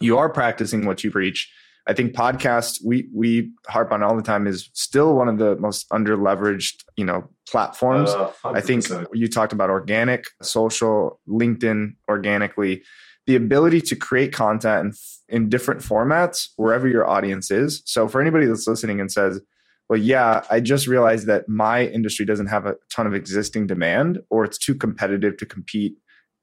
you 0.00 0.16
are 0.18 0.28
practicing 0.28 0.86
what 0.86 1.02
you 1.02 1.10
preach. 1.10 1.50
I 1.86 1.92
think 1.92 2.14
podcast 2.14 2.80
we 2.84 3.08
we 3.14 3.52
harp 3.66 3.92
on 3.92 4.02
all 4.02 4.16
the 4.16 4.22
time 4.22 4.46
is 4.46 4.70
still 4.72 5.14
one 5.14 5.28
of 5.28 5.38
the 5.38 5.56
most 5.56 5.86
under 5.90 6.16
leveraged 6.16 6.82
you 6.96 7.04
know 7.04 7.28
platforms. 7.48 8.10
Uh, 8.10 8.32
I 8.44 8.60
think 8.62 8.86
you 9.12 9.28
talked 9.28 9.52
about 9.52 9.68
organic, 9.68 10.24
social, 10.40 11.20
LinkedIn 11.28 11.96
organically, 12.08 12.82
the 13.26 13.36
ability 13.36 13.80
to 13.80 13.96
create 13.96 14.32
content 14.32 14.96
in, 15.28 15.48
different 15.48 15.80
formats 15.80 16.48
wherever 16.56 16.86
your 16.86 17.08
audience 17.08 17.50
is. 17.50 17.82
So 17.86 18.06
for 18.06 18.20
anybody 18.20 18.46
that's 18.46 18.66
listening 18.66 19.00
and 19.00 19.10
says, 19.10 19.40
well, 19.88 19.98
yeah, 19.98 20.44
I 20.50 20.60
just 20.60 20.86
realized 20.86 21.26
that 21.26 21.48
my 21.48 21.86
industry 21.86 22.24
doesn't 22.24 22.46
have 22.46 22.66
a 22.66 22.76
ton 22.90 23.06
of 23.06 23.14
existing 23.14 23.66
demand 23.66 24.20
or 24.30 24.44
it's 24.44 24.58
too 24.58 24.74
competitive 24.74 25.36
to 25.38 25.46
compete 25.46 25.94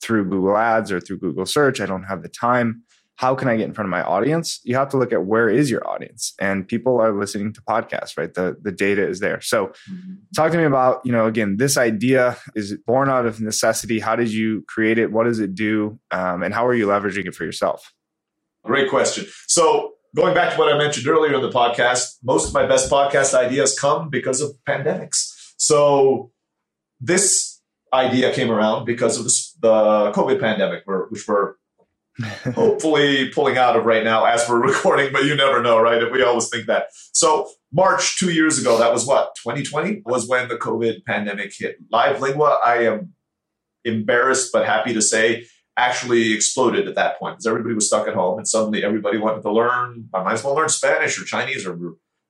through 0.01 0.29
Google 0.29 0.57
Ads 0.57 0.91
or 0.91 0.99
through 0.99 1.19
Google 1.19 1.45
Search. 1.45 1.79
I 1.79 1.85
don't 1.85 2.03
have 2.03 2.23
the 2.23 2.29
time. 2.29 2.83
How 3.15 3.35
can 3.35 3.47
I 3.47 3.55
get 3.55 3.65
in 3.65 3.73
front 3.73 3.85
of 3.85 3.91
my 3.91 4.01
audience? 4.01 4.59
You 4.63 4.75
have 4.75 4.89
to 4.89 4.97
look 4.97 5.13
at 5.13 5.25
where 5.25 5.47
is 5.47 5.69
your 5.69 5.87
audience, 5.87 6.33
and 6.39 6.67
people 6.67 6.99
are 6.99 7.13
listening 7.13 7.53
to 7.53 7.61
podcasts, 7.61 8.17
right? 8.17 8.33
The 8.33 8.57
the 8.61 8.71
data 8.71 9.07
is 9.07 9.19
there. 9.19 9.41
So, 9.41 9.67
mm-hmm. 9.89 10.13
talk 10.35 10.51
to 10.51 10.57
me 10.57 10.63
about 10.63 11.01
you 11.05 11.11
know 11.11 11.27
again 11.27 11.57
this 11.57 11.77
idea 11.77 12.37
is 12.55 12.71
it 12.71 12.85
born 12.85 13.09
out 13.09 13.25
of 13.25 13.39
necessity. 13.39 13.99
How 13.99 14.15
did 14.15 14.31
you 14.31 14.63
create 14.67 14.97
it? 14.97 15.11
What 15.11 15.25
does 15.25 15.39
it 15.39 15.53
do? 15.53 15.99
Um, 16.09 16.41
and 16.41 16.53
how 16.53 16.65
are 16.65 16.73
you 16.73 16.87
leveraging 16.87 17.27
it 17.27 17.35
for 17.35 17.45
yourself? 17.45 17.93
Great 18.63 18.89
question. 18.89 19.25
So 19.47 19.93
going 20.15 20.33
back 20.33 20.53
to 20.53 20.59
what 20.59 20.73
I 20.73 20.77
mentioned 20.77 21.07
earlier 21.07 21.33
in 21.33 21.41
the 21.41 21.49
podcast, 21.49 22.17
most 22.23 22.47
of 22.47 22.53
my 22.53 22.65
best 22.65 22.89
podcast 22.91 23.33
ideas 23.33 23.77
come 23.77 24.09
because 24.09 24.41
of 24.41 24.51
pandemics. 24.67 25.53
So 25.57 26.31
this 26.99 27.61
idea 27.93 28.33
came 28.33 28.51
around 28.51 28.85
because 28.85 29.17
of 29.17 29.23
this, 29.23 29.53
the 29.61 30.11
COVID 30.13 30.39
pandemic, 30.39 30.83
which 31.09 31.27
we're 31.27 31.55
hopefully 32.55 33.29
pulling 33.29 33.57
out 33.57 33.75
of 33.75 33.85
right 33.85 34.03
now 34.03 34.25
as 34.25 34.47
we're 34.47 34.61
recording, 34.67 35.11
but 35.11 35.25
you 35.25 35.35
never 35.35 35.61
know, 35.61 35.79
right? 35.79 36.11
We 36.11 36.23
always 36.23 36.49
think 36.49 36.67
that. 36.67 36.87
So 37.13 37.49
March 37.71 38.19
two 38.19 38.31
years 38.31 38.59
ago, 38.59 38.77
that 38.77 38.91
was 38.91 39.05
what, 39.05 39.35
2020 39.43 40.03
was 40.05 40.27
when 40.27 40.47
the 40.47 40.57
COVID 40.57 41.05
pandemic 41.05 41.53
hit. 41.57 41.77
Live 41.91 42.21
Lingua, 42.21 42.59
I 42.63 42.83
am 42.83 43.13
embarrassed 43.83 44.51
but 44.53 44.65
happy 44.65 44.93
to 44.93 45.01
say 45.01 45.45
actually 45.77 46.33
exploded 46.33 46.87
at 46.87 46.95
that 46.95 47.17
point 47.17 47.35
because 47.35 47.47
everybody 47.47 47.73
was 47.73 47.87
stuck 47.87 48.07
at 48.07 48.13
home 48.13 48.37
and 48.37 48.47
suddenly 48.47 48.83
everybody 48.83 49.17
wanted 49.17 49.41
to 49.41 49.51
learn. 49.51 50.09
I 50.13 50.23
might 50.23 50.33
as 50.33 50.43
well 50.43 50.53
learn 50.53 50.69
Spanish 50.69 51.19
or 51.19 51.25
Chinese 51.25 51.65
or 51.65 51.77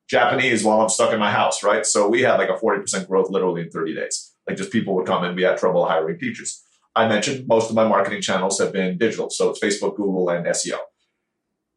Japanese 0.07 0.63
while 0.63 0.81
I'm 0.81 0.89
stuck 0.89 1.11
in 1.11 1.19
my 1.19 1.31
house, 1.31 1.63
right? 1.63 1.85
So 1.85 2.07
we 2.07 2.21
had 2.21 2.35
like 2.35 2.49
a 2.49 2.53
40% 2.53 3.07
growth 3.07 3.29
literally 3.29 3.63
in 3.63 3.71
30 3.71 3.95
days. 3.95 4.33
Like 4.47 4.57
just 4.57 4.71
people 4.71 4.93
would 4.95 5.07
come 5.07 5.23
and 5.23 5.35
we 5.35 5.43
had 5.43 5.57
trouble 5.57 5.85
hiring 5.85 6.19
teachers. 6.19 6.63
I 6.95 7.07
mentioned 7.07 7.47
most 7.47 7.69
of 7.69 7.75
my 7.75 7.87
marketing 7.87 8.21
channels 8.21 8.59
have 8.59 8.73
been 8.73 8.97
digital. 8.97 9.29
So 9.29 9.49
it's 9.49 9.59
Facebook, 9.59 9.95
Google, 9.95 10.29
and 10.29 10.45
SEO. 10.45 10.77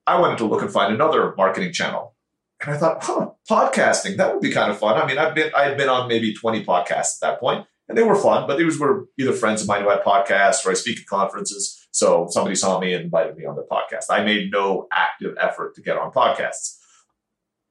I 0.07 0.18
wanted 0.18 0.38
to 0.38 0.44
look 0.44 0.62
and 0.62 0.72
find 0.72 0.92
another 0.92 1.35
marketing 1.37 1.72
channel. 1.72 2.14
And 2.61 2.74
I 2.74 2.79
thought, 2.79 3.03
huh, 3.03 3.31
podcasting, 3.48 4.16
that 4.16 4.33
would 4.33 4.42
be 4.42 4.50
kind 4.50 4.70
of 4.70 4.79
fun. 4.79 5.00
I 5.00 5.07
mean, 5.07 5.18
I've 5.18 5.35
been 5.35 5.50
I 5.57 5.64
had 5.64 5.77
been 5.77 5.88
on 5.88 6.09
maybe 6.09 6.35
20 6.35 6.64
podcasts 6.64 7.16
at 7.16 7.20
that 7.22 7.40
point 7.40 7.66
and 7.88 7.98
they 7.98 8.03
were 8.03 8.16
fun, 8.16 8.46
but 8.46 8.59
these 8.59 8.79
were 8.79 9.09
either 9.18 9.33
friends 9.33 9.62
of 9.62 9.68
mine 9.68 9.83
who 9.83 9.90
had 9.90 10.03
podcasts 10.03 10.64
or 10.64 10.70
I 10.70 10.74
speak 10.74 11.00
at 11.00 11.07
conferences. 11.07 11.87
So 11.90 12.27
somebody 12.31 12.57
saw 12.57 12.81
me 12.81 12.94
and 12.94 13.05
invited 13.05 13.37
me 13.37 13.44
on 13.44 13.57
their 13.57 13.64
podcast. 13.64 14.07
I 14.11 14.24
made 14.24 14.50
no 14.50 14.88
active 14.92 15.37
effort 15.38 15.74
to 15.74 15.83
get 15.83 15.96
on 15.96 16.11
podcasts. 16.11 16.79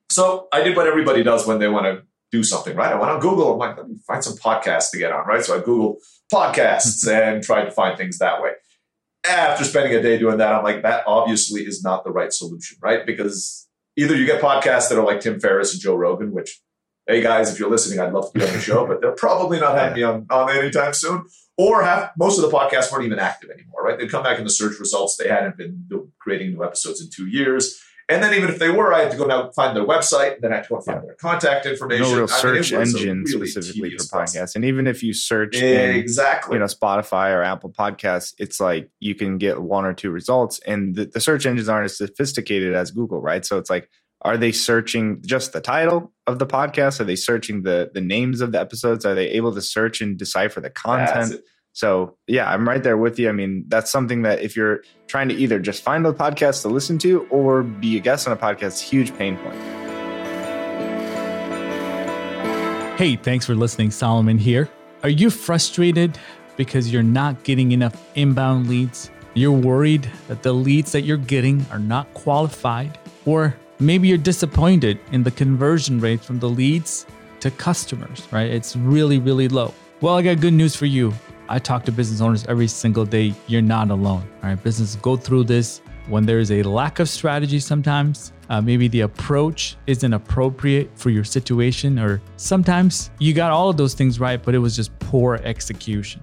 So 0.10 0.48
I 0.54 0.62
did 0.64 0.78
what 0.78 0.88
everybody 0.88 1.24
does 1.24 1.48
when 1.48 1.60
they 1.60 1.68
want 1.68 1.86
to 1.86 2.04
do 2.32 2.44
something, 2.44 2.76
right? 2.76 2.94
I 2.94 2.96
went 2.96 3.12
on 3.12 3.20
Google. 3.20 3.54
I'm 3.54 3.60
like, 3.60 3.78
let 3.78 3.90
me 3.90 3.98
find 4.08 4.24
some 4.24 4.38
podcasts 4.38 4.92
to 4.92 4.98
get 4.98 5.12
on, 5.12 5.26
right? 5.26 5.44
So 5.44 5.58
I 5.58 5.62
Googled 5.62 5.98
podcasts 6.34 7.08
and 7.08 7.44
tried 7.44 7.66
to 7.66 7.72
find 7.72 7.98
things 7.98 8.18
that 8.18 8.42
way. 8.42 8.52
After 9.26 9.64
spending 9.64 9.96
a 9.96 10.02
day 10.02 10.18
doing 10.18 10.38
that, 10.38 10.54
I'm 10.54 10.64
like, 10.64 10.82
that 10.82 11.04
obviously 11.08 11.62
is 11.62 11.84
not 11.84 12.04
the 12.04 12.12
right 12.12 12.34
solution, 12.34 12.78
right? 12.82 13.06
Because 13.06 13.68
either 13.96 14.16
you 14.16 14.26
get 14.26 14.42
podcasts 14.42 14.90
that 14.90 14.98
are 14.98 15.06
like 15.06 15.22
Tim 15.22 15.40
Ferriss 15.40 15.74
and 15.74 15.82
Joe 15.82 15.96
Rogan, 15.96 16.32
which 16.34 16.60
hey 17.08 17.22
guys, 17.22 17.52
if 17.52 17.60
you're 17.60 17.70
listening, 17.70 18.00
I'd 18.00 18.14
love 18.14 18.32
to 18.32 18.40
be 18.40 18.46
on 18.46 18.54
the 18.54 18.60
show, 18.60 18.88
but 18.88 19.02
they're 19.02 19.12
probably 19.12 19.60
not 19.60 19.78
having 19.78 19.96
me 19.96 20.04
on, 20.04 20.26
on 20.30 20.50
anytime 20.50 20.94
soon. 20.94 21.26
Or 21.56 21.84
have 21.84 22.12
most 22.18 22.40
of 22.40 22.50
the 22.50 22.56
podcasts 22.56 22.92
weren't 22.92 23.06
even 23.06 23.20
active 23.20 23.52
anymore, 23.52 23.84
right? 23.84 24.00
They'd 24.00 24.10
come 24.10 24.24
back 24.24 24.40
in 24.40 24.44
the 24.44 24.50
search 24.50 24.80
results. 24.80 25.18
They 25.18 25.28
hadn't 25.28 25.56
been 25.56 25.88
creating 26.20 26.54
new 26.54 26.64
episodes 26.64 27.00
in 27.00 27.10
two 27.14 27.28
years. 27.28 27.80
And 28.10 28.22
then 28.22 28.34
even 28.34 28.50
if 28.50 28.60
they 28.60 28.70
were, 28.70 28.94
I 28.94 29.02
had 29.02 29.12
to 29.12 29.18
go 29.18 29.26
now 29.26 29.50
find 29.52 29.76
their 29.76 29.86
website. 29.86 30.42
Then 30.42 30.52
I 30.52 30.58
had 30.58 30.64
to 30.66 30.70
go 30.70 30.82
find 30.82 31.00
yeah. 31.02 31.06
their 31.06 31.16
contact 31.16 31.66
information. 31.66 32.04
No 32.04 32.16
real 32.16 32.28
search 32.28 32.74
I 32.74 32.80
mean, 32.80 32.88
engine 32.88 33.24
really 33.24 33.48
specifically 33.48 33.92
for 33.92 34.04
podcasts. 34.04 34.12
Process. 34.12 34.56
And 34.56 34.66
even 34.66 34.88
if 34.88 35.04
you 35.04 35.14
search 35.14 35.56
exactly, 35.56 36.56
in, 36.56 36.56
you 36.56 36.60
know, 36.60 36.66
Spotify 36.66 37.34
or 37.34 37.44
Apple 37.44 37.72
Podcasts, 37.72 38.34
it's 38.38 38.60
like 38.60 38.90
you 39.00 39.16
can 39.16 39.38
get 39.38 39.62
one 39.62 39.86
or 39.86 39.94
two 39.94 40.12
results, 40.12 40.60
and 40.68 40.96
the, 40.96 41.06
the 41.06 41.22
search 41.22 41.46
engines 41.46 41.70
aren't 41.70 41.86
as 41.86 41.98
sophisticated 41.98 42.74
as 42.74 42.92
Google, 42.92 43.22
right? 43.22 43.46
So 43.46 43.58
it's 43.58 43.70
like 43.70 43.90
are 44.24 44.38
they 44.38 44.52
searching 44.54 45.22
just 45.26 45.52
the 45.52 45.60
title 45.60 46.14
of 46.28 46.40
the 46.40 46.48
podcast? 46.48 47.02
Are 47.02 47.04
they 47.04 47.16
searching 47.16 47.64
the 47.64 47.92
the 47.94 48.02
names 48.02 48.42
of 48.42 48.52
the 48.52 48.60
episodes? 48.60 49.06
Are 49.06 49.16
they 49.16 49.30
able 49.30 49.54
to 49.54 49.62
search 49.62 50.02
and 50.02 50.18
decipher 50.18 50.62
the 50.62 50.70
content? 50.70 51.42
So 51.74 52.16
yeah, 52.28 52.50
I'm 52.50 52.68
right 52.68 52.82
there 52.82 52.98
with 52.98 53.20
you. 53.20 53.30
I 53.30 53.32
mean, 53.32 53.66
that's 53.68 53.92
something 53.92 54.22
that 54.22 54.42
if 54.42 54.56
you're 54.56 54.84
trying 55.08 55.28
to 55.30 55.36
either 55.36 55.60
just 55.60 55.84
find 55.84 56.06
a 56.06 56.14
podcast 56.14 56.62
to 56.62 56.70
listen 56.70 56.98
to 57.00 57.26
or 57.30 57.64
be 57.64 57.98
a 57.98 58.00
guest 58.00 58.28
on 58.28 58.34
a 58.34 58.38
podcast, 58.38 58.80
huge 58.82 59.16
pain 59.18 59.38
point. 59.38 59.58
Hey, 62.98 63.16
thanks 63.16 63.46
for 63.46 63.56
listening. 63.56 63.92
Solomon 63.92 64.38
here. 64.38 64.70
Are 65.02 65.10
you 65.10 65.30
frustrated 65.30 66.18
because 66.56 66.94
you're 66.94 67.04
not 67.04 67.44
getting 67.44 67.72
enough 67.72 68.02
inbound 68.16 68.70
leads? 68.70 69.10
You're 69.34 69.52
worried 69.52 70.10
that 70.28 70.44
the 70.44 70.54
leads 70.54 70.92
that 70.94 71.02
you're 71.02 71.18
getting 71.18 71.66
are 71.72 71.80
not 71.80 72.14
qualified? 72.14 72.98
Or 73.26 73.56
Maybe 73.84 74.08
you're 74.08 74.18
disappointed 74.18 74.98
in 75.12 75.24
the 75.24 75.32
conversion 75.32 76.00
rate 76.00 76.22
from 76.22 76.40
the 76.40 76.48
leads 76.48 77.06
to 77.42 77.52
customers, 77.52 78.26
right? 78.32 78.50
It's 78.50 78.78
really, 78.78 79.18
really 79.20 79.50
low. 79.50 79.74
Well, 80.00 80.16
I 80.16 80.22
got 80.22 80.40
good 80.40 80.54
news 80.54 80.74
for 80.74 80.86
you. 80.86 81.14
I 81.50 81.60
talk 81.60 81.86
to 81.86 81.92
business 81.92 82.22
owners 82.22 82.46
every 82.48 82.68
single 82.68 83.06
day. 83.06 83.34
You're 83.48 83.62
not 83.62 83.90
alone. 83.90 84.28
All 84.42 84.50
right, 84.50 84.64
businesses 84.64 84.96
go 84.98 85.16
through 85.16 85.46
this 85.46 85.82
when 86.08 86.26
there 86.26 86.40
is 86.40 86.52
a 86.52 86.64
lack 86.64 87.00
of 87.00 87.10
strategy 87.10 87.60
sometimes. 87.60 88.34
Uh, 88.50 88.62
maybe 88.62 88.88
the 88.88 89.02
approach 89.02 89.78
isn't 89.88 90.14
appropriate 90.14 90.92
for 90.96 91.10
your 91.10 91.24
situation, 91.24 91.98
or 91.98 92.22
sometimes 92.38 93.10
you 93.20 93.34
got 93.34 93.52
all 93.52 93.70
of 93.70 93.78
those 93.78 93.94
things 93.94 94.20
right, 94.20 94.42
but 94.44 94.54
it 94.54 94.60
was 94.60 94.76
just 94.76 94.98
poor 95.00 95.36
execution. 95.44 96.22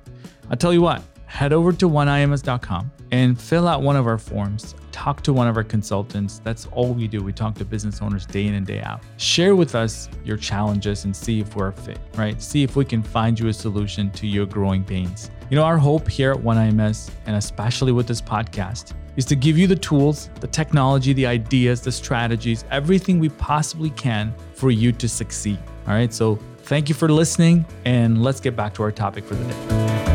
I'll 0.51 0.57
tell 0.57 0.73
you 0.73 0.83
what, 0.83 1.03
head 1.27 1.53
over 1.53 1.73
to 1.73 1.89
oneims.com 1.89 2.91
and 3.13 3.41
fill 3.41 3.67
out 3.67 3.83
one 3.83 3.97
of 3.97 4.07
our 4.07 4.19
forms. 4.19 4.75
Talk 4.93 5.23
to 5.23 5.33
one 5.33 5.49
of 5.49 5.57
our 5.57 5.65
consultants. 5.65 6.41
That's 6.45 6.67
all 6.67 6.93
we 6.93 7.09
do. 7.09 7.23
We 7.23 7.33
talk 7.33 7.55
to 7.57 7.65
business 7.65 8.03
owners 8.03 8.27
day 8.27 8.47
in 8.47 8.55
and 8.55 8.67
day 8.67 8.81
out. 8.81 9.03
Share 9.17 9.57
with 9.57 9.75
us 9.75 10.09
your 10.25 10.37
challenges 10.37 11.05
and 11.05 11.15
see 11.15 11.41
if 11.41 11.57
we're 11.57 11.69
a 11.69 11.73
fit, 11.73 11.99
right? 12.17 12.41
See 12.43 12.63
if 12.63 12.77
we 12.77 12.85
can 12.85 13.03
find 13.03 13.39
you 13.39 13.49
a 13.49 13.53
solution 13.53 14.11
to 14.13 14.27
your 14.27 14.47
growing 14.47 14.85
pains. 14.85 15.31
You 15.49 15.57
know, 15.57 15.65
our 15.65 15.79
hope 15.79 16.09
here 16.09 16.33
at 16.33 16.39
1IMS, 16.39 17.11
and 17.27 17.37
especially 17.37 17.93
with 17.93 18.07
this 18.07 18.21
podcast, 18.21 18.95
is 19.17 19.25
to 19.27 19.37
give 19.37 19.59
you 19.59 19.67
the 19.67 19.77
tools, 19.77 20.31
the 20.41 20.47
technology, 20.47 21.13
the 21.13 21.27
ideas, 21.27 21.81
the 21.81 21.93
strategies, 21.93 22.65
everything 22.71 23.19
we 23.19 23.29
possibly 23.29 23.91
can 23.91 24.33
for 24.55 24.71
you 24.71 24.93
to 24.93 25.09
succeed. 25.09 25.59
All 25.87 25.95
right. 25.95 26.13
So 26.13 26.39
thank 26.59 26.89
you 26.89 26.95
for 26.95 27.09
listening, 27.09 27.67
and 27.85 28.23
let's 28.23 28.41
get 28.41 28.55
back 28.55 28.75
to 28.75 28.83
our 28.83 28.93
topic 28.93 29.25
for 29.25 29.35
the 29.35 29.45
day. 29.45 30.10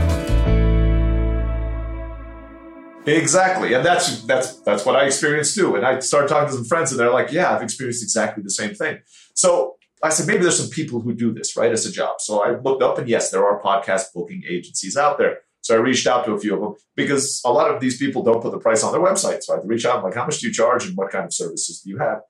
Exactly, 3.07 3.73
and 3.73 3.85
that's 3.85 4.23
that's 4.23 4.59
that's 4.61 4.83
what 4.85 4.95
I 4.95 5.05
experienced 5.05 5.53
too. 5.53 5.75
And 5.75 5.85
I 5.85 5.99
started 5.99 6.27
talking 6.27 6.49
to 6.49 6.55
some 6.55 6.65
friends, 6.65 6.91
and 6.91 6.99
they're 6.99 7.11
like, 7.11 7.31
"Yeah, 7.31 7.53
I've 7.53 7.61
experienced 7.61 8.01
exactly 8.01 8.41
the 8.41 8.49
same 8.49 8.73
thing." 8.73 8.99
So 9.35 9.75
I 10.01 10.09
said, 10.09 10.27
maybe 10.27 10.41
there's 10.43 10.59
some 10.59 10.69
people 10.69 11.01
who 11.01 11.13
do 11.13 11.33
this 11.33 11.55
right 11.55 11.71
as 11.71 11.85
a 11.85 11.91
job. 11.91 12.19
So 12.19 12.43
I 12.43 12.59
looked 12.59 12.81
up, 12.83 12.97
and 12.97 13.07
yes, 13.07 13.31
there 13.31 13.45
are 13.45 13.61
podcast 13.61 14.13
booking 14.13 14.43
agencies 14.47 14.97
out 14.97 15.17
there. 15.17 15.39
So 15.61 15.75
I 15.75 15.79
reached 15.79 16.05
out 16.05 16.25
to 16.25 16.33
a 16.33 16.39
few 16.39 16.53
of 16.55 16.61
them 16.61 16.75
because 16.95 17.41
a 17.45 17.51
lot 17.51 17.73
of 17.73 17.81
these 17.81 17.97
people 17.97 18.21
don't 18.23 18.41
put 18.41 18.51
the 18.51 18.59
price 18.59 18.83
on 18.83 18.91
their 18.91 19.01
website. 19.01 19.41
So 19.41 19.53
I 19.53 19.57
had 19.57 19.61
to 19.63 19.67
reach 19.67 19.85
out, 19.85 19.97
I'm 19.97 20.03
like, 20.03 20.13
how 20.13 20.25
much 20.25 20.39
do 20.39 20.47
you 20.47 20.53
charge, 20.53 20.85
and 20.85 20.95
what 20.95 21.11
kind 21.11 21.25
of 21.25 21.33
services 21.33 21.81
do 21.81 21.89
you 21.89 21.97
have? 21.97 22.21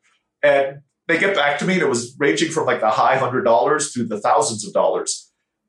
And 0.43 0.81
they 1.07 1.17
get 1.17 1.35
back 1.35 1.59
to 1.59 1.65
me, 1.65 1.73
and 1.73 1.83
it 1.83 1.89
was 1.89 2.15
ranging 2.19 2.51
from 2.51 2.65
like 2.65 2.81
the 2.81 2.89
high 2.89 3.17
hundred 3.17 3.43
dollars 3.43 3.93
to 3.93 4.03
the 4.03 4.19
thousands 4.19 4.65
of 4.65 4.73
dollars 4.73 5.24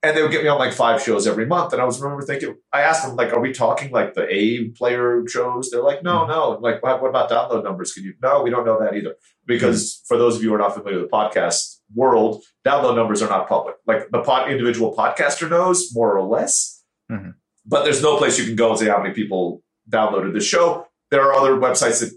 and 0.07 0.17
they 0.17 0.23
would 0.23 0.31
get 0.31 0.45
me 0.45 0.49
on 0.49 0.59
like 0.59 0.73
five 0.73 1.03
shows 1.03 1.27
every 1.27 1.47
month. 1.47 1.73
And 1.73 1.83
I 1.83 1.85
was 1.85 2.01
remember 2.01 2.25
thinking, 2.25 2.57
I 2.73 2.83
asked 2.83 3.05
them 3.05 3.17
like, 3.17 3.33
"Are 3.33 3.41
we 3.41 3.53
talking 3.53 3.91
like 3.91 4.15
the 4.15 4.33
A 4.33 4.69
player 4.69 5.25
shows?" 5.29 5.71
They're 5.71 5.83
like, 5.83 6.05
"No, 6.05 6.21
mm-hmm. 6.21 6.31
no." 6.31 6.57
I'm 6.57 6.63
like, 6.63 6.81
what, 6.83 7.03
what, 7.03 7.09
about 7.09 7.29
download 7.29 7.65
numbers? 7.65 7.93
Can 7.93 8.05
you? 8.05 8.15
No, 8.23 8.43
we 8.43 8.51
don't 8.51 8.65
know 8.65 8.79
that 8.79 8.95
either. 8.95 9.17
Because 9.47 9.95
mm-hmm. 9.95 10.15
for 10.15 10.17
those 10.17 10.37
of 10.37 10.43
you 10.43 10.51
who 10.51 10.55
are 10.55 10.59
not 10.59 10.75
familiar 10.75 11.01
with 11.01 11.11
the 11.11 11.17
podcast 11.17 11.81
world, 11.93 12.45
download 12.65 12.95
numbers 12.95 13.21
are 13.21 13.29
not 13.29 13.49
public. 13.49 13.75
Like 13.85 14.11
the 14.11 14.23
pod, 14.23 14.51
individual 14.51 14.95
podcaster 14.95 15.51
knows 15.51 15.91
more 15.93 16.17
or 16.17 16.23
less, 16.23 16.85
mm-hmm. 17.11 17.31
but 17.65 17.83
there's 17.83 18.03
no 18.03 18.17
place 18.17 18.39
you 18.39 18.45
can 18.45 18.55
go 18.55 18.71
and 18.71 18.79
say 18.79 18.87
how 18.87 19.03
many 19.03 19.13
people 19.13 19.63
downloaded 19.91 20.35
the 20.35 20.41
show. 20.41 20.87
There 21.11 21.23
are 21.23 21.33
other 21.33 21.57
websites 21.57 22.01
that 22.01 22.17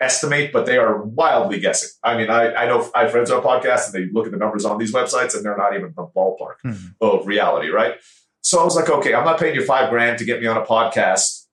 estimate, 0.00 0.52
but 0.52 0.66
they 0.66 0.78
are 0.78 1.02
wildly 1.02 1.60
guessing. 1.60 1.90
I 2.02 2.16
mean, 2.16 2.30
I, 2.30 2.54
I 2.54 2.66
know 2.66 2.90
I 2.94 3.02
have 3.02 3.10
friends 3.10 3.30
on 3.30 3.42
podcasts 3.42 3.86
and 3.86 3.94
they 3.94 4.10
look 4.12 4.26
at 4.26 4.32
the 4.32 4.38
numbers 4.38 4.64
on 4.64 4.78
these 4.78 4.92
websites 4.92 5.34
and 5.34 5.44
they're 5.44 5.56
not 5.56 5.74
even 5.74 5.92
the 5.94 6.06
ballpark 6.16 6.56
mm-hmm. 6.64 6.88
of 7.00 7.26
reality, 7.26 7.68
right? 7.68 7.94
So 8.42 8.60
I 8.60 8.64
was 8.64 8.76
like, 8.76 8.88
okay, 8.88 9.14
I'm 9.14 9.24
not 9.24 9.38
paying 9.38 9.54
you 9.54 9.64
five 9.64 9.90
grand 9.90 10.18
to 10.18 10.24
get 10.24 10.40
me 10.40 10.46
on 10.46 10.56
a 10.56 10.62
podcast 10.62 11.46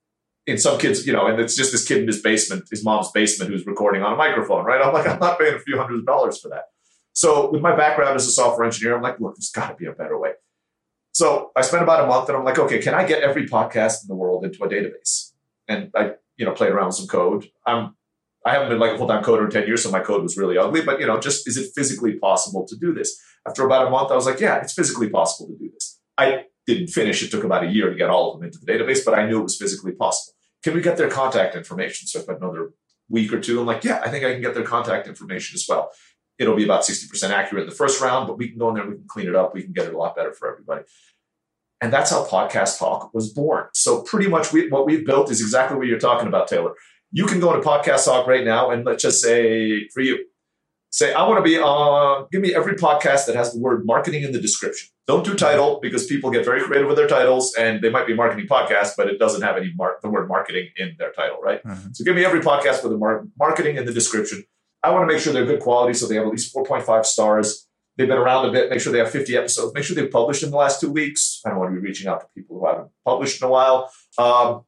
in 0.45 0.57
some 0.57 0.79
kids, 0.79 1.05
you 1.05 1.11
know, 1.11 1.27
and 1.27 1.39
it's 1.39 1.57
just 1.57 1.73
this 1.73 1.85
kid 1.85 1.99
in 2.01 2.07
his 2.07 2.21
basement, 2.21 2.63
his 2.71 2.83
mom's 2.83 3.11
basement, 3.11 3.51
who's 3.51 3.65
recording 3.65 4.01
on 4.01 4.13
a 4.13 4.15
microphone, 4.15 4.63
right? 4.63 4.81
I'm 4.81 4.93
like, 4.93 5.05
I'm 5.05 5.19
not 5.19 5.37
paying 5.37 5.55
a 5.55 5.59
few 5.59 5.77
hundred 5.77 6.05
dollars 6.05 6.39
for 6.39 6.47
that. 6.49 6.65
So 7.11 7.51
with 7.51 7.61
my 7.61 7.75
background 7.75 8.15
as 8.15 8.27
a 8.27 8.31
software 8.31 8.65
engineer, 8.65 8.95
I'm 8.95 9.01
like, 9.01 9.19
look, 9.19 9.35
there's 9.35 9.49
got 9.49 9.69
to 9.69 9.75
be 9.75 9.87
a 9.87 9.91
better 9.91 10.17
way. 10.17 10.31
So 11.11 11.51
I 11.55 11.61
spent 11.61 11.83
about 11.83 12.03
a 12.03 12.07
month 12.07 12.29
and 12.29 12.37
I'm 12.37 12.45
like, 12.45 12.59
okay, 12.59 12.79
can 12.79 12.93
I 12.93 13.05
get 13.05 13.23
every 13.23 13.47
podcast 13.47 14.03
in 14.03 14.07
the 14.07 14.15
world 14.15 14.45
into 14.45 14.63
a 14.63 14.69
database? 14.69 15.31
And 15.67 15.91
I, 15.95 16.13
you 16.37 16.45
know, 16.45 16.51
played 16.51 16.71
around 16.71 16.87
with 16.87 16.95
some 16.95 17.07
code. 17.07 17.49
I'm 17.65 17.95
I 18.47 18.53
haven't 18.53 18.69
been 18.69 18.79
like 18.79 18.93
a 18.93 18.97
full 18.97 19.07
time 19.07 19.23
coder 19.23 19.43
in 19.43 19.51
10 19.51 19.67
years, 19.67 19.83
so 19.83 19.91
my 19.91 19.99
code 19.99 20.23
was 20.23 20.37
really 20.37 20.57
ugly. 20.57 20.81
But, 20.81 21.01
you 21.01 21.05
know, 21.05 21.19
just 21.19 21.47
is 21.47 21.57
it 21.57 21.71
physically 21.75 22.17
possible 22.17 22.65
to 22.65 22.77
do 22.77 22.93
this? 22.93 23.19
After 23.45 23.65
about 23.65 23.87
a 23.87 23.89
month, 23.89 24.09
I 24.09 24.15
was 24.15 24.25
like, 24.25 24.39
yeah, 24.39 24.61
it's 24.61 24.73
physically 24.73 25.09
possible 25.09 25.49
to 25.49 25.57
do 25.57 25.69
this. 25.69 25.99
I 26.17 26.45
didn't 26.65 26.87
finish. 26.87 27.21
It 27.21 27.29
took 27.29 27.43
about 27.43 27.65
a 27.65 27.67
year 27.67 27.89
to 27.89 27.95
get 27.95 28.09
all 28.09 28.33
of 28.33 28.39
them 28.39 28.47
into 28.47 28.59
the 28.59 28.71
database, 28.71 29.03
but 29.03 29.19
I 29.19 29.27
knew 29.27 29.39
it 29.39 29.43
was 29.43 29.57
physically 29.57 29.91
possible. 29.91 30.33
Can 30.63 30.73
we 30.73 30.81
get 30.81 30.95
their 30.97 31.09
contact 31.09 31.55
information? 31.55 32.07
So 32.07 32.19
if 32.19 32.29
another 32.29 32.71
week 33.09 33.33
or 33.33 33.39
two, 33.41 33.59
I'm 33.59 33.65
like, 33.65 33.83
yeah, 33.83 34.01
I 34.03 34.09
think 34.09 34.23
I 34.23 34.31
can 34.31 34.41
get 34.41 34.53
their 34.53 34.63
contact 34.63 35.07
information 35.07 35.55
as 35.55 35.65
well. 35.67 35.91
It'll 36.39 36.55
be 36.55 36.63
about 36.63 36.83
60% 36.83 37.29
accurate 37.29 37.63
in 37.63 37.69
the 37.69 37.75
first 37.75 38.01
round, 38.01 38.27
but 38.27 38.37
we 38.37 38.47
can 38.49 38.59
go 38.59 38.69
in 38.69 38.75
there, 38.75 38.85
we 38.85 38.95
can 38.95 39.07
clean 39.07 39.27
it 39.27 39.35
up, 39.35 39.53
we 39.53 39.63
can 39.63 39.73
get 39.73 39.87
it 39.87 39.93
a 39.93 39.97
lot 39.97 40.15
better 40.15 40.33
for 40.33 40.49
everybody. 40.49 40.83
And 41.81 41.91
that's 41.91 42.11
how 42.11 42.25
Podcast 42.25 42.79
Hawk 42.79 43.13
was 43.13 43.31
born. 43.33 43.67
So 43.73 44.01
pretty 44.01 44.29
much 44.29 44.51
we, 44.53 44.69
what 44.69 44.85
we've 44.85 45.05
built 45.05 45.29
is 45.31 45.41
exactly 45.41 45.77
what 45.77 45.87
you're 45.87 45.99
talking 45.99 46.27
about, 46.27 46.47
Taylor 46.47 46.73
you 47.11 47.25
can 47.25 47.39
go 47.39 47.53
to 47.53 47.61
Podcast 47.61 48.05
Hawk 48.05 48.27
right 48.27 48.45
now 48.45 48.69
and 48.69 48.85
let's 48.85 49.01
just 49.01 49.21
say 49.21 49.87
for 49.89 50.01
you, 50.01 50.25
say, 50.91 51.13
I 51.13 51.27
want 51.27 51.37
to 51.37 51.43
be 51.43 51.57
on, 51.57 52.27
give 52.31 52.41
me 52.41 52.53
every 52.55 52.75
podcast 52.75 53.25
that 53.27 53.35
has 53.35 53.53
the 53.53 53.59
word 53.59 53.85
marketing 53.85 54.23
in 54.23 54.31
the 54.31 54.39
description. 54.39 54.89
Don't 55.05 55.23
do 55.23 55.35
title 55.35 55.79
because 55.81 56.05
people 56.05 56.31
get 56.31 56.43
very 56.43 56.61
creative 56.61 56.87
with 56.87 56.97
their 56.97 57.07
titles 57.07 57.53
and 57.57 57.81
they 57.81 57.89
might 57.89 58.07
be 58.07 58.13
marketing 58.13 58.47
podcasts, 58.47 58.93
but 58.97 59.07
it 59.07 59.19
doesn't 59.19 59.41
have 59.41 59.57
any 59.57 59.71
mar- 59.75 59.97
the 60.01 60.09
word 60.09 60.27
marketing 60.27 60.69
in 60.77 60.95
their 60.97 61.11
title, 61.11 61.37
right? 61.41 61.63
Mm-hmm. 61.63 61.89
So 61.93 62.03
give 62.03 62.15
me 62.15 62.25
every 62.25 62.41
podcast 62.41 62.83
with 62.83 62.91
the 62.91 62.97
mar- 62.97 63.25
marketing 63.37 63.77
in 63.77 63.85
the 63.85 63.93
description. 63.93 64.43
I 64.83 64.91
want 64.91 65.07
to 65.07 65.13
make 65.13 65.21
sure 65.21 65.33
they're 65.33 65.45
good 65.45 65.61
quality, 65.61 65.93
so 65.93 66.07
they 66.07 66.15
have 66.15 66.25
at 66.25 66.31
least 66.31 66.53
4.5 66.55 67.05
stars. 67.05 67.67
They've 67.97 68.07
been 68.07 68.17
around 68.17 68.47
a 68.47 68.51
bit. 68.51 68.69
Make 68.69 68.79
sure 68.79 68.91
they 68.91 68.99
have 68.99 69.09
50 69.09 69.35
episodes. 69.35 69.73
Make 69.73 69.83
sure 69.83 69.95
they've 69.95 70.11
published 70.11 70.43
in 70.43 70.51
the 70.51 70.57
last 70.57 70.79
two 70.79 70.91
weeks. 70.91 71.41
I 71.45 71.49
don't 71.49 71.59
want 71.59 71.73
to 71.73 71.79
be 71.79 71.85
reaching 71.85 72.07
out 72.07 72.21
to 72.21 72.27
people 72.35 72.59
who 72.59 72.67
haven't 72.67 72.89
published 73.03 73.41
in 73.41 73.47
a 73.47 73.51
while. 73.51 73.91
Um, 74.17 74.63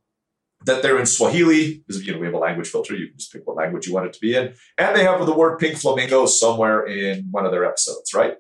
that 0.66 0.82
they're 0.82 1.00
in 1.00 1.06
Swahili 1.06 1.84
because 1.88 2.06
you 2.06 2.14
know 2.14 2.20
we 2.20 2.26
have 2.26 2.36
a 2.36 2.40
language 2.40 2.68
filter. 2.68 2.96
You 2.96 3.08
can 3.08 3.18
just 3.18 3.32
pick 3.32 3.46
what 3.46 3.56
language 3.56 3.88
you 3.88 3.94
want 3.94 4.08
it 4.08 4.14
to 4.14 4.20
be 4.20 4.36
in, 4.36 4.54
and 4.78 4.96
they 4.96 5.04
have 5.04 5.26
the 5.26 5.34
word 5.34 5.58
pink 5.60 5.78
flamingo 5.78 6.26
somewhere 6.26 6.86
in 6.86 7.28
one 7.32 7.46
of 7.46 7.52
their 7.52 7.66
episodes, 7.66 8.14
right? 8.14 8.36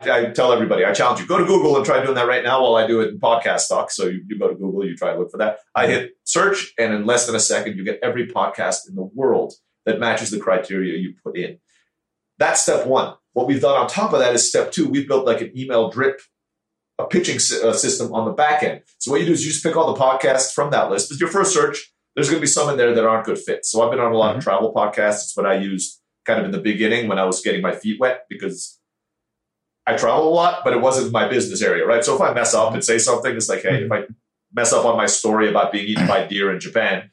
I 0.00 0.26
tell 0.30 0.52
everybody, 0.52 0.84
I 0.84 0.92
challenge 0.92 1.20
you, 1.20 1.26
go 1.26 1.38
to 1.38 1.46
Google 1.46 1.76
and 1.76 1.86
try 1.86 2.02
doing 2.02 2.16
that 2.16 2.28
right 2.28 2.44
now 2.44 2.62
while 2.62 2.76
I 2.76 2.86
do 2.86 3.00
it 3.00 3.08
in 3.08 3.18
Podcast 3.18 3.68
Hawk. 3.70 3.90
So 3.90 4.06
you, 4.06 4.22
you 4.26 4.38
go 4.38 4.48
to 4.48 4.54
Google, 4.54 4.84
you 4.84 4.96
try 4.96 5.12
to 5.12 5.18
look 5.18 5.30
for 5.30 5.38
that. 5.38 5.60
I 5.74 5.86
hit 5.86 6.12
search, 6.24 6.74
and 6.78 6.92
in 6.92 7.06
less 7.06 7.26
than 7.26 7.34
a 7.34 7.40
second, 7.40 7.76
you 7.76 7.84
get 7.84 8.00
every 8.02 8.26
podcast 8.26 8.88
in 8.88 8.96
the 8.96 9.08
world 9.14 9.54
that 9.86 10.00
matches 10.00 10.30
the 10.30 10.40
criteria 10.40 10.98
you 10.98 11.14
put 11.22 11.38
in. 11.38 11.58
That's 12.38 12.60
step 12.60 12.86
one. 12.86 13.14
What 13.32 13.46
we've 13.46 13.60
done 13.60 13.76
on 13.76 13.88
top 13.88 14.12
of 14.12 14.18
that 14.18 14.34
is 14.34 14.48
step 14.48 14.72
two. 14.72 14.88
We've 14.88 15.08
built 15.08 15.26
like 15.26 15.40
an 15.40 15.56
email 15.56 15.90
drip 15.90 16.20
a 16.98 17.06
pitching 17.06 17.36
uh, 17.36 17.72
system 17.72 18.12
on 18.12 18.24
the 18.24 18.32
back 18.32 18.62
end. 18.62 18.82
So 18.98 19.10
what 19.10 19.20
you 19.20 19.26
do 19.26 19.32
is 19.32 19.44
you 19.44 19.52
just 19.52 19.64
pick 19.64 19.76
all 19.76 19.92
the 19.92 20.00
podcasts 20.00 20.52
from 20.52 20.70
that 20.70 20.90
list. 20.90 21.10
It's 21.10 21.20
your 21.20 21.30
first 21.30 21.52
search. 21.52 21.92
There's 22.14 22.28
going 22.28 22.38
to 22.38 22.42
be 22.42 22.46
some 22.46 22.70
in 22.70 22.76
there 22.76 22.94
that 22.94 23.04
aren't 23.04 23.26
good 23.26 23.38
fits. 23.38 23.70
So 23.70 23.82
I've 23.82 23.90
been 23.90 24.00
on 24.00 24.12
a 24.12 24.16
lot 24.16 24.30
mm-hmm. 24.30 24.38
of 24.38 24.44
travel 24.44 24.72
podcasts. 24.72 25.24
It's 25.24 25.36
what 25.36 25.46
I 25.46 25.56
used 25.56 26.00
kind 26.24 26.38
of 26.38 26.46
in 26.46 26.52
the 26.52 26.60
beginning 26.60 27.08
when 27.08 27.18
I 27.18 27.24
was 27.24 27.40
getting 27.40 27.60
my 27.60 27.74
feet 27.74 28.00
wet 28.00 28.26
because 28.28 28.78
I 29.86 29.96
travel 29.96 30.28
a 30.28 30.30
lot, 30.32 30.64
but 30.64 30.72
it 30.72 30.80
wasn't 30.80 31.12
my 31.12 31.28
business 31.28 31.60
area, 31.60 31.84
right? 31.84 32.04
So 32.04 32.14
if 32.14 32.20
I 32.20 32.32
mess 32.32 32.54
up 32.54 32.72
and 32.72 32.82
say 32.82 32.98
something, 32.98 33.34
it's 33.36 33.48
like, 33.48 33.62
hey, 33.62 33.84
if 33.84 33.92
I 33.92 34.04
mess 34.52 34.72
up 34.72 34.86
on 34.86 34.96
my 34.96 35.06
story 35.06 35.48
about 35.48 35.72
being 35.72 35.86
eaten 35.86 36.06
by 36.06 36.26
deer 36.26 36.52
in 36.52 36.60
Japan, 36.60 37.10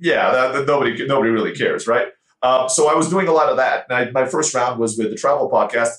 yeah, 0.00 0.30
that, 0.30 0.52
that 0.52 0.66
nobody 0.66 1.06
nobody 1.06 1.30
really 1.30 1.54
cares, 1.54 1.86
right? 1.86 2.08
Um, 2.42 2.68
so 2.68 2.88
I 2.88 2.94
was 2.94 3.10
doing 3.10 3.26
a 3.28 3.32
lot 3.32 3.48
of 3.48 3.56
that. 3.56 3.86
I, 3.90 4.10
my 4.10 4.26
first 4.26 4.54
round 4.54 4.78
was 4.78 4.96
with 4.96 5.10
the 5.10 5.16
travel 5.16 5.50
podcast. 5.50 5.90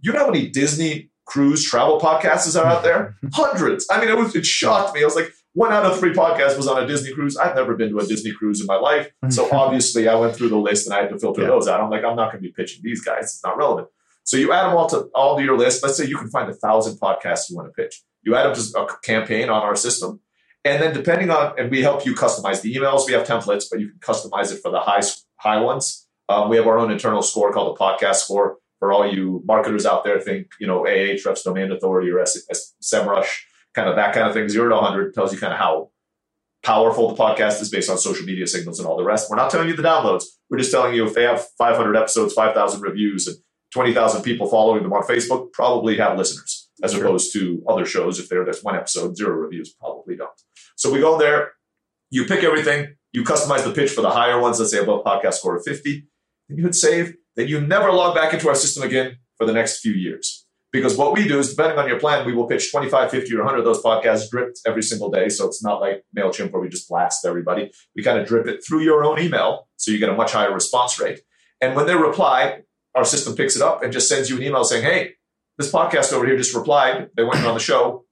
You 0.00 0.12
know 0.12 0.20
how 0.20 0.30
many 0.30 0.48
Disney 0.48 1.10
cruise 1.26 1.64
travel 1.64 2.00
podcasts 2.00 2.58
are 2.58 2.66
out 2.66 2.82
there? 2.82 3.16
Hundreds. 3.34 3.86
I 3.90 4.00
mean, 4.00 4.08
it 4.08 4.16
was 4.16 4.34
it 4.34 4.46
shocked 4.46 4.94
me. 4.94 5.02
I 5.02 5.04
was 5.04 5.16
like, 5.16 5.32
one 5.52 5.72
out 5.72 5.86
of 5.86 5.98
three 5.98 6.12
podcasts 6.12 6.56
was 6.56 6.66
on 6.66 6.82
a 6.82 6.86
Disney 6.86 7.14
cruise. 7.14 7.36
I've 7.36 7.56
never 7.56 7.74
been 7.74 7.88
to 7.88 7.98
a 7.98 8.06
Disney 8.06 8.32
cruise 8.32 8.60
in 8.60 8.66
my 8.66 8.76
life. 8.76 9.10
So 9.30 9.48
obviously 9.52 10.06
I 10.06 10.14
went 10.14 10.36
through 10.36 10.50
the 10.50 10.58
list 10.58 10.86
and 10.86 10.94
I 10.94 11.00
had 11.00 11.10
to 11.10 11.18
filter 11.18 11.42
yeah. 11.42 11.48
those 11.48 11.66
out. 11.66 11.80
I'm 11.80 11.90
like, 11.90 12.04
I'm 12.04 12.14
not 12.14 12.30
going 12.30 12.42
to 12.42 12.48
be 12.48 12.52
pitching 12.52 12.82
these 12.82 13.02
guys. 13.02 13.24
It's 13.24 13.44
not 13.44 13.56
relevant. 13.56 13.88
So 14.24 14.36
you 14.36 14.52
add 14.52 14.66
them 14.66 14.76
all 14.76 14.88
to 14.88 15.08
all 15.14 15.36
to 15.36 15.42
your 15.42 15.56
list. 15.56 15.82
Let's 15.82 15.96
say 15.96 16.04
you 16.04 16.18
can 16.18 16.28
find 16.28 16.50
a 16.50 16.54
thousand 16.54 16.98
podcasts 16.98 17.48
you 17.48 17.56
want 17.56 17.68
to 17.68 17.72
pitch. 17.72 18.02
You 18.22 18.34
add 18.34 18.44
them 18.44 18.54
to 18.54 18.78
a 18.80 18.98
campaign 19.02 19.48
on 19.48 19.62
our 19.62 19.76
system. 19.76 20.20
And 20.64 20.82
then 20.82 20.92
depending 20.92 21.30
on, 21.30 21.58
and 21.58 21.70
we 21.70 21.80
help 21.80 22.04
you 22.04 22.14
customize 22.14 22.60
the 22.60 22.74
emails. 22.74 23.06
We 23.06 23.12
have 23.12 23.26
templates, 23.26 23.64
but 23.70 23.80
you 23.80 23.88
can 23.88 23.98
customize 24.00 24.52
it 24.52 24.60
for 24.60 24.70
the 24.70 24.80
high, 24.80 25.02
high 25.36 25.60
ones. 25.60 26.06
Um, 26.28 26.50
we 26.50 26.56
have 26.56 26.66
our 26.66 26.78
own 26.78 26.90
internal 26.90 27.22
score 27.22 27.52
called 27.52 27.74
the 27.74 27.80
podcast 27.80 28.16
score 28.16 28.58
for 28.78 28.92
all 28.92 29.10
you 29.10 29.42
marketers 29.46 29.86
out 29.86 30.04
there, 30.04 30.20
think, 30.20 30.48
you 30.60 30.66
know, 30.66 30.86
AH, 30.86 31.18
Reps 31.24 31.42
Domain 31.42 31.72
Authority 31.72 32.10
or 32.10 32.18
SEMrush, 32.18 33.28
kind 33.74 33.88
of 33.88 33.96
that 33.96 34.14
kind 34.14 34.26
of 34.26 34.34
thing. 34.34 34.48
Zero 34.48 34.68
to 34.68 34.74
100 34.74 35.14
tells 35.14 35.32
you 35.32 35.38
kind 35.38 35.52
of 35.52 35.58
how 35.58 35.90
powerful 36.62 37.08
the 37.08 37.22
podcast 37.22 37.62
is 37.62 37.70
based 37.70 37.88
on 37.88 37.98
social 37.98 38.26
media 38.26 38.46
signals 38.46 38.78
and 38.78 38.88
all 38.88 38.96
the 38.96 39.04
rest. 39.04 39.30
We're 39.30 39.36
not 39.36 39.50
telling 39.50 39.68
you 39.68 39.76
the 39.76 39.82
downloads. 39.82 40.24
We're 40.50 40.58
just 40.58 40.72
telling 40.72 40.94
you 40.94 41.06
if 41.06 41.14
they 41.14 41.22
have 41.22 41.46
500 41.58 41.96
episodes, 41.96 42.34
5,000 42.34 42.80
reviews, 42.80 43.26
and 43.26 43.36
20,000 43.72 44.22
people 44.22 44.48
following 44.48 44.82
them 44.82 44.92
on 44.92 45.02
Facebook, 45.02 45.52
probably 45.52 45.96
have 45.98 46.16
listeners, 46.16 46.68
as 46.82 46.92
sure. 46.92 47.04
opposed 47.04 47.32
to 47.34 47.62
other 47.68 47.84
shows. 47.84 48.18
If 48.18 48.28
they're 48.28 48.44
just 48.44 48.64
one 48.64 48.76
episode, 48.76 49.16
zero 49.16 49.30
reviews, 49.34 49.74
probably 49.74 50.16
don't. 50.16 50.30
So 50.76 50.90
we 50.90 51.00
go 51.00 51.18
there, 51.18 51.52
you 52.10 52.24
pick 52.24 52.42
everything, 52.42 52.96
you 53.12 53.22
customize 53.22 53.64
the 53.64 53.72
pitch 53.72 53.90
for 53.90 54.02
the 54.02 54.10
higher 54.10 54.40
ones, 54.40 54.58
let's 54.58 54.72
say 54.72 54.78
above 54.78 55.04
podcast 55.04 55.34
score 55.34 55.56
of 55.56 55.64
50, 55.64 56.06
then 56.48 56.58
you 56.58 56.64
hit 56.64 56.74
save 56.74 57.16
then 57.36 57.48
you 57.48 57.60
never 57.60 57.92
log 57.92 58.14
back 58.14 58.32
into 58.32 58.48
our 58.48 58.54
system 58.54 58.82
again 58.82 59.18
for 59.36 59.46
the 59.46 59.52
next 59.52 59.80
few 59.80 59.92
years. 59.92 60.46
Because 60.72 60.96
what 60.96 61.14
we 61.14 61.26
do 61.26 61.38
is, 61.38 61.54
depending 61.54 61.78
on 61.78 61.88
your 61.88 61.98
plan, 61.98 62.26
we 62.26 62.34
will 62.34 62.46
pitch 62.46 62.70
25, 62.70 63.10
50, 63.10 63.34
or 63.34 63.38
100 63.38 63.58
of 63.60 63.64
those 63.64 63.82
podcasts 63.82 64.28
dripped 64.28 64.60
every 64.66 64.82
single 64.82 65.10
day. 65.10 65.28
So 65.28 65.46
it's 65.46 65.62
not 65.62 65.80
like 65.80 66.04
MailChimp 66.16 66.50
where 66.50 66.60
we 66.60 66.68
just 66.68 66.88
blast 66.88 67.24
everybody. 67.24 67.70
We 67.94 68.02
kind 68.02 68.18
of 68.18 68.26
drip 68.26 68.46
it 68.46 68.64
through 68.66 68.80
your 68.80 69.04
own 69.04 69.18
email. 69.18 69.68
So 69.76 69.90
you 69.90 69.98
get 69.98 70.08
a 70.08 70.14
much 70.14 70.32
higher 70.32 70.52
response 70.52 70.98
rate. 70.98 71.20
And 71.60 71.76
when 71.76 71.86
they 71.86 71.94
reply, 71.94 72.62
our 72.94 73.04
system 73.04 73.34
picks 73.34 73.56
it 73.56 73.62
up 73.62 73.82
and 73.82 73.92
just 73.92 74.08
sends 74.08 74.28
you 74.28 74.36
an 74.36 74.42
email 74.42 74.64
saying, 74.64 74.82
hey, 74.84 75.12
this 75.56 75.72
podcast 75.72 76.12
over 76.12 76.26
here 76.26 76.36
just 76.36 76.54
replied. 76.54 77.08
They 77.16 77.24
went 77.24 77.44
on 77.44 77.54
the 77.54 77.60
show. 77.60 78.04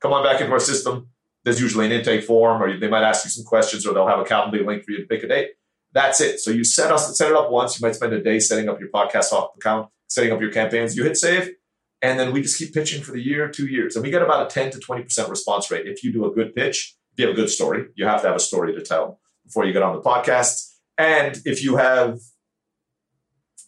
Come 0.00 0.12
on 0.12 0.22
back 0.22 0.40
into 0.40 0.52
our 0.52 0.60
system. 0.60 1.08
There's 1.44 1.60
usually 1.60 1.86
an 1.86 1.92
intake 1.92 2.24
form, 2.24 2.62
or 2.62 2.78
they 2.78 2.88
might 2.88 3.04
ask 3.04 3.24
you 3.24 3.30
some 3.30 3.44
questions, 3.44 3.86
or 3.86 3.94
they'll 3.94 4.06
have 4.06 4.20
a 4.20 4.24
Calendly 4.24 4.64
link 4.64 4.84
for 4.84 4.90
you 4.92 4.98
to 4.98 5.06
pick 5.06 5.22
a 5.22 5.28
date. 5.28 5.50
That's 5.96 6.20
it. 6.20 6.40
So 6.40 6.50
you 6.50 6.62
set 6.62 6.92
us 6.92 7.16
set 7.16 7.30
it 7.30 7.34
up 7.34 7.50
once. 7.50 7.80
You 7.80 7.86
might 7.86 7.94
spend 7.94 8.12
a 8.12 8.22
day 8.22 8.38
setting 8.38 8.68
up 8.68 8.78
your 8.78 8.90
podcast 8.90 9.32
account, 9.56 9.88
setting 10.08 10.30
up 10.30 10.42
your 10.42 10.52
campaigns. 10.52 10.94
You 10.94 11.04
hit 11.04 11.16
save, 11.16 11.54
and 12.02 12.20
then 12.20 12.32
we 12.32 12.42
just 12.42 12.58
keep 12.58 12.74
pitching 12.74 13.02
for 13.02 13.12
the 13.12 13.20
year, 13.22 13.48
two 13.48 13.66
years, 13.66 13.96
and 13.96 14.04
we 14.04 14.10
get 14.10 14.20
about 14.20 14.46
a 14.46 14.50
ten 14.54 14.70
to 14.72 14.78
twenty 14.78 15.04
percent 15.04 15.30
response 15.30 15.70
rate 15.70 15.86
if 15.86 16.04
you 16.04 16.12
do 16.12 16.26
a 16.26 16.30
good 16.30 16.54
pitch. 16.54 16.94
If 17.12 17.20
you 17.20 17.26
have 17.28 17.34
a 17.34 17.40
good 17.40 17.48
story, 17.48 17.86
you 17.94 18.04
have 18.04 18.20
to 18.20 18.26
have 18.26 18.36
a 18.36 18.40
story 18.40 18.74
to 18.74 18.82
tell 18.82 19.20
before 19.42 19.64
you 19.64 19.72
get 19.72 19.82
on 19.82 19.96
the 19.96 20.02
podcast. 20.02 20.70
And 20.98 21.40
if 21.46 21.64
you 21.64 21.76
have 21.76 22.18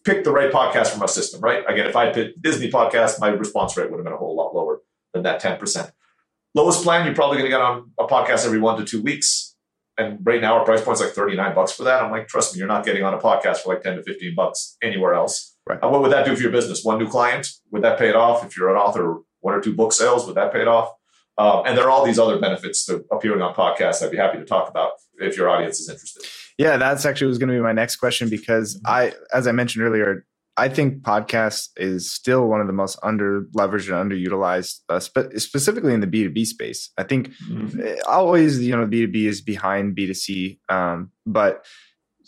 picked 0.05 0.25
the 0.25 0.31
right 0.31 0.53
podcast 0.53 0.89
from 0.89 1.01
our 1.01 1.09
system, 1.09 1.41
right? 1.41 1.65
Again, 1.67 1.87
if 1.87 1.97
I 1.97 2.13
picked 2.13 2.43
Disney 2.43 2.71
podcast, 2.71 3.21
my 3.21 3.29
response 3.29 3.75
rate 3.79 3.91
would 3.91 3.97
have 3.97 4.05
been 4.05 4.13
a 4.13 4.19
whole 4.19 4.37
lot 4.37 4.55
lower 4.55 4.83
than 5.15 5.23
that 5.23 5.41
ten 5.41 5.59
percent. 5.59 5.93
Lowest 6.55 6.83
plan, 6.83 7.07
you're 7.07 7.15
probably 7.15 7.39
going 7.39 7.51
to 7.51 7.57
get 7.57 7.63
on 7.63 7.93
a 7.99 8.07
podcast 8.07 8.45
every 8.45 8.61
one 8.61 8.77
to 8.79 8.85
two 8.85 9.01
weeks 9.01 9.48
and 9.99 10.19
right 10.23 10.41
now 10.41 10.59
our 10.59 10.65
price 10.65 10.81
point's 10.81 11.01
like 11.01 11.11
39 11.11 11.55
bucks 11.55 11.73
for 11.73 11.83
that. 11.85 12.03
I'm 12.03 12.11
like, 12.11 12.29
trust 12.29 12.55
me, 12.55 12.61
you're 12.61 12.69
not 12.69 12.85
getting 12.85 13.03
on 13.03 13.13
a 13.13 13.19
podcast 13.19 13.59
for 13.59 13.75
like 13.75 13.83
10 13.83 13.97
to 13.97 14.03
15 14.03 14.35
bucks 14.35 14.77
anywhere 14.83 15.15
else. 15.15 15.57
Right. 15.69 15.79
And 15.83 15.91
what 15.91 16.01
would 16.03 16.13
that 16.13 16.25
do 16.25 16.35
for 16.35 16.43
your 16.43 16.53
business? 16.53 16.85
One 16.85 16.99
new 16.99 17.09
client? 17.09 17.49
Would 17.73 17.83
that 17.83 17.99
pay 17.99 18.09
it 18.09 18.17
off? 18.17 18.45
If 18.45 18.57
you're 18.57 18.71
an 18.71 18.77
author, 18.77 19.19
one 19.41 19.55
or 19.55 19.61
two 19.61 19.75
book 19.75 19.93
sales, 19.93 20.25
would 20.27 20.37
that 20.37 20.53
pay 20.53 20.63
it 20.63 20.69
off? 20.69 20.93
Um, 21.37 21.63
and 21.67 21.77
there 21.77 21.85
are 21.85 21.91
all 21.91 22.05
these 22.05 22.19
other 22.19 22.39
benefits 22.41 22.85
to 22.87 23.05
appearing 23.13 23.43
on 23.43 23.55
podcasts. 23.55 24.03
I'd 24.03 24.11
be 24.11 24.17
happy 24.17 24.39
to 24.39 24.45
talk 24.45 24.69
about 24.69 24.93
if 25.19 25.37
your 25.37 25.49
audience 25.49 25.79
is 25.79 25.89
interested. 25.89 26.25
Yeah, 26.59 26.77
that's 26.77 27.05
actually 27.05 27.29
was 27.29 27.39
going 27.39 27.51
to 27.51 27.55
be 27.55 27.61
my 27.61 27.73
next 27.73 27.97
question 27.97 28.29
because. 28.29 28.81
I, 28.85 29.13
as 29.33 29.47
I 29.47 29.53
mentioned 29.53 29.85
earlier, 29.85 30.25
I 30.59 30.69
think 30.69 31.03
podcast 31.03 31.69
is 31.77 32.13
still 32.13 32.47
one 32.49 32.61
of 32.61 32.67
the 32.67 32.73
most 32.73 32.99
under 33.03 33.43
leveraged 33.57 33.89
and 33.93 34.11
underutilized, 34.11 34.81
uh, 34.89 35.01
spe- 35.01 35.37
specifically 35.37 35.95
in 35.95 36.01
the 36.01 36.07
B 36.07 36.25
two 36.25 36.31
B 36.31 36.45
space. 36.45 36.91
I 36.99 37.05
think 37.05 37.31
uh, 37.51 37.95
always, 38.07 38.61
you 38.61 38.77
know, 38.77 38.87
B 38.87 39.03
two 39.03 39.13
B 39.13 39.27
is 39.27 39.41
behind 39.41 39.95
B 39.95 40.07
two 40.07 40.15
C, 40.15 40.61
um, 40.69 41.13
but 41.25 41.65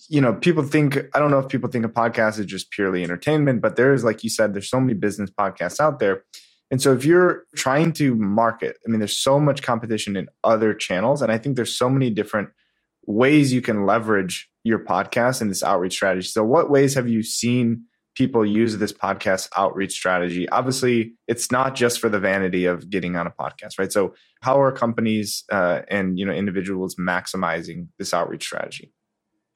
you 0.09 0.21
know, 0.21 0.33
people 0.33 0.63
think 0.63 0.97
I 1.15 1.19
don't 1.19 1.31
know 1.31 1.41
if 1.41 1.49
people 1.49 1.69
think 1.69 1.85
a 1.85 1.89
podcast 1.89 2.39
is 2.39 2.47
just 2.47 2.71
purely 2.71 3.03
entertainment, 3.03 3.61
but 3.61 3.77
there's 3.77 4.05
like 4.05 4.25
you 4.25 4.31
said, 4.31 4.55
there's 4.55 4.71
so 4.71 4.81
many 4.81 4.95
business 4.95 5.31
podcasts 5.31 5.81
out 5.81 5.99
there. 5.99 6.25
And 6.71 6.81
so 6.81 6.93
if 6.93 7.05
you're 7.05 7.45
trying 7.57 7.93
to 7.95 8.15
market, 8.15 8.79
I 8.87 8.91
mean, 8.91 9.01
there's 9.01 9.19
so 9.19 9.41
much 9.41 9.63
competition 9.63 10.17
in 10.17 10.29
other 10.45 10.73
channels. 10.73 11.21
And 11.21 11.33
I 11.33 11.37
think 11.37 11.57
there's 11.57 11.77
so 11.77 11.91
many 11.91 12.11
different 12.11 12.51
ways 13.07 13.53
you 13.53 13.61
can 13.61 13.87
leverage 13.87 14.49
your 14.63 14.79
podcast 14.79 15.41
and 15.41 15.51
this 15.51 15.65
outreach 15.65 15.95
strategy. 15.95 16.29
So 16.29 16.45
what 16.45 16.71
ways 16.71 16.95
have 16.95 17.09
you 17.09 17.23
seen 17.23 17.87
people 18.21 18.45
use 18.45 18.77
this 18.77 18.93
podcast 18.93 19.49
outreach 19.57 19.93
strategy? 19.93 20.47
Obviously, 20.51 21.15
it's 21.27 21.51
not 21.51 21.75
just 21.75 21.99
for 21.99 22.11
the 22.11 22.21
vanity 22.21 22.67
of 22.67 22.91
getting 22.91 23.17
on 23.17 23.27
a 23.27 23.31
podcast, 23.31 23.79
right? 23.79 23.91
So 23.91 24.15
how 24.43 24.61
are 24.61 24.71
companies 24.73 25.43
uh, 25.51 25.81
and 25.89 26.19
you 26.19 26.27
know 26.27 26.33
individuals 26.33 26.97
maximizing 26.97 27.89
this 27.99 28.13
outreach 28.13 28.45
strategy? 28.45 28.93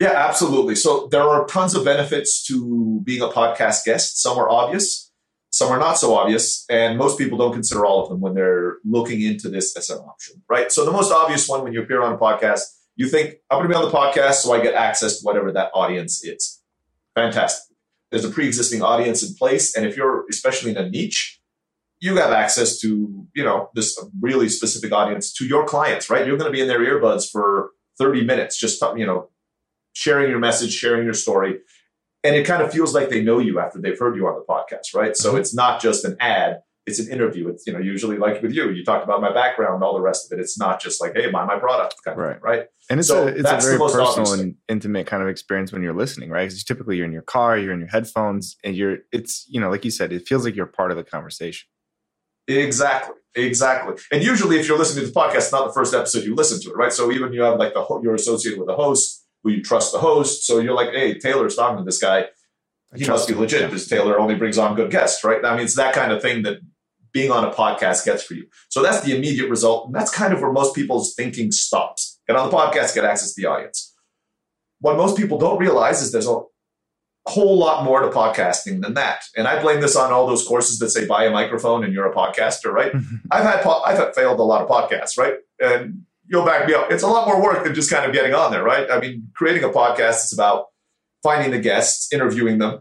Yeah, 0.01 0.15
absolutely. 0.17 0.77
So 0.77 1.09
there 1.13 1.21
are 1.21 1.45
tons 1.45 1.75
of 1.75 1.85
benefits 1.85 2.43
to 2.47 3.03
being 3.05 3.21
a 3.21 3.29
podcast 3.29 3.85
guest. 3.85 4.23
Some 4.23 4.39
are 4.39 4.49
obvious, 4.49 5.13
some 5.51 5.71
are 5.71 5.79
not 5.79 5.99
so 5.99 6.15
obvious, 6.15 6.65
and 6.71 6.97
most 6.97 7.19
people 7.19 7.37
don't 7.37 7.53
consider 7.53 7.85
all 7.85 8.03
of 8.03 8.09
them 8.09 8.23
when 8.23 8.33
they're 8.33 8.79
looking 8.83 9.21
into 9.21 9.51
this 9.51 9.77
as 9.77 9.91
an 9.91 9.99
option, 9.99 10.43
right? 10.49 10.73
So 10.73 10.87
the 10.87 10.91
most 10.91 11.13
obvious 11.13 11.47
one 11.47 11.63
when 11.63 11.75
you 11.75 11.83
appear 11.83 12.03
on 12.03 12.15
a 12.15 12.17
podcast, 12.17 12.63
you 12.97 13.11
think, 13.11 13.35
I'm 13.51 13.59
going 13.59 13.69
to 13.69 13.75
be 13.75 13.85
on 13.85 13.91
the 13.91 13.95
podcast 13.95 14.37
so 14.37 14.55
I 14.55 14.63
get 14.63 14.73
access 14.73 15.19
to 15.19 15.23
whatever 15.23 15.53
that 15.53 15.71
audience 15.75 16.25
is. 16.25 16.63
Fantastic. 17.15 17.74
There's 18.15 18.25
a 18.25 18.31
pre-existing 18.31 18.81
audience 18.81 19.25
in 19.29 19.35
place, 19.35 19.75
and 19.75 19.85
if 19.85 19.97
you're 19.97 20.25
especially 20.31 20.71
in 20.71 20.77
a 20.77 20.89
niche, 20.89 21.41
you 21.99 22.15
have 22.15 22.31
access 22.31 22.79
to, 22.79 23.27
you 23.35 23.43
know, 23.43 23.71
this 23.75 24.01
really 24.21 24.49
specific 24.49 24.93
audience 24.93 25.33
to 25.33 25.45
your 25.45 25.67
clients, 25.67 26.09
right? 26.09 26.25
You're 26.25 26.37
going 26.37 26.49
to 26.49 26.57
be 26.57 26.61
in 26.61 26.69
their 26.69 26.79
earbuds 26.79 27.29
for 27.29 27.71
30 27.99 28.25
minutes, 28.25 28.57
just, 28.57 28.81
you 28.97 29.05
know, 29.05 29.31
sharing 29.95 30.31
your 30.31 30.39
message, 30.39 30.73
sharing 30.73 31.03
your 31.03 31.13
story. 31.13 31.59
And 32.23 32.37
it 32.37 32.47
kind 32.47 32.63
of 32.63 32.73
feels 32.73 32.95
like 32.95 33.09
they 33.09 33.21
know 33.21 33.41
you 33.41 33.59
after 33.59 33.81
they've 33.81 33.99
heard 33.99 34.15
you 34.15 34.29
on 34.29 34.37
the 34.37 34.45
podcast, 34.49 34.95
right? 34.95 35.17
So 35.17 35.31
mm-hmm. 35.31 35.39
it's 35.39 35.53
not 35.53 35.83
just 35.83 36.05
an 36.05 36.17
ad, 36.21 36.61
it's 36.87 36.99
an 36.99 37.09
interview. 37.11 37.49
It's, 37.49 37.67
you 37.67 37.73
know, 37.73 37.79
usually 37.79 38.19
like 38.19 38.43
with 38.43 38.53
you, 38.53 38.69
you 38.71 38.85
talked 38.85 39.05
about 39.05 39.21
my 39.23 39.33
background, 39.33 39.83
all 39.83 39.95
the 39.95 40.03
rest 40.03 40.31
of 40.31 40.39
it. 40.39 40.41
It's 40.43 40.59
not 40.59 40.81
just 40.83 41.01
like, 41.01 41.15
hey, 41.15 41.31
buy 41.31 41.45
my 41.47 41.59
product 41.59 41.95
kind 42.05 42.19
of 42.19 42.25
Right. 42.25 42.33
thing, 42.35 42.43
right? 42.43 42.67
And 42.91 43.01
it's 43.01 43.09
So 43.09 43.23
a 43.25 43.27
it's 43.29 43.39
a 43.39 43.57
the 43.57 43.63
very 43.63 43.79
personal 43.79 44.33
and 44.35 44.57
intimate 44.69 45.07
kind 45.07 45.23
of 45.23 45.29
experience 45.31 45.73
when 45.73 45.83
you're 45.83 45.95
listening, 45.95 46.29
right? 46.29 46.45
Because 46.49 46.63
typically 46.63 46.97
you're 46.99 47.07
in 47.07 47.13
your 47.13 47.23
car, 47.23 47.57
you're 47.57 47.73
in 47.73 47.79
your 47.81 47.89
headphones, 47.89 48.57
and 48.63 48.77
you're 48.77 48.99
it's 49.13 49.47
you 49.49 49.61
know 49.61 49.71
like 49.71 49.85
you 49.85 49.91
said, 49.91 50.13
it 50.13 50.29
feels 50.29 50.45
like 50.45 50.55
you're 50.55 50.67
part 50.67 50.91
of 50.91 50.97
the 50.99 51.05
conversation. 51.05 51.67
Exactly. 52.47 53.15
Exactly. 53.37 53.95
And 54.13 54.23
usually 54.23 54.59
if 54.61 54.69
you're 54.69 54.79
listening 54.79 55.07
to 55.07 55.11
the 55.11 55.19
podcast, 55.19 55.37
it's 55.37 55.53
not 55.53 55.67
the 55.67 55.73
first 55.73 55.93
episode 55.95 56.25
you 56.25 56.35
listen 56.35 56.61
to 56.63 56.71
it, 56.71 56.77
right? 56.77 56.93
So 56.93 57.11
even 57.11 57.33
you 57.33 57.43
have 57.43 57.59
like 57.59 57.75
the, 57.75 57.83
ho- 57.83 58.01
you're 58.03 58.15
associated 58.15 58.61
with 58.61 58.69
a 58.69 58.75
host 58.75 59.25
who 59.43 59.51
you 59.51 59.63
trust 59.63 59.93
the 59.93 59.99
host. 59.99 60.45
So 60.47 60.59
you're 60.61 60.75
like, 60.75 60.91
hey, 60.91 61.19
Taylor's 61.19 61.57
talking 61.57 61.79
to 61.79 61.85
this 61.85 61.99
guy. 61.99 62.27
He 62.95 63.07
must 63.09 63.27
be 63.27 63.35
legit 63.35 63.63
because 63.71 63.89
Taylor 63.89 64.21
only 64.21 64.37
brings 64.37 64.57
on 64.57 64.77
good 64.77 64.91
guests, 64.93 65.25
right? 65.25 65.45
I 65.45 65.57
mean, 65.57 65.65
it's 65.65 65.75
that 65.75 65.95
kind 65.95 66.13
of 66.13 66.23
thing 66.23 66.43
that 66.45 66.59
being 67.15 67.31
on 67.31 67.45
a 67.45 67.51
podcast 67.51 68.05
gets 68.05 68.23
for 68.23 68.35
you. 68.35 68.47
So 68.69 68.83
that's 68.83 69.01
the 69.01 69.17
immediate 69.17 69.49
result. 69.49 69.87
And 69.87 69.95
that's 69.95 70.11
kind 70.11 70.35
of 70.35 70.41
where 70.43 70.53
most 70.53 70.75
people's 70.75 71.15
thinking 71.15 71.53
stops. 71.53 72.21
Get 72.27 72.37
on 72.37 72.51
the 72.51 72.57
podcast, 72.57 72.95
get 72.95 73.05
access 73.05 73.33
to 73.33 73.41
the 73.41 73.49
audience. 73.49 73.95
What 74.81 74.97
most 74.97 75.17
people 75.17 75.39
don't 75.39 75.59
realize 75.59 76.03
is 76.03 76.13
there's 76.13 76.29
a 76.29 76.41
whole 77.27 77.57
lot 77.57 77.85
more 77.85 78.01
to 78.01 78.09
podcasting 78.09 78.83
than 78.83 78.95
that. 78.95 79.23
And 79.37 79.47
I 79.47 79.63
blame 79.63 79.81
this 79.81 79.97
on 79.97 80.13
all 80.13 80.27
those 80.27 80.47
courses 80.47 80.79
that 80.81 80.91
say 80.91 81.07
buy 81.07 81.25
a 81.25 81.31
microphone 81.31 81.85
and 81.85 81.95
you're 81.95 82.11
a 82.11 82.15
podcaster, 82.15 82.71
right? 82.71 82.93
Mm-hmm. 82.93 83.17
I've 83.31 83.45
had 83.45 83.63
po- 83.63 83.83
I've 83.83 83.97
had 83.97 84.15
failed 84.15 84.41
a 84.41 84.43
lot 84.43 84.63
of 84.63 84.69
podcasts, 84.69 85.17
right? 85.17 85.35
And 85.61 86.03
you'll 86.27 86.45
back 86.45 86.67
me 86.67 86.75
up. 86.75 86.91
It's 86.91 87.05
a 87.05 87.09
lot 87.09 87.27
more 87.29 87.43
work 87.43 87.65
than 87.65 87.75
just 87.75 87.91
kind 87.91 88.05
of 88.05 88.13
getting 88.13 88.35
on 88.35 88.51
there, 88.51 88.65
right? 88.65 88.91
I 88.91 89.01
mean, 89.01 89.31
creating 89.35 89.63
a 89.63 89.69
podcast 89.69 90.25
is 90.25 90.33
about 90.35 90.67
finding 91.23 91.53
the 91.53 91.61
guests, 91.61 92.13
interviewing 92.13 92.59
them. 92.59 92.81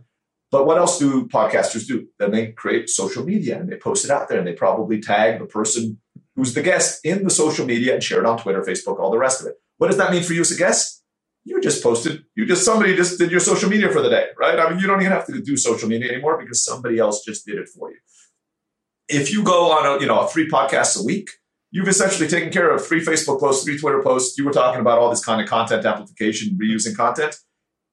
But 0.54 0.68
what 0.68 0.78
else 0.78 1.00
do 1.00 1.28
podcasters 1.30 1.88
do? 1.88 2.10
Then 2.20 2.30
they 2.30 2.52
create 2.52 2.88
social 2.88 3.26
media 3.26 3.60
and 3.60 3.68
they 3.68 3.76
post 3.76 4.06
it 4.06 4.12
out 4.12 4.30
there 4.30 4.38
and 4.38 4.48
they 4.48 4.54
probably 4.54 5.02
tag 5.02 5.40
the 5.40 5.48
person 5.48 6.00
who's 6.36 6.54
the 6.54 6.62
guest 6.62 7.04
in 7.04 7.24
the 7.24 7.32
social 7.32 7.66
media 7.66 7.96
and 7.96 8.04
share 8.04 8.20
it 8.20 8.28
on 8.28 8.38
Twitter, 8.38 8.62
Facebook, 8.62 9.00
all 9.00 9.10
the 9.10 9.18
rest 9.18 9.42
of 9.42 9.48
it. 9.48 9.56
What 9.80 9.88
does 9.88 9.98
that 9.98 10.12
mean 10.12 10.22
for 10.22 10.34
you 10.34 10.42
as 10.42 10.52
a 10.52 10.56
guest? 10.56 11.04
You 11.44 11.60
just 11.60 11.82
posted, 11.82 12.26
you 12.36 12.46
just, 12.46 12.64
somebody 12.64 12.96
just 12.96 13.18
did 13.18 13.32
your 13.32 13.40
social 13.40 13.68
media 13.68 13.90
for 13.90 14.04
the 14.04 14.12
day, 14.12 14.28
right? 14.40 14.60
I 14.60 14.70
mean, 14.70 14.78
you 14.78 14.86
don't 14.86 15.02
even 15.02 15.12
have 15.12 15.26
to 15.26 15.42
do 15.42 15.58
social 15.58 15.90
media 15.90 16.12
anymore 16.12 16.38
because 16.40 16.64
somebody 16.64 17.00
else 17.00 17.26
just 17.26 17.48
did 17.48 17.58
it 17.58 17.68
for 17.68 17.90
you. 17.90 17.98
If 19.10 19.34
you 19.34 19.44
go 19.44 19.72
on 19.72 19.98
a, 19.98 20.00
you 20.00 20.06
know, 20.06 20.28
three 20.28 20.48
podcasts 20.48 21.02
a 21.02 21.04
week, 21.04 21.32
you've 21.72 21.88
essentially 21.88 22.30
taken 22.30 22.52
care 22.52 22.70
of 22.70 22.86
three 22.86 23.04
Facebook 23.04 23.40
posts, 23.40 23.66
three 23.66 23.80
Twitter 23.80 24.04
posts. 24.04 24.38
You 24.38 24.46
were 24.46 24.54
talking 24.54 24.82
about 24.82 25.00
all 25.00 25.10
this 25.10 25.26
kind 25.26 25.42
of 25.42 25.50
content 25.50 25.84
amplification, 25.84 26.60
reusing 26.62 26.96
content. 26.96 27.38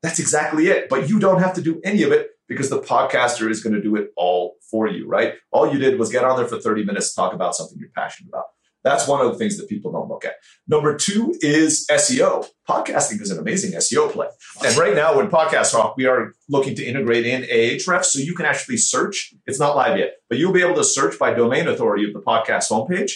That's 0.02 0.18
exactly 0.18 0.68
it. 0.68 0.88
But 0.88 1.08
you 1.08 1.18
don't 1.18 1.40
have 1.40 1.54
to 1.54 1.62
do 1.62 1.80
any 1.84 2.02
of 2.02 2.12
it 2.12 2.30
because 2.48 2.70
the 2.70 2.80
podcaster 2.80 3.50
is 3.50 3.62
going 3.62 3.74
to 3.74 3.82
do 3.82 3.96
it 3.96 4.10
all 4.16 4.56
for 4.70 4.88
you, 4.88 5.06
right? 5.06 5.34
All 5.52 5.72
you 5.72 5.78
did 5.78 5.98
was 5.98 6.10
get 6.10 6.24
on 6.24 6.36
there 6.36 6.48
for 6.48 6.58
30 6.58 6.84
minutes 6.84 7.14
talk 7.14 7.32
about 7.32 7.54
something 7.54 7.78
you're 7.78 7.90
passionate 7.94 8.28
about. 8.28 8.46
That's 8.82 9.06
one 9.06 9.20
of 9.20 9.30
the 9.30 9.38
things 9.38 9.58
that 9.58 9.68
people 9.68 9.92
don't 9.92 10.08
look 10.08 10.24
at. 10.24 10.36
Number 10.66 10.96
two 10.96 11.34
is 11.40 11.86
SEO. 11.90 12.46
Podcasting 12.68 13.20
is 13.20 13.30
an 13.30 13.38
amazing 13.38 13.72
SEO 13.72 14.10
play. 14.10 14.28
And 14.64 14.76
right 14.76 14.94
now, 14.94 15.16
with 15.16 15.30
Podcast 15.30 15.72
Hawk, 15.72 15.96
we 15.96 16.06
are 16.06 16.32
looking 16.48 16.74
to 16.76 16.84
integrate 16.84 17.26
in 17.26 17.42
Ahrefs 17.42 18.06
so 18.06 18.18
you 18.20 18.34
can 18.34 18.46
actually 18.46 18.78
search. 18.78 19.34
It's 19.46 19.60
not 19.60 19.76
live 19.76 19.98
yet, 19.98 20.14
but 20.28 20.38
you'll 20.38 20.52
be 20.52 20.62
able 20.62 20.76
to 20.76 20.84
search 20.84 21.18
by 21.18 21.34
domain 21.34 21.68
authority 21.68 22.06
of 22.06 22.14
the 22.14 22.20
podcast 22.20 22.70
homepage 22.70 23.12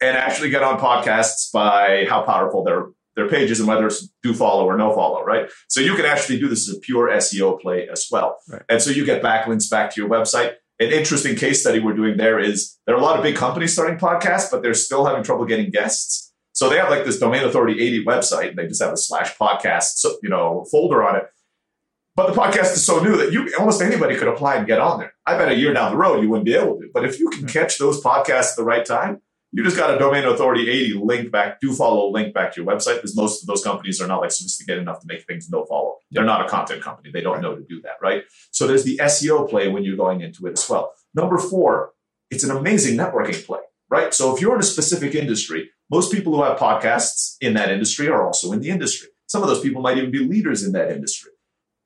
and 0.00 0.16
actually 0.16 0.50
get 0.50 0.62
on 0.62 0.78
podcasts 0.78 1.50
by 1.52 2.06
how 2.08 2.22
powerful 2.22 2.62
their 2.62 2.86
their 3.18 3.28
pages 3.28 3.58
and 3.58 3.68
whether 3.68 3.86
it's 3.86 4.08
do 4.22 4.32
follow 4.32 4.64
or 4.64 4.76
no 4.76 4.94
follow, 4.94 5.22
right? 5.24 5.50
So 5.68 5.80
you 5.80 5.94
can 5.94 6.06
actually 6.06 6.38
do 6.38 6.48
this 6.48 6.68
as 6.68 6.76
a 6.76 6.80
pure 6.80 7.08
SEO 7.08 7.60
play 7.60 7.88
as 7.90 8.06
well. 8.10 8.38
Right. 8.48 8.62
And 8.68 8.80
so 8.80 8.90
you 8.90 9.04
get 9.04 9.22
backlinks 9.22 9.68
back 9.68 9.92
to 9.94 10.00
your 10.00 10.08
website. 10.08 10.54
An 10.80 10.92
interesting 10.92 11.34
case 11.34 11.60
study 11.60 11.80
we're 11.80 11.96
doing 11.96 12.16
there 12.16 12.38
is 12.38 12.78
there 12.86 12.94
are 12.94 12.98
a 12.98 13.02
lot 13.02 13.16
of 13.16 13.24
big 13.24 13.34
companies 13.34 13.72
starting 13.72 13.98
podcasts, 13.98 14.50
but 14.50 14.62
they're 14.62 14.74
still 14.74 15.04
having 15.04 15.24
trouble 15.24 15.44
getting 15.44 15.70
guests. 15.70 16.32
So 16.52 16.68
they 16.68 16.76
have 16.76 16.90
like 16.90 17.04
this 17.04 17.18
domain 17.18 17.44
authority 17.44 17.80
80 17.82 18.04
website 18.04 18.50
and 18.50 18.58
they 18.58 18.66
just 18.66 18.82
have 18.82 18.92
a 18.92 18.96
slash 18.96 19.36
podcast, 19.36 19.96
so, 19.96 20.16
you 20.22 20.28
know, 20.28 20.64
folder 20.70 21.02
on 21.02 21.16
it. 21.16 21.24
But 22.14 22.34
the 22.34 22.40
podcast 22.40 22.72
is 22.72 22.84
so 22.84 23.00
new 23.00 23.16
that 23.16 23.32
you 23.32 23.52
almost 23.58 23.80
anybody 23.80 24.16
could 24.16 24.26
apply 24.26 24.56
and 24.56 24.66
get 24.66 24.80
on 24.80 24.98
there. 24.98 25.12
I 25.24 25.38
bet 25.38 25.52
a 25.52 25.54
year 25.54 25.72
down 25.72 25.92
the 25.92 25.96
road 25.96 26.20
you 26.20 26.28
wouldn't 26.28 26.46
be 26.46 26.54
able 26.54 26.78
to. 26.80 26.88
But 26.92 27.04
if 27.04 27.20
you 27.20 27.30
can 27.30 27.46
catch 27.46 27.78
those 27.78 28.02
podcasts 28.02 28.50
at 28.50 28.56
the 28.56 28.64
right 28.64 28.84
time, 28.84 29.20
you 29.52 29.64
just 29.64 29.76
got 29.76 29.94
a 29.94 29.98
domain 29.98 30.24
authority 30.24 30.68
80 30.70 30.94
link 31.02 31.30
back, 31.32 31.60
do 31.60 31.72
follow 31.72 32.10
link 32.10 32.34
back 32.34 32.52
to 32.52 32.60
your 32.62 32.70
website 32.70 32.96
because 32.96 33.16
most 33.16 33.42
of 33.42 33.46
those 33.46 33.64
companies 33.64 34.00
are 34.00 34.06
not 34.06 34.20
like 34.20 34.30
sophisticated 34.30 34.82
enough 34.82 35.00
to 35.00 35.06
make 35.06 35.24
things 35.26 35.48
no 35.48 35.64
follow. 35.64 35.96
They're 36.10 36.24
not 36.24 36.44
a 36.44 36.48
content 36.48 36.82
company. 36.82 37.10
They 37.12 37.22
don't 37.22 37.34
Right. 37.34 37.42
know 37.42 37.54
to 37.56 37.62
do 37.62 37.80
that, 37.82 37.94
right? 38.02 38.24
So 38.50 38.66
there's 38.66 38.84
the 38.84 38.98
SEO 39.02 39.48
play 39.48 39.68
when 39.68 39.84
you're 39.84 39.96
going 39.96 40.20
into 40.20 40.46
it 40.46 40.52
as 40.52 40.68
well. 40.68 40.92
Number 41.14 41.38
four, 41.38 41.92
it's 42.30 42.44
an 42.44 42.50
amazing 42.50 42.96
networking 42.96 43.42
play, 43.46 43.60
right? 43.88 44.12
So 44.12 44.34
if 44.34 44.40
you're 44.42 44.54
in 44.54 44.60
a 44.60 44.64
specific 44.64 45.14
industry, 45.14 45.70
most 45.90 46.12
people 46.12 46.36
who 46.36 46.42
have 46.42 46.58
podcasts 46.58 47.36
in 47.40 47.54
that 47.54 47.70
industry 47.70 48.08
are 48.08 48.26
also 48.26 48.52
in 48.52 48.60
the 48.60 48.68
industry. 48.68 49.08
Some 49.26 49.42
of 49.42 49.48
those 49.48 49.60
people 49.60 49.80
might 49.80 49.96
even 49.96 50.10
be 50.10 50.18
leaders 50.18 50.62
in 50.62 50.72
that 50.72 50.90
industry. 50.90 51.32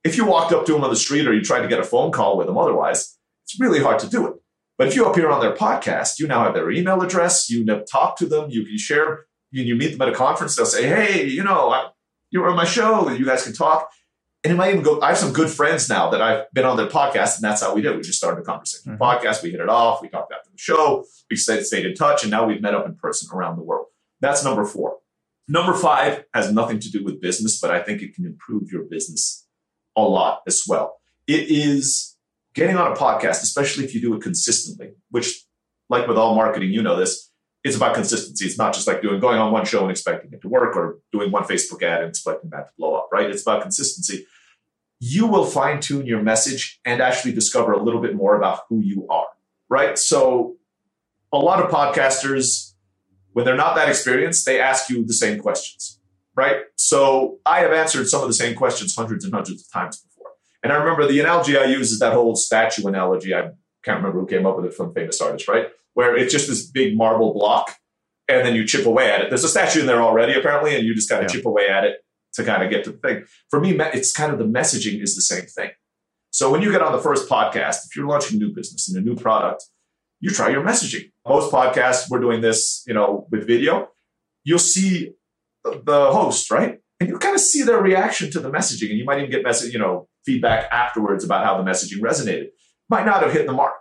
If 0.02 0.16
you 0.16 0.24
walked 0.24 0.52
up 0.52 0.66
to 0.66 0.72
them 0.72 0.82
on 0.82 0.90
the 0.90 0.96
street 0.96 1.28
or 1.28 1.32
you 1.32 1.42
tried 1.42 1.62
to 1.62 1.68
get 1.68 1.78
a 1.78 1.84
phone 1.84 2.10
call 2.10 2.36
with 2.36 2.48
them 2.48 2.58
otherwise, 2.58 3.16
it's 3.44 3.60
really 3.60 3.80
hard 3.80 4.00
to 4.00 4.08
do 4.08 4.26
it. 4.26 4.34
But 4.78 4.88
if 4.88 4.96
you 4.96 5.04
appear 5.04 5.30
on 5.30 5.40
their 5.40 5.54
podcast, 5.54 6.18
you 6.18 6.26
now 6.26 6.44
have 6.44 6.54
their 6.54 6.70
email 6.70 7.00
address, 7.02 7.50
you 7.50 7.64
talk 7.90 8.16
to 8.18 8.26
them, 8.26 8.50
you 8.50 8.64
can 8.64 8.78
share, 8.78 9.26
you, 9.50 9.62
you 9.62 9.74
meet 9.76 9.92
them 9.92 10.02
at 10.02 10.08
a 10.08 10.14
conference, 10.14 10.56
they'll 10.56 10.66
say, 10.66 10.86
hey, 10.86 11.24
you 11.26 11.44
know, 11.44 11.70
I, 11.70 11.90
you 12.30 12.40
were 12.40 12.48
on 12.48 12.56
my 12.56 12.64
show, 12.64 13.06
and 13.08 13.18
you 13.18 13.26
guys 13.26 13.44
can 13.44 13.52
talk. 13.52 13.90
And 14.44 14.52
it 14.52 14.56
might 14.56 14.70
even 14.70 14.82
go, 14.82 15.00
I 15.00 15.08
have 15.08 15.18
some 15.18 15.32
good 15.32 15.50
friends 15.50 15.88
now 15.88 16.10
that 16.10 16.20
I've 16.20 16.50
been 16.52 16.64
on 16.64 16.76
their 16.76 16.88
podcast, 16.88 17.36
and 17.36 17.44
that's 17.44 17.62
how 17.62 17.74
we 17.74 17.82
did. 17.82 17.94
We 17.94 18.02
just 18.02 18.18
started 18.18 18.40
a 18.40 18.44
conversation. 18.44 18.96
Mhm. 18.96 18.98
Podcast, 18.98 19.42
we 19.42 19.50
hit 19.50 19.60
it 19.60 19.68
off, 19.68 20.02
we 20.02 20.08
talked 20.08 20.32
after 20.32 20.50
the 20.50 20.58
show, 20.58 21.04
we 21.30 21.36
stayed, 21.36 21.64
stayed 21.64 21.86
in 21.86 21.94
touch, 21.94 22.22
and 22.24 22.30
now 22.30 22.46
we've 22.46 22.60
met 22.60 22.74
up 22.74 22.86
in 22.86 22.96
person 22.96 23.28
around 23.32 23.56
the 23.56 23.62
world. 23.62 23.86
That's 24.20 24.42
number 24.42 24.64
four. 24.64 24.96
Number 25.46 25.74
five 25.74 26.24
has 26.34 26.50
nothing 26.50 26.80
to 26.80 26.90
do 26.90 27.04
with 27.04 27.20
business, 27.20 27.60
but 27.60 27.70
I 27.70 27.82
think 27.82 28.00
it 28.02 28.14
can 28.14 28.24
improve 28.24 28.72
your 28.72 28.82
business 28.84 29.46
a 29.96 30.02
lot 30.02 30.40
as 30.46 30.62
well. 30.66 30.96
It 31.26 31.50
is 31.50 32.11
getting 32.54 32.76
on 32.76 32.92
a 32.92 32.94
podcast, 32.94 33.42
especially 33.42 33.84
if 33.84 33.94
you 33.94 34.00
do 34.00 34.14
it 34.14 34.22
consistently, 34.22 34.92
which, 35.10 35.44
like 35.88 36.06
with 36.06 36.16
all 36.16 36.34
marketing, 36.34 36.70
you 36.70 36.82
know 36.82 36.96
this, 36.96 37.30
it's 37.64 37.76
about 37.76 37.94
consistency. 37.94 38.44
It's 38.44 38.58
not 38.58 38.74
just 38.74 38.86
like 38.86 39.02
doing 39.02 39.20
going 39.20 39.38
on 39.38 39.52
one 39.52 39.64
show 39.64 39.82
and 39.82 39.90
expecting 39.90 40.32
it 40.32 40.42
to 40.42 40.48
work 40.48 40.76
or 40.76 40.98
doing 41.12 41.30
one 41.30 41.44
Facebook 41.44 41.82
ad 41.82 42.00
and 42.00 42.08
expecting 42.08 42.50
that 42.50 42.68
to 42.68 42.72
blow 42.76 42.94
up, 42.94 43.08
right? 43.12 43.30
It's 43.30 43.42
about 43.42 43.62
consistency. 43.62 44.26
You 44.98 45.26
will 45.26 45.44
fine 45.44 45.80
tune 45.80 46.06
your 46.06 46.22
message 46.22 46.80
and 46.84 47.00
actually 47.00 47.32
discover 47.32 47.72
a 47.72 47.82
little 47.82 48.00
bit 48.00 48.14
more 48.14 48.36
about 48.36 48.60
who 48.68 48.80
you 48.80 49.06
are, 49.08 49.26
right? 49.68 49.98
So, 49.98 50.56
a 51.32 51.38
lot 51.38 51.64
of 51.64 51.70
podcasters, 51.70 52.74
when 53.32 53.44
they're 53.44 53.56
not 53.56 53.74
that 53.76 53.88
experienced, 53.88 54.44
they 54.44 54.60
ask 54.60 54.90
you 54.90 55.04
the 55.04 55.14
same 55.14 55.40
questions, 55.40 55.98
right? 56.36 56.62
So, 56.76 57.38
I 57.46 57.60
have 57.60 57.72
answered 57.72 58.08
some 58.08 58.22
of 58.22 58.28
the 58.28 58.34
same 58.34 58.54
questions 58.54 58.94
hundreds 58.94 59.24
and 59.24 59.32
hundreds 59.32 59.62
of 59.62 59.72
times 59.72 60.00
before. 60.00 60.11
And 60.62 60.72
I 60.72 60.76
remember 60.76 61.06
the 61.06 61.20
analogy 61.20 61.56
I 61.56 61.64
use 61.64 61.90
is 61.90 61.98
that 61.98 62.12
whole 62.12 62.36
statue 62.36 62.86
analogy. 62.86 63.34
I 63.34 63.50
can't 63.84 63.98
remember 63.98 64.20
who 64.20 64.26
came 64.26 64.46
up 64.46 64.56
with 64.56 64.66
it 64.66 64.74
from 64.74 64.94
famous 64.94 65.20
artist, 65.20 65.48
right? 65.48 65.66
where 65.94 66.16
it's 66.16 66.32
just 66.32 66.48
this 66.48 66.64
big 66.64 66.96
marble 66.96 67.32
block 67.32 67.76
and 68.28 68.46
then 68.46 68.54
you 68.54 68.66
chip 68.66 68.86
away 68.86 69.10
at 69.10 69.20
it. 69.20 69.28
There's 69.28 69.44
a 69.44 69.48
statue 69.48 69.80
in 69.80 69.86
there 69.86 70.00
already, 70.02 70.34
apparently, 70.34 70.74
and 70.74 70.84
you 70.84 70.94
just 70.94 71.08
kind 71.08 71.24
of 71.24 71.30
yeah. 71.30 71.36
chip 71.36 71.46
away 71.46 71.68
at 71.68 71.84
it 71.84 71.96
to 72.34 72.44
kind 72.44 72.62
of 72.62 72.70
get 72.70 72.84
to 72.84 72.92
the 72.92 72.98
thing. 72.98 73.24
For 73.50 73.60
me, 73.60 73.78
it's 73.78 74.12
kind 74.12 74.32
of 74.32 74.38
the 74.38 74.44
messaging 74.44 75.02
is 75.02 75.14
the 75.14 75.22
same 75.22 75.44
thing. 75.44 75.70
So 76.30 76.50
when 76.50 76.62
you 76.62 76.72
get 76.72 76.80
on 76.80 76.92
the 76.92 76.98
first 76.98 77.28
podcast, 77.28 77.84
if 77.86 77.96
you're 77.96 78.06
launching 78.06 78.36
a 78.36 78.44
new 78.44 78.54
business 78.54 78.88
and 78.88 78.96
a 78.96 79.06
new 79.06 79.16
product, 79.16 79.64
you 80.20 80.30
try 80.30 80.48
your 80.48 80.62
messaging. 80.62 81.10
Most 81.26 81.52
podcasts, 81.52 82.08
we're 82.08 82.20
doing 82.20 82.40
this, 82.40 82.84
you 82.86 82.94
know, 82.94 83.26
with 83.30 83.46
video. 83.46 83.88
You'll 84.44 84.58
see 84.58 85.12
the 85.64 86.10
host, 86.10 86.50
right? 86.50 86.78
And 87.00 87.08
you 87.08 87.18
kind 87.18 87.34
of 87.34 87.40
see 87.40 87.62
their 87.62 87.82
reaction 87.82 88.30
to 88.30 88.40
the 88.40 88.50
messaging, 88.50 88.90
and 88.90 88.98
you 88.98 89.04
might 89.04 89.18
even 89.18 89.30
get 89.30 89.42
message, 89.42 89.72
you 89.74 89.78
know, 89.78 90.08
feedback 90.24 90.70
afterwards 90.70 91.24
about 91.24 91.44
how 91.44 91.56
the 91.56 91.68
messaging 91.68 92.00
resonated. 92.00 92.48
Might 92.88 93.06
not 93.06 93.22
have 93.22 93.32
hit 93.32 93.46
the 93.46 93.52
mark. 93.52 93.74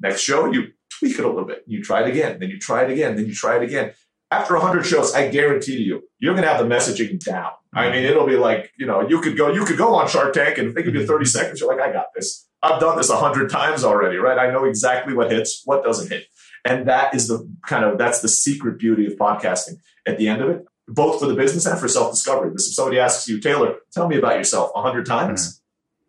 Next 0.00 0.20
show, 0.20 0.50
you 0.50 0.68
tweak 0.98 1.18
it 1.18 1.24
a 1.24 1.28
little 1.28 1.44
bit. 1.44 1.64
You 1.66 1.82
try 1.82 2.02
it 2.02 2.08
again, 2.08 2.38
then 2.40 2.50
you 2.50 2.58
try 2.58 2.84
it 2.84 2.90
again, 2.90 3.16
then 3.16 3.26
you 3.26 3.34
try 3.34 3.56
it 3.56 3.62
again. 3.62 3.92
After 4.30 4.54
100 4.54 4.84
shows, 4.84 5.14
I 5.14 5.28
guarantee 5.28 5.78
you, 5.78 6.02
you're 6.18 6.34
going 6.34 6.46
to 6.46 6.52
have 6.52 6.60
the 6.60 6.74
messaging 6.74 7.22
down. 7.22 7.50
I 7.72 7.90
mean, 7.90 8.04
it'll 8.04 8.26
be 8.26 8.36
like, 8.36 8.72
you 8.78 8.86
know, 8.86 9.06
you 9.08 9.20
could 9.20 9.36
go, 9.36 9.52
you 9.52 9.64
could 9.64 9.78
go 9.78 9.94
on 9.94 10.08
Shark 10.08 10.34
Tank 10.34 10.58
and 10.58 10.68
if 10.68 10.74
they 10.74 10.82
give 10.82 10.94
you 10.94 11.06
30 11.06 11.24
seconds, 11.24 11.60
you're 11.60 11.68
like, 11.68 11.80
I 11.80 11.92
got 11.92 12.06
this. 12.14 12.46
I've 12.62 12.80
done 12.80 12.96
this 12.96 13.08
100 13.08 13.50
times 13.50 13.84
already, 13.84 14.16
right? 14.16 14.38
I 14.38 14.50
know 14.50 14.64
exactly 14.64 15.14
what 15.14 15.30
hits, 15.30 15.62
what 15.64 15.84
doesn't 15.84 16.10
hit. 16.10 16.26
And 16.64 16.88
that 16.88 17.14
is 17.14 17.28
the 17.28 17.48
kind 17.66 17.84
of, 17.84 17.98
that's 17.98 18.20
the 18.20 18.28
secret 18.28 18.78
beauty 18.78 19.06
of 19.06 19.14
podcasting 19.14 19.76
at 20.06 20.18
the 20.18 20.28
end 20.28 20.42
of 20.42 20.50
it, 20.50 20.64
both 20.88 21.20
for 21.20 21.26
the 21.26 21.34
business 21.34 21.66
and 21.66 21.78
for 21.78 21.88
self-discovery. 21.88 22.50
Because 22.50 22.66
if 22.66 22.74
somebody 22.74 22.98
asks 22.98 23.28
you, 23.28 23.40
Taylor, 23.40 23.76
tell 23.92 24.08
me 24.08 24.18
about 24.18 24.36
yourself 24.36 24.70
100 24.74 25.06
times, 25.06 25.40
mm-hmm 25.40 25.57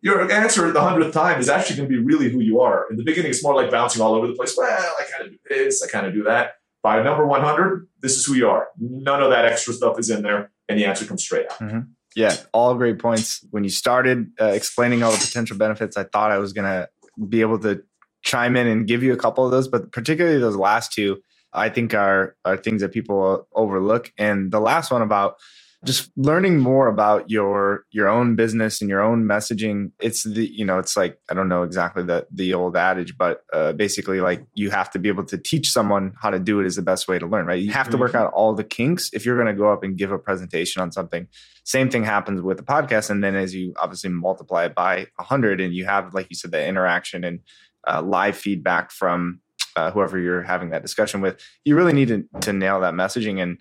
your 0.02 0.30
answer 0.30 0.70
the 0.72 0.80
hundredth 0.80 1.12
time 1.12 1.40
is 1.40 1.48
actually 1.48 1.76
going 1.76 1.88
to 1.88 1.96
be 1.96 2.02
really 2.02 2.30
who 2.30 2.40
you 2.40 2.60
are. 2.60 2.86
In 2.90 2.96
the 2.96 3.04
beginning, 3.04 3.30
it's 3.30 3.42
more 3.42 3.54
like 3.54 3.70
bouncing 3.70 4.00
all 4.02 4.14
over 4.14 4.26
the 4.26 4.34
place. 4.34 4.54
Well, 4.56 4.68
I 4.68 5.04
kind 5.10 5.24
of 5.24 5.30
do 5.30 5.38
this, 5.48 5.82
I 5.82 5.88
kind 5.88 6.06
of 6.06 6.14
do 6.14 6.22
that. 6.24 6.52
By 6.82 7.02
number 7.02 7.26
100, 7.26 7.88
this 8.00 8.16
is 8.16 8.24
who 8.24 8.34
you 8.34 8.48
are. 8.48 8.68
None 8.78 9.22
of 9.22 9.30
that 9.30 9.44
extra 9.44 9.74
stuff 9.74 9.98
is 9.98 10.08
in 10.08 10.22
there, 10.22 10.50
and 10.68 10.78
the 10.78 10.86
answer 10.86 11.04
comes 11.04 11.22
straight 11.22 11.46
out. 11.50 11.58
Mm-hmm. 11.58 11.80
Yeah, 12.16 12.34
all 12.52 12.74
great 12.74 12.98
points. 12.98 13.44
When 13.50 13.64
you 13.64 13.70
started 13.70 14.32
uh, 14.40 14.46
explaining 14.46 15.02
all 15.02 15.12
the 15.12 15.18
potential 15.18 15.56
benefits, 15.56 15.96
I 15.96 16.04
thought 16.04 16.32
I 16.32 16.38
was 16.38 16.52
going 16.52 16.64
to 16.64 16.88
be 17.28 17.42
able 17.42 17.58
to 17.60 17.82
chime 18.22 18.56
in 18.56 18.66
and 18.66 18.86
give 18.86 19.02
you 19.02 19.12
a 19.12 19.16
couple 19.16 19.44
of 19.44 19.50
those, 19.50 19.68
but 19.68 19.92
particularly 19.92 20.38
those 20.38 20.56
last 20.56 20.92
two, 20.92 21.20
I 21.52 21.68
think 21.68 21.94
are 21.94 22.36
are 22.44 22.56
things 22.56 22.80
that 22.82 22.92
people 22.92 23.46
overlook. 23.52 24.12
And 24.18 24.50
the 24.50 24.60
last 24.60 24.90
one 24.90 25.02
about 25.02 25.36
just 25.84 26.10
learning 26.16 26.58
more 26.58 26.88
about 26.88 27.30
your 27.30 27.84
your 27.90 28.08
own 28.08 28.36
business 28.36 28.80
and 28.80 28.90
your 28.90 29.02
own 29.02 29.24
messaging 29.24 29.90
it's 30.00 30.24
the 30.24 30.46
you 30.46 30.64
know 30.64 30.78
it's 30.78 30.96
like 30.96 31.18
i 31.30 31.34
don't 31.34 31.48
know 31.48 31.62
exactly 31.62 32.02
the 32.02 32.26
the 32.30 32.52
old 32.52 32.76
adage 32.76 33.16
but 33.16 33.42
uh, 33.54 33.72
basically 33.72 34.20
like 34.20 34.44
you 34.54 34.70
have 34.70 34.90
to 34.90 34.98
be 34.98 35.08
able 35.08 35.24
to 35.24 35.38
teach 35.38 35.70
someone 35.70 36.12
how 36.20 36.28
to 36.28 36.38
do 36.38 36.60
it 36.60 36.66
is 36.66 36.76
the 36.76 36.82
best 36.82 37.08
way 37.08 37.18
to 37.18 37.26
learn 37.26 37.46
right? 37.50 37.62
You 37.62 37.72
have 37.72 37.90
to 37.90 37.96
work 37.96 38.12
mm-hmm. 38.12 38.26
out 38.26 38.32
all 38.32 38.54
the 38.54 38.64
kinks 38.64 39.10
if 39.12 39.26
you're 39.26 39.36
going 39.36 39.48
to 39.48 39.58
go 39.58 39.72
up 39.72 39.82
and 39.82 39.96
give 39.96 40.12
a 40.12 40.18
presentation 40.18 40.80
on 40.80 40.92
something. 40.92 41.26
Same 41.64 41.90
thing 41.90 42.04
happens 42.04 42.40
with 42.40 42.58
the 42.58 42.62
podcast 42.62 43.10
and 43.10 43.24
then 43.24 43.34
as 43.34 43.54
you 43.54 43.74
obviously 43.76 44.10
multiply 44.10 44.66
it 44.66 44.74
by 44.74 45.06
100 45.16 45.60
and 45.60 45.74
you 45.74 45.84
have 45.84 46.14
like 46.14 46.28
you 46.30 46.36
said 46.36 46.52
the 46.52 46.64
interaction 46.64 47.24
and 47.24 47.40
uh, 47.88 48.02
live 48.02 48.36
feedback 48.36 48.92
from 48.92 49.40
uh, 49.76 49.90
whoever 49.90 50.18
you're 50.18 50.42
having 50.42 50.70
that 50.70 50.82
discussion 50.82 51.20
with 51.20 51.40
you 51.64 51.74
really 51.74 51.92
need 51.92 52.08
to, 52.08 52.24
to 52.40 52.52
nail 52.52 52.80
that 52.80 52.94
messaging. 52.94 53.42
And 53.42 53.58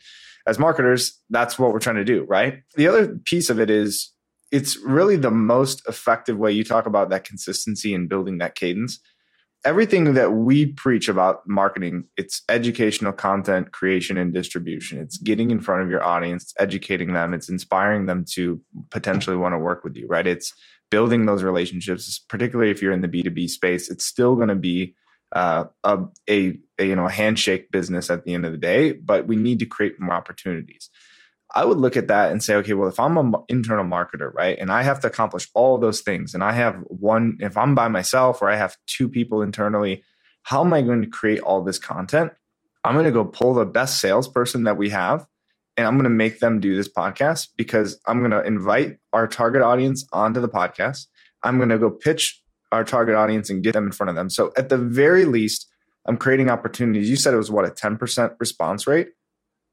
as 0.47 0.59
marketers, 0.59 1.19
that's 1.29 1.59
what 1.59 1.71
we're 1.71 1.79
trying 1.79 1.97
to 1.97 2.05
do, 2.05 2.23
right? 2.23 2.61
The 2.75 2.87
other 2.87 3.19
piece 3.25 3.49
of 3.49 3.59
it 3.59 3.69
is 3.69 4.13
it's 4.51 4.77
really 4.77 5.15
the 5.15 5.31
most 5.31 5.81
effective 5.87 6.37
way 6.37 6.51
you 6.51 6.63
talk 6.63 6.85
about 6.85 7.09
that 7.09 7.23
consistency 7.23 7.93
and 7.93 8.09
building 8.09 8.39
that 8.39 8.55
cadence. 8.55 8.99
Everything 9.65 10.13
that 10.13 10.31
we 10.31 10.67
preach 10.67 11.09
about 11.09 11.41
marketing, 11.45 12.05
it's 12.15 12.41
educational 12.47 13.11
content 13.11 13.73
creation 13.73 14.17
and 14.17 14.33
distribution. 14.33 14.99
It's 14.99 15.17
getting 15.17 15.51
in 15.51 15.59
front 15.59 15.83
of 15.83 15.89
your 15.89 16.01
audience, 16.01 16.53
educating 16.57 17.13
them, 17.13 17.33
it's 17.33 17.49
inspiring 17.49 18.05
them 18.05 18.23
to 18.33 18.61
potentially 18.89 19.35
want 19.35 19.53
to 19.53 19.59
work 19.59 19.83
with 19.83 19.97
you, 19.97 20.07
right? 20.07 20.25
It's 20.25 20.53
building 20.89 21.25
those 21.25 21.43
relationships, 21.43 22.19
particularly 22.29 22.71
if 22.71 22.81
you're 22.81 22.93
in 22.93 23.01
the 23.01 23.07
B2B 23.07 23.49
space. 23.49 23.89
It's 23.89 24.05
still 24.05 24.35
going 24.35 24.47
to 24.47 24.55
be 24.55 24.95
uh, 25.31 25.65
a, 25.83 25.99
a, 26.29 26.59
you 26.79 26.95
know 26.95 27.05
a 27.05 27.11
handshake 27.11 27.71
business 27.71 28.09
at 28.09 28.23
the 28.25 28.33
end 28.33 28.45
of 28.45 28.51
the 28.51 28.57
day, 28.57 28.93
but 28.93 29.27
we 29.27 29.35
need 29.35 29.59
to 29.59 29.65
create 29.65 29.99
more 29.99 30.13
opportunities. 30.13 30.89
I 31.53 31.65
would 31.65 31.77
look 31.77 31.97
at 31.97 32.07
that 32.09 32.31
and 32.31 32.43
say, 32.43 32.55
okay, 32.55 32.73
well, 32.73 32.89
if 32.89 32.99
I'm 32.99 33.17
an 33.17 33.33
internal 33.47 33.83
marketer, 33.83 34.31
right, 34.33 34.57
and 34.59 34.71
I 34.71 34.83
have 34.83 34.99
to 35.01 35.07
accomplish 35.07 35.49
all 35.53 35.77
those 35.77 36.01
things, 36.01 36.33
and 36.33 36.43
I 36.43 36.51
have 36.53 36.75
one, 36.87 37.37
if 37.39 37.57
I'm 37.57 37.73
by 37.73 37.87
myself 37.87 38.41
or 38.41 38.49
I 38.49 38.55
have 38.55 38.77
two 38.85 39.09
people 39.09 39.41
internally, 39.41 40.03
how 40.43 40.63
am 40.63 40.73
I 40.73 40.81
going 40.81 41.01
to 41.01 41.07
create 41.07 41.41
all 41.41 41.63
this 41.63 41.79
content? 41.79 42.31
I'm 42.83 42.93
going 42.93 43.05
to 43.05 43.11
go 43.11 43.25
pull 43.25 43.55
the 43.55 43.65
best 43.65 43.99
salesperson 43.99 44.63
that 44.63 44.77
we 44.77 44.89
have, 44.89 45.25
and 45.75 45.87
I'm 45.87 45.95
going 45.95 46.03
to 46.03 46.09
make 46.09 46.39
them 46.39 46.59
do 46.59 46.75
this 46.75 46.89
podcast 46.91 47.49
because 47.57 47.99
I'm 48.05 48.19
going 48.19 48.31
to 48.31 48.43
invite 48.43 48.97
our 49.11 49.27
target 49.27 49.61
audience 49.61 50.05
onto 50.13 50.41
the 50.41 50.49
podcast. 50.49 51.07
I'm 51.41 51.57
going 51.57 51.69
to 51.69 51.79
go 51.79 51.89
pitch 51.89 52.38
our 52.71 52.83
target 52.83 53.15
audience 53.15 53.49
and 53.49 53.63
get 53.63 53.73
them 53.73 53.85
in 53.85 53.91
front 53.91 54.09
of 54.09 54.15
them. 54.15 54.29
So 54.29 54.51
at 54.57 54.69
the 54.69 54.77
very 54.77 55.25
least, 55.25 55.67
I'm 56.05 56.17
creating 56.17 56.49
opportunities. 56.49 57.09
You 57.09 57.15
said 57.15 57.33
it 57.33 57.37
was 57.37 57.51
what 57.51 57.65
a 57.65 57.69
10% 57.69 58.35
response 58.39 58.87
rate. 58.87 59.09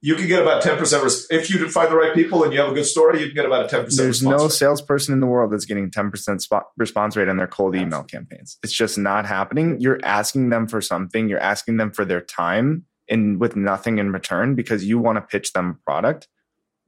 You 0.02 0.14
can 0.14 0.28
get 0.28 0.42
about 0.42 0.62
10% 0.62 1.02
res- 1.02 1.26
if 1.30 1.50
you 1.50 1.68
find 1.70 1.90
the 1.90 1.96
right 1.96 2.14
people 2.14 2.44
and 2.44 2.52
you 2.52 2.60
have 2.60 2.70
a 2.70 2.74
good 2.74 2.84
story. 2.84 3.20
You 3.20 3.26
can 3.26 3.34
get 3.34 3.46
about 3.46 3.72
a 3.72 3.76
10%. 3.76 3.96
There's 3.96 4.22
no 4.22 4.44
rate. 4.44 4.52
salesperson 4.52 5.14
in 5.14 5.20
the 5.20 5.26
world 5.26 5.52
that's 5.52 5.64
getting 5.64 5.90
10% 5.90 6.40
spot 6.40 6.66
response 6.76 7.16
rate 7.16 7.28
on 7.28 7.38
their 7.38 7.46
cold 7.46 7.74
email 7.74 8.04
campaigns. 8.04 8.58
It's 8.62 8.74
just 8.74 8.98
not 8.98 9.24
happening. 9.24 9.80
You're 9.80 9.98
asking 10.04 10.50
them 10.50 10.68
for 10.68 10.80
something. 10.80 11.28
You're 11.28 11.40
asking 11.40 11.78
them 11.78 11.90
for 11.92 12.04
their 12.04 12.20
time 12.20 12.84
and 13.08 13.40
with 13.40 13.56
nothing 13.56 13.98
in 13.98 14.12
return 14.12 14.54
because 14.54 14.84
you 14.84 14.98
want 14.98 15.16
to 15.16 15.22
pitch 15.22 15.52
them 15.54 15.78
a 15.80 15.84
product. 15.84 16.28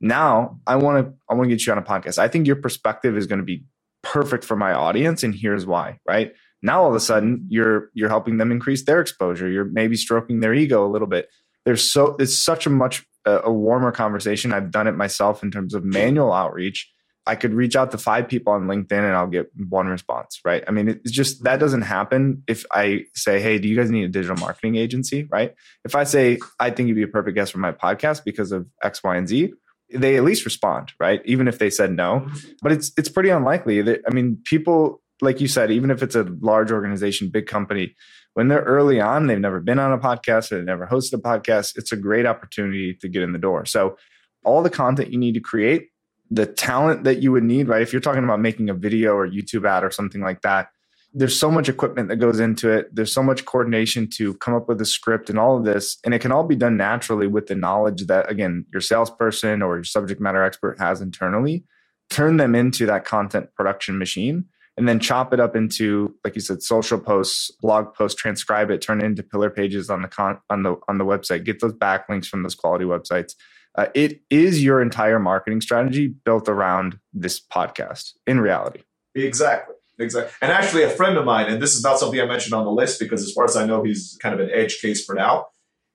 Now 0.00 0.60
I 0.66 0.76
want 0.76 1.04
to 1.04 1.12
I 1.28 1.34
want 1.34 1.48
to 1.48 1.56
get 1.56 1.66
you 1.66 1.72
on 1.72 1.78
a 1.78 1.82
podcast. 1.82 2.18
I 2.18 2.28
think 2.28 2.46
your 2.46 2.56
perspective 2.56 3.16
is 3.16 3.26
going 3.26 3.40
to 3.40 3.44
be 3.44 3.64
perfect 4.02 4.44
for 4.44 4.56
my 4.56 4.72
audience 4.72 5.22
and 5.22 5.34
here's 5.34 5.66
why 5.66 5.98
right? 6.06 6.32
Now 6.62 6.82
all 6.82 6.88
of 6.88 6.94
a 6.94 7.00
sudden 7.00 7.46
you're 7.48 7.90
you're 7.94 8.08
helping 8.08 8.38
them 8.38 8.50
increase 8.50 8.84
their 8.84 9.00
exposure. 9.00 9.48
You're 9.48 9.64
maybe 9.64 9.96
stroking 9.96 10.40
their 10.40 10.54
ego 10.54 10.86
a 10.86 10.90
little 10.90 11.08
bit. 11.08 11.28
There's 11.64 11.90
so 11.90 12.16
it's 12.18 12.42
such 12.42 12.66
a 12.66 12.70
much 12.70 13.04
a 13.24 13.52
warmer 13.52 13.92
conversation. 13.92 14.52
I've 14.52 14.70
done 14.70 14.86
it 14.86 14.96
myself 14.96 15.42
in 15.42 15.50
terms 15.50 15.74
of 15.74 15.84
manual 15.84 16.32
outreach. 16.32 16.90
I 17.26 17.34
could 17.34 17.52
reach 17.52 17.76
out 17.76 17.90
to 17.90 17.98
five 17.98 18.26
people 18.26 18.54
on 18.54 18.66
linkedin 18.66 19.04
and 19.04 19.14
i'll 19.14 19.26
get 19.26 19.50
one 19.68 19.86
response 19.86 20.40
right? 20.46 20.64
I 20.66 20.70
mean 20.70 20.88
it's 20.88 21.10
just 21.10 21.44
that 21.44 21.60
doesn't 21.60 21.82
happen 21.82 22.42
if 22.46 22.64
i 22.72 23.04
say 23.14 23.40
hey 23.40 23.58
do 23.58 23.68
you 23.68 23.76
guys 23.76 23.90
need 23.90 24.04
a 24.04 24.08
digital 24.08 24.36
marketing 24.36 24.76
agency? 24.76 25.28
Right? 25.30 25.54
If 25.84 25.94
i 25.94 26.04
say 26.04 26.38
i 26.58 26.70
think 26.70 26.88
you'd 26.88 26.94
be 26.94 27.02
a 27.02 27.08
perfect 27.08 27.34
guest 27.34 27.52
for 27.52 27.58
my 27.58 27.72
podcast 27.72 28.24
because 28.24 28.50
of 28.50 28.66
x 28.82 29.02
y 29.02 29.16
and 29.16 29.28
z 29.28 29.52
they 29.92 30.16
at 30.16 30.24
least 30.24 30.44
respond, 30.44 30.92
right? 31.00 31.20
Even 31.24 31.48
if 31.48 31.58
they 31.58 31.70
said 31.70 31.92
no. 31.92 32.20
Mm-hmm. 32.20 32.48
But 32.62 32.72
it's 32.72 32.92
it's 32.96 33.08
pretty 33.08 33.30
unlikely 33.30 33.82
that 33.82 34.00
I 34.08 34.12
mean, 34.12 34.38
people 34.44 35.00
like 35.20 35.40
you 35.40 35.48
said, 35.48 35.70
even 35.70 35.90
if 35.90 36.02
it's 36.02 36.14
a 36.14 36.24
large 36.40 36.70
organization, 36.70 37.28
big 37.28 37.46
company, 37.46 37.94
when 38.34 38.48
they're 38.48 38.62
early 38.62 39.00
on, 39.00 39.26
they've 39.26 39.38
never 39.38 39.60
been 39.60 39.78
on 39.78 39.92
a 39.92 39.98
podcast 39.98 40.52
or 40.52 40.56
they've 40.56 40.64
never 40.64 40.86
hosted 40.86 41.14
a 41.14 41.18
podcast, 41.18 41.76
it's 41.76 41.90
a 41.90 41.96
great 41.96 42.26
opportunity 42.26 42.94
to 42.94 43.08
get 43.08 43.22
in 43.22 43.32
the 43.32 43.38
door. 43.38 43.64
So 43.66 43.96
all 44.44 44.62
the 44.62 44.70
content 44.70 45.10
you 45.10 45.18
need 45.18 45.34
to 45.34 45.40
create, 45.40 45.88
the 46.30 46.46
talent 46.46 47.04
that 47.04 47.20
you 47.20 47.32
would 47.32 47.42
need, 47.42 47.68
right? 47.68 47.82
If 47.82 47.92
you're 47.92 48.00
talking 48.00 48.22
about 48.22 48.40
making 48.40 48.70
a 48.70 48.74
video 48.74 49.14
or 49.14 49.28
YouTube 49.28 49.68
ad 49.68 49.82
or 49.82 49.90
something 49.90 50.20
like 50.20 50.42
that, 50.42 50.68
there's 51.14 51.38
so 51.38 51.50
much 51.50 51.68
equipment 51.68 52.08
that 52.08 52.16
goes 52.16 52.38
into 52.38 52.70
it. 52.70 52.94
There's 52.94 53.12
so 53.12 53.22
much 53.22 53.44
coordination 53.44 54.08
to 54.16 54.34
come 54.34 54.54
up 54.54 54.68
with 54.68 54.80
a 54.80 54.86
script 54.86 55.30
and 55.30 55.38
all 55.38 55.56
of 55.56 55.64
this. 55.64 55.98
And 56.04 56.12
it 56.12 56.20
can 56.20 56.32
all 56.32 56.44
be 56.44 56.56
done 56.56 56.76
naturally 56.76 57.26
with 57.26 57.46
the 57.46 57.54
knowledge 57.54 58.06
that, 58.06 58.30
again, 58.30 58.66
your 58.72 58.82
salesperson 58.82 59.62
or 59.62 59.76
your 59.76 59.84
subject 59.84 60.20
matter 60.20 60.44
expert 60.44 60.78
has 60.78 61.00
internally. 61.00 61.64
Turn 62.10 62.36
them 62.36 62.54
into 62.54 62.86
that 62.86 63.04
content 63.04 63.48
production 63.54 63.98
machine 63.98 64.46
and 64.76 64.88
then 64.88 65.00
chop 65.00 65.32
it 65.32 65.40
up 65.40 65.56
into, 65.56 66.14
like 66.24 66.34
you 66.34 66.40
said, 66.40 66.62
social 66.62 66.98
posts, 66.98 67.50
blog 67.60 67.94
posts, 67.94 68.20
transcribe 68.20 68.70
it, 68.70 68.80
turn 68.80 69.00
it 69.00 69.04
into 69.04 69.22
pillar 69.22 69.50
pages 69.50 69.90
on 69.90 70.02
the 70.02 70.08
con- 70.08 70.38
on 70.50 70.62
the 70.62 70.76
on 70.88 70.98
the 70.98 71.04
website. 71.04 71.44
Get 71.44 71.60
those 71.60 71.72
backlinks 71.72 72.26
from 72.26 72.44
those 72.44 72.54
quality 72.54 72.84
websites. 72.84 73.34
Uh, 73.74 73.86
it 73.94 74.20
is 74.30 74.62
your 74.62 74.80
entire 74.80 75.18
marketing 75.18 75.60
strategy 75.60 76.08
built 76.08 76.48
around 76.48 76.98
this 77.12 77.40
podcast 77.40 78.12
in 78.26 78.40
reality. 78.40 78.80
Exactly. 79.14 79.74
Exactly. 79.98 80.32
And 80.40 80.52
actually, 80.52 80.84
a 80.84 80.90
friend 80.90 81.16
of 81.16 81.24
mine, 81.24 81.46
and 81.46 81.60
this 81.60 81.74
is 81.74 81.82
not 81.82 81.98
something 81.98 82.20
I 82.20 82.26
mentioned 82.26 82.54
on 82.54 82.64
the 82.64 82.70
list 82.70 83.00
because, 83.00 83.22
as 83.22 83.32
far 83.32 83.44
as 83.44 83.56
I 83.56 83.66
know, 83.66 83.82
he's 83.82 84.16
kind 84.22 84.34
of 84.34 84.40
an 84.40 84.50
edge 84.52 84.78
case 84.80 85.04
for 85.04 85.14
now. 85.14 85.46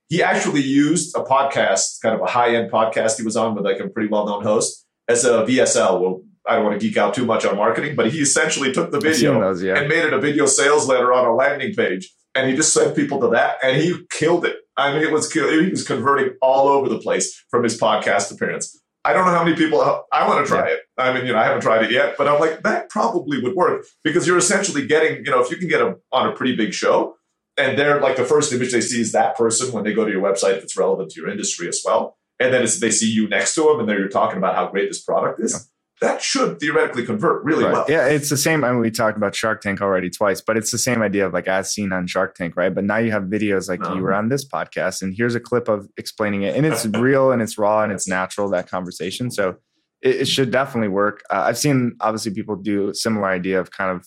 he 0.09 0.21
actually 0.21 0.61
used 0.61 1.15
a 1.15 1.23
podcast, 1.23 2.01
kind 2.01 2.13
of 2.13 2.21
a 2.21 2.25
high 2.25 2.55
end 2.55 2.71
podcast 2.71 3.17
he 3.17 3.23
was 3.23 3.35
on 3.35 3.55
with 3.55 3.65
like 3.65 3.79
a 3.79 3.87
pretty 3.87 4.09
well 4.09 4.25
known 4.27 4.43
host 4.43 4.85
as 5.07 5.25
a 5.25 5.43
VSL. 5.43 6.01
Well, 6.01 6.21
I 6.47 6.55
don't 6.55 6.65
want 6.65 6.79
to 6.79 6.85
geek 6.85 6.97
out 6.97 7.13
too 7.13 7.25
much 7.25 7.45
on 7.45 7.55
marketing, 7.55 7.95
but 7.95 8.11
he 8.11 8.19
essentially 8.19 8.73
took 8.73 8.91
the 8.91 8.99
video 8.99 9.39
those, 9.39 9.63
yeah. 9.63 9.77
and 9.77 9.87
made 9.87 10.03
it 10.03 10.13
a 10.13 10.19
video 10.19 10.45
sales 10.45 10.87
letter 10.87 11.13
on 11.13 11.25
a 11.25 11.33
landing 11.33 11.73
page. 11.73 12.11
And 12.35 12.49
he 12.49 12.55
just 12.55 12.73
sent 12.73 12.95
people 12.95 13.19
to 13.21 13.29
that 13.29 13.57
and 13.63 13.77
he 13.77 13.95
killed 14.11 14.43
it. 14.45 14.57
I 14.75 14.91
mean, 14.91 15.03
it 15.03 15.11
was 15.11 15.31
he 15.31 15.69
was 15.69 15.85
converting 15.87 16.35
all 16.41 16.67
over 16.67 16.89
the 16.89 16.97
place 16.97 17.43
from 17.49 17.63
his 17.63 17.79
podcast 17.79 18.31
appearance. 18.33 18.82
I 19.05 19.11
don't 19.13 19.25
know 19.25 19.31
how 19.31 19.43
many 19.43 19.55
people 19.55 19.81
I 20.13 20.27
want 20.27 20.45
to 20.45 20.49
try 20.49 20.67
Yeah. 20.69 20.73
it. 20.75 20.79
I 20.97 21.13
mean, 21.13 21.25
you 21.25 21.33
know, 21.33 21.39
I 21.39 21.43
haven't 21.43 21.61
tried 21.61 21.83
it 21.83 21.91
yet, 21.91 22.15
but 22.17 22.27
I'm 22.27 22.39
like, 22.39 22.63
that 22.63 22.89
probably 22.89 23.41
would 23.41 23.53
work 23.55 23.85
because 24.03 24.25
you're 24.27 24.37
essentially 24.37 24.85
getting, 24.87 25.25
you 25.25 25.31
know, 25.31 25.41
if 25.41 25.51
you 25.51 25.57
can 25.57 25.67
get 25.67 25.81
a, 25.81 25.95
on 26.11 26.27
a 26.27 26.31
pretty 26.31 26.55
big 26.55 26.73
show 26.73 27.15
and 27.57 27.77
they're 27.77 27.99
like 27.99 28.15
the 28.15 28.23
first 28.25 28.53
image 28.53 28.71
they 28.71 28.81
see 28.81 29.01
is 29.01 29.11
that 29.11 29.35
person 29.35 29.73
when 29.73 29.83
they 29.83 29.93
go 29.93 30.05
to 30.05 30.11
your 30.11 30.21
website, 30.21 30.57
if 30.57 30.63
it's 30.63 30.77
relevant 30.77 31.11
to 31.11 31.19
your 31.21 31.29
industry 31.29 31.67
as 31.67 31.81
well. 31.85 32.17
And 32.39 32.53
then 32.53 32.63
it's, 32.63 32.79
they 32.79 32.91
see 32.91 33.09
you 33.11 33.27
next 33.27 33.55
to 33.55 33.61
them 33.63 33.81
and 33.81 33.89
then 33.89 33.97
you're 33.97 34.07
talking 34.07 34.37
about 34.37 34.55
how 34.55 34.67
great 34.67 34.89
this 34.89 35.01
product 35.03 35.39
is. 35.41 35.69
That 36.03 36.21
should 36.21 36.59
theoretically 36.59 37.05
convert 37.05 37.43
really 37.43 37.63
Right. 37.63 37.73
well. 37.73 37.85
Yeah, 37.87 38.05
it's 38.07 38.29
the 38.29 38.37
same. 38.37 38.63
I 38.63 38.71
mean, 38.71 38.79
we 38.81 38.91
talked 38.91 39.15
about 39.17 39.33
Shark 39.35 39.61
Tank 39.61 39.81
already 39.81 40.09
twice, 40.09 40.41
but 40.41 40.57
it's 40.57 40.69
the 40.71 40.77
same 40.77 41.01
idea 41.01 41.25
of 41.25 41.33
like 41.33 41.47
as 41.47 41.73
seen 41.73 41.91
on 41.93 42.07
Shark 42.07 42.35
Tank, 42.35 42.55
right? 42.57 42.73
But 42.75 42.83
now 42.83 42.97
you 42.97 43.11
have 43.11 43.23
videos 43.23 43.69
like 43.69 43.79
you 43.95 44.01
were 44.01 44.13
on 44.13 44.29
this 44.29 44.47
podcast, 44.47 45.01
and 45.01 45.13
here's 45.15 45.33
a 45.35 45.39
clip 45.39 45.67
of 45.69 45.87
explaining 45.97 46.43
it, 46.43 46.55
and 46.55 46.65
it's 46.65 46.85
real 47.07 47.31
and 47.31 47.41
it's 47.41 47.57
raw 47.57 47.83
and 47.83 47.91
it's 47.91 48.07
natural 48.07 48.49
that 48.49 48.69
conversation. 48.69 49.31
So 49.31 49.55
it, 50.01 50.21
it 50.21 50.27
should 50.27 50.51
definitely 50.51 50.89
work. 50.89 51.23
Uh, 51.29 51.43
I've 51.47 51.57
seen 51.57 51.95
obviously 52.01 52.33
people 52.33 52.55
do 52.57 52.89
a 52.89 52.93
similar 52.93 53.27
idea 53.27 53.59
of 53.59 53.71
kind 53.71 53.89
of 53.95 54.05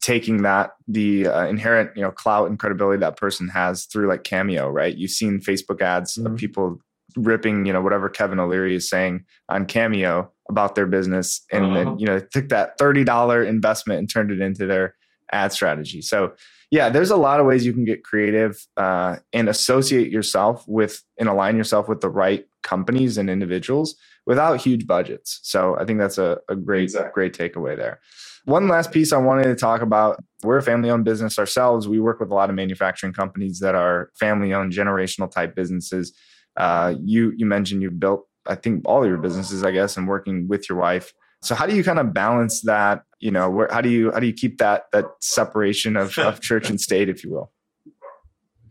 taking 0.00 0.42
that 0.44 0.70
the 0.88 1.26
uh, 1.26 1.44
inherent 1.46 1.90
you 1.94 2.00
know 2.02 2.10
clout 2.10 2.48
and 2.48 2.58
credibility 2.58 2.98
that 3.00 3.18
person 3.18 3.48
has 3.48 3.84
through 3.84 4.08
like 4.08 4.24
cameo 4.24 4.66
right 4.70 4.96
you've 4.96 5.10
seen 5.10 5.38
facebook 5.38 5.82
ads 5.82 6.16
of 6.16 6.32
Mhm. 6.32 6.38
people 6.38 6.78
ripping 7.18 7.66
you 7.66 7.72
know 7.74 7.82
whatever 7.82 8.08
kevin 8.08 8.40
o'leary 8.40 8.74
is 8.74 8.88
saying 8.88 9.24
on 9.50 9.66
cameo 9.66 10.32
about 10.50 10.74
their 10.74 10.86
business 10.86 11.28
and 11.50 11.64
Uh-huh. 11.64 11.74
then 11.76 11.98
you 12.00 12.06
know 12.06 12.18
took 12.34 12.48
that 12.50 12.78
$30 12.78 13.46
investment 13.46 13.98
and 14.00 14.10
turned 14.10 14.30
it 14.30 14.40
into 14.40 14.66
their 14.66 14.94
ad 15.32 15.52
strategy 15.52 16.02
so 16.02 16.32
yeah 16.70 16.88
there's 16.90 17.10
a 17.10 17.16
lot 17.28 17.38
of 17.40 17.46
ways 17.46 17.64
you 17.64 17.72
can 17.72 17.84
get 17.84 18.02
creative 18.10 18.52
uh, 18.76 19.16
and 19.32 19.48
associate 19.48 20.10
yourself 20.10 20.64
with 20.66 21.02
and 21.18 21.28
align 21.28 21.56
yourself 21.56 21.88
with 21.88 22.00
the 22.00 22.10
right 22.10 22.46
companies 22.62 23.16
and 23.16 23.30
individuals 23.30 23.94
without 24.26 24.60
huge 24.60 24.86
budgets 24.86 25.38
so 25.42 25.60
i 25.80 25.84
think 25.84 25.98
that's 26.00 26.18
a, 26.18 26.38
a 26.48 26.56
great 26.56 26.82
Exactly. 26.82 27.12
great 27.14 27.32
takeaway 27.42 27.74
there 27.76 28.00
one 28.46 28.68
last 28.68 28.90
piece 28.90 29.12
I 29.12 29.18
wanted 29.18 29.44
to 29.44 29.54
talk 29.54 29.82
about. 29.82 30.18
We're 30.42 30.56
a 30.56 30.62
family 30.62 30.88
owned 30.90 31.04
business 31.04 31.38
ourselves. 31.38 31.86
We 31.86 32.00
work 32.00 32.20
with 32.20 32.30
a 32.30 32.34
lot 32.34 32.48
of 32.48 32.56
manufacturing 32.56 33.12
companies 33.12 33.58
that 33.60 33.74
are 33.74 34.10
family 34.18 34.54
owned, 34.54 34.72
generational 34.72 35.30
type 35.30 35.54
businesses. 35.54 36.06
Uh, 36.56 36.94
you 37.04 37.34
you 37.36 37.44
mentioned 37.44 37.82
you 37.82 37.90
built, 37.90 38.26
I 38.46 38.54
think, 38.54 38.82
all 38.84 39.06
your 39.06 39.18
businesses, 39.18 39.62
I 39.64 39.70
guess, 39.70 39.96
and 39.96 40.08
working 40.08 40.48
with 40.48 40.68
your 40.68 40.78
wife. 40.78 41.12
So 41.42 41.54
how 41.54 41.66
do 41.66 41.74
you 41.74 41.84
kind 41.84 41.98
of 41.98 42.12
balance 42.12 42.62
that? 42.62 43.02
You 43.18 43.30
know, 43.30 43.50
where, 43.50 43.68
how 43.70 43.80
do 43.80 43.88
you 43.88 44.10
how 44.12 44.20
do 44.20 44.26
you 44.26 44.32
keep 44.32 44.58
that 44.58 44.84
that 44.92 45.06
separation 45.20 45.96
of, 45.96 46.16
of 46.18 46.40
church 46.48 46.70
and 46.70 46.80
state, 46.80 47.08
if 47.08 47.24
you 47.24 47.30
will? 47.30 47.52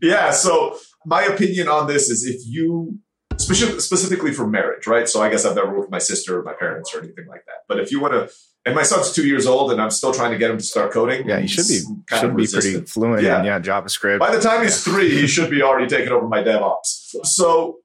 Yeah. 0.00 0.30
So 0.30 0.76
my 1.04 1.22
opinion 1.22 1.68
on 1.68 1.86
this 1.86 2.08
is 2.08 2.24
if 2.24 2.40
you 2.46 2.98
specific, 3.38 3.80
specifically 3.80 4.32
for 4.32 4.46
marriage, 4.46 4.86
right? 4.86 5.08
So 5.08 5.22
I 5.22 5.30
guess 5.30 5.44
I've 5.44 5.56
never 5.56 5.68
worked 5.68 5.80
with 5.82 5.90
my 5.90 5.98
sister 5.98 6.38
or 6.38 6.42
my 6.42 6.52
parents 6.52 6.94
or 6.94 6.98
anything 6.98 7.26
like 7.28 7.44
that. 7.46 7.64
But 7.68 7.80
if 7.80 7.90
you 7.90 8.00
want 8.00 8.14
to, 8.14 8.30
and 8.66 8.74
my 8.74 8.82
son's 8.82 9.12
two 9.12 9.26
years 9.26 9.46
old, 9.46 9.72
and 9.72 9.80
I'm 9.80 9.90
still 9.90 10.12
trying 10.12 10.32
to 10.32 10.38
get 10.38 10.50
him 10.50 10.58
to 10.58 10.62
start 10.64 10.92
coding. 10.92 11.26
Yeah, 11.26 11.38
you 11.38 11.48
should 11.48 11.66
be 11.66 11.80
kind 12.06 12.20
should 12.20 12.30
of 12.30 12.36
be 12.36 12.46
pretty 12.46 12.80
fluent 12.86 13.22
Yeah. 13.22 13.40
in 13.40 13.46
yeah 13.46 13.58
JavaScript. 13.58 14.18
By 14.18 14.34
the 14.34 14.40
time 14.40 14.62
he's 14.62 14.84
three, 14.84 15.10
he 15.10 15.26
should 15.26 15.50
be 15.50 15.62
already 15.62 15.86
taking 15.86 16.12
over 16.12 16.28
my 16.28 16.42
DevOps. 16.42 17.14
So, 17.24 17.78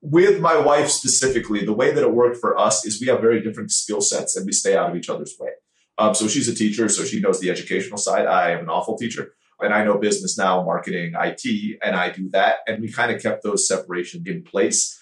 with 0.00 0.40
my 0.40 0.56
wife 0.56 0.88
specifically, 0.88 1.64
the 1.64 1.72
way 1.72 1.92
that 1.92 2.02
it 2.02 2.14
worked 2.14 2.38
for 2.38 2.58
us 2.58 2.86
is 2.86 3.00
we 3.00 3.08
have 3.08 3.20
very 3.20 3.42
different 3.42 3.72
skill 3.72 4.00
sets 4.00 4.36
and 4.36 4.46
we 4.46 4.52
stay 4.52 4.76
out 4.76 4.90
of 4.90 4.96
each 4.96 5.08
other's 5.08 5.34
way. 5.38 5.50
Um, 5.98 6.14
so, 6.14 6.28
she's 6.28 6.48
a 6.48 6.54
teacher, 6.54 6.88
so 6.88 7.04
she 7.04 7.20
knows 7.20 7.40
the 7.40 7.50
educational 7.50 7.98
side. 7.98 8.26
I 8.26 8.52
am 8.52 8.60
an 8.60 8.68
awful 8.68 8.96
teacher. 8.96 9.32
And 9.60 9.74
I 9.74 9.84
know 9.84 9.98
business 9.98 10.38
now, 10.38 10.62
marketing, 10.62 11.14
IT, 11.16 11.78
and 11.82 11.96
I 11.96 12.10
do 12.10 12.30
that. 12.30 12.58
And 12.68 12.80
we 12.80 12.92
kind 12.92 13.10
of 13.10 13.20
kept 13.20 13.42
those 13.42 13.66
separations 13.66 14.26
in 14.26 14.44
place. 14.44 14.98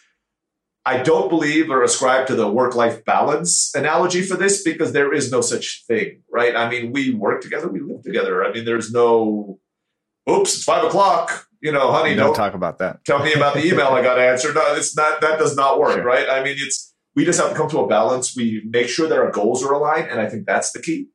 I 0.86 1.02
don't 1.02 1.28
believe 1.28 1.68
or 1.68 1.82
ascribe 1.82 2.28
to 2.28 2.36
the 2.36 2.48
work 2.48 2.76
life 2.76 3.04
balance 3.04 3.74
analogy 3.74 4.22
for 4.22 4.36
this 4.36 4.62
because 4.62 4.92
there 4.92 5.12
is 5.12 5.32
no 5.32 5.40
such 5.40 5.84
thing, 5.86 6.22
right? 6.30 6.54
I 6.54 6.70
mean, 6.70 6.92
we 6.92 7.12
work 7.12 7.42
together, 7.42 7.68
we 7.68 7.80
live 7.80 8.02
together. 8.02 8.44
I 8.44 8.52
mean, 8.52 8.64
there's 8.64 8.92
no, 8.92 9.58
oops, 10.28 10.54
it's 10.54 10.64
five 10.64 10.84
o'clock. 10.84 11.48
You 11.60 11.72
know, 11.72 11.90
honey, 11.90 12.14
don't 12.14 12.26
don't 12.26 12.34
talk 12.36 12.54
about 12.54 12.78
that. 12.78 13.04
tell 13.04 13.22
me 13.22 13.32
about 13.32 13.54
the 13.54 13.66
email 13.66 13.86
I 13.88 14.02
got 14.02 14.18
answered. 14.18 14.54
No, 14.54 14.74
it's 14.74 14.96
not, 14.96 15.20
that 15.22 15.38
does 15.38 15.56
not 15.56 15.78
work, 15.80 15.94
Sure. 15.94 16.04
right? 16.04 16.28
I 16.28 16.44
mean, 16.44 16.56
it's, 16.58 16.94
we 17.16 17.24
just 17.24 17.40
have 17.40 17.50
to 17.50 17.56
come 17.56 17.68
to 17.70 17.78
a 17.80 17.86
balance. 17.88 18.36
We 18.36 18.62
make 18.68 18.88
sure 18.88 19.08
that 19.08 19.18
our 19.18 19.30
goals 19.30 19.64
are 19.64 19.72
aligned. 19.72 20.08
And 20.10 20.20
I 20.20 20.28
think 20.28 20.46
that's 20.46 20.70
the 20.72 20.80
key. 20.80 21.08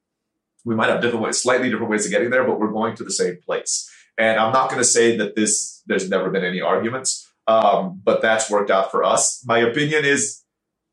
We 0.66 0.76
might 0.76 0.90
have 0.90 1.02
different 1.02 1.24
ways, 1.24 1.42
slightly 1.42 1.70
different 1.70 1.92
ways 1.92 2.06
of 2.06 2.12
getting 2.12 2.32
there, 2.32 2.44
but 2.44 2.60
we're 2.60 2.72
going 2.72 2.96
to 2.96 3.04
the 3.04 3.12
same 3.12 3.38
place. 3.46 3.90
And 4.18 4.40
I'm 4.40 4.52
not 4.52 4.70
going 4.70 4.82
to 4.82 4.88
say 4.88 5.16
that 5.18 5.36
this, 5.36 5.82
there's 5.86 6.10
never 6.10 6.30
been 6.32 6.44
any 6.44 6.60
arguments, 6.60 7.32
um, 7.48 8.02
but 8.04 8.22
that's 8.22 8.50
worked 8.50 8.72
out 8.72 8.92
for 8.92 9.04
us. 9.04 9.44
My 9.46 9.60
opinion 9.60 10.06
is, 10.06 10.42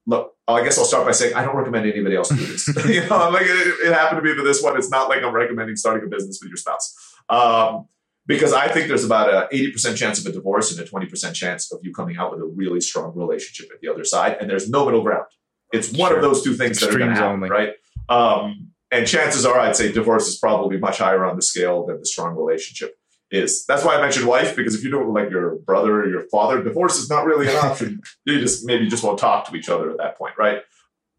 look, 0.06 0.34
I 0.46 0.62
guess 0.62 0.78
I'll 0.78 0.84
start 0.84 1.04
by 1.06 1.12
saying 1.12 1.34
I 1.34 1.44
don't 1.44 1.56
recommend 1.56 1.86
anybody 1.86 2.16
else 2.16 2.28
do 2.28 2.36
this. 2.36 2.68
you 2.86 3.00
know, 3.08 3.16
I'm 3.16 3.32
like, 3.32 3.46
it, 3.46 3.86
it 3.88 3.92
happened 3.92 4.18
to 4.18 4.22
be 4.22 4.34
for 4.38 4.44
this 4.44 4.62
one. 4.62 4.76
It's 4.76 4.90
not 4.90 5.08
like 5.08 5.22
I'm 5.22 5.34
recommending 5.34 5.76
starting 5.76 6.06
a 6.06 6.08
business 6.08 6.38
with 6.40 6.48
your 6.50 6.56
spouse. 6.56 6.94
Um, 7.28 7.88
because 8.28 8.52
I 8.52 8.68
think 8.68 8.86
there's 8.86 9.04
about 9.04 9.28
a 9.30 9.48
80% 9.54 9.96
chance 9.96 10.20
of 10.20 10.26
a 10.26 10.32
divorce 10.32 10.70
and 10.70 10.86
a 10.86 10.88
20% 10.88 11.34
chance 11.34 11.72
of 11.72 11.80
you 11.82 11.92
coming 11.92 12.16
out 12.16 12.30
with 12.30 12.40
a 12.40 12.44
really 12.44 12.80
strong 12.80 13.12
relationship 13.16 13.72
at 13.74 13.80
the 13.80 13.88
other 13.88 14.04
side. 14.04 14.36
And 14.40 14.48
there's 14.48 14.70
no 14.70 14.84
middle 14.84 15.02
ground. 15.02 15.26
It's 15.72 15.90
one 15.92 16.10
Sure. 16.10 16.18
of 16.18 16.22
those 16.22 16.44
two 16.44 16.54
things 16.54 16.78
that 16.80 16.94
are 16.94 16.98
going 16.98 17.10
to 17.10 17.16
happen, 17.16 17.42
only. 17.42 17.48
right? 17.50 17.72
Um, 18.08 18.68
and 18.90 19.06
chances 19.06 19.44
are, 19.44 19.58
I'd 19.58 19.76
say 19.76 19.90
divorce 19.92 20.28
is 20.28 20.38
probably 20.38 20.78
much 20.78 20.98
higher 20.98 21.24
on 21.24 21.36
the 21.36 21.42
scale 21.42 21.84
than 21.86 21.98
the 21.98 22.06
strong 22.06 22.36
relationship 22.36 22.94
is. 23.30 23.66
That's 23.66 23.84
why 23.84 23.96
I 23.96 24.00
mentioned 24.00 24.26
wife, 24.26 24.56
because 24.56 24.74
if 24.74 24.82
you 24.84 24.90
do 24.90 25.00
it 25.00 25.06
with 25.06 25.14
like 25.22 25.30
your 25.30 25.56
brother 25.56 26.00
or 26.02 26.08
your 26.08 26.22
father, 26.30 26.62
divorce 26.62 26.96
is 26.98 27.10
not 27.10 27.26
really 27.26 27.48
an 27.48 27.56
option. 27.64 28.00
you 28.24 28.40
just 28.40 28.64
maybe 28.64 28.88
just 28.88 29.02
won't 29.04 29.18
talk 29.18 29.46
to 29.48 29.56
each 29.56 29.68
other 29.68 29.90
at 29.90 29.98
that 29.98 30.16
point, 30.16 30.34
right? 30.38 30.60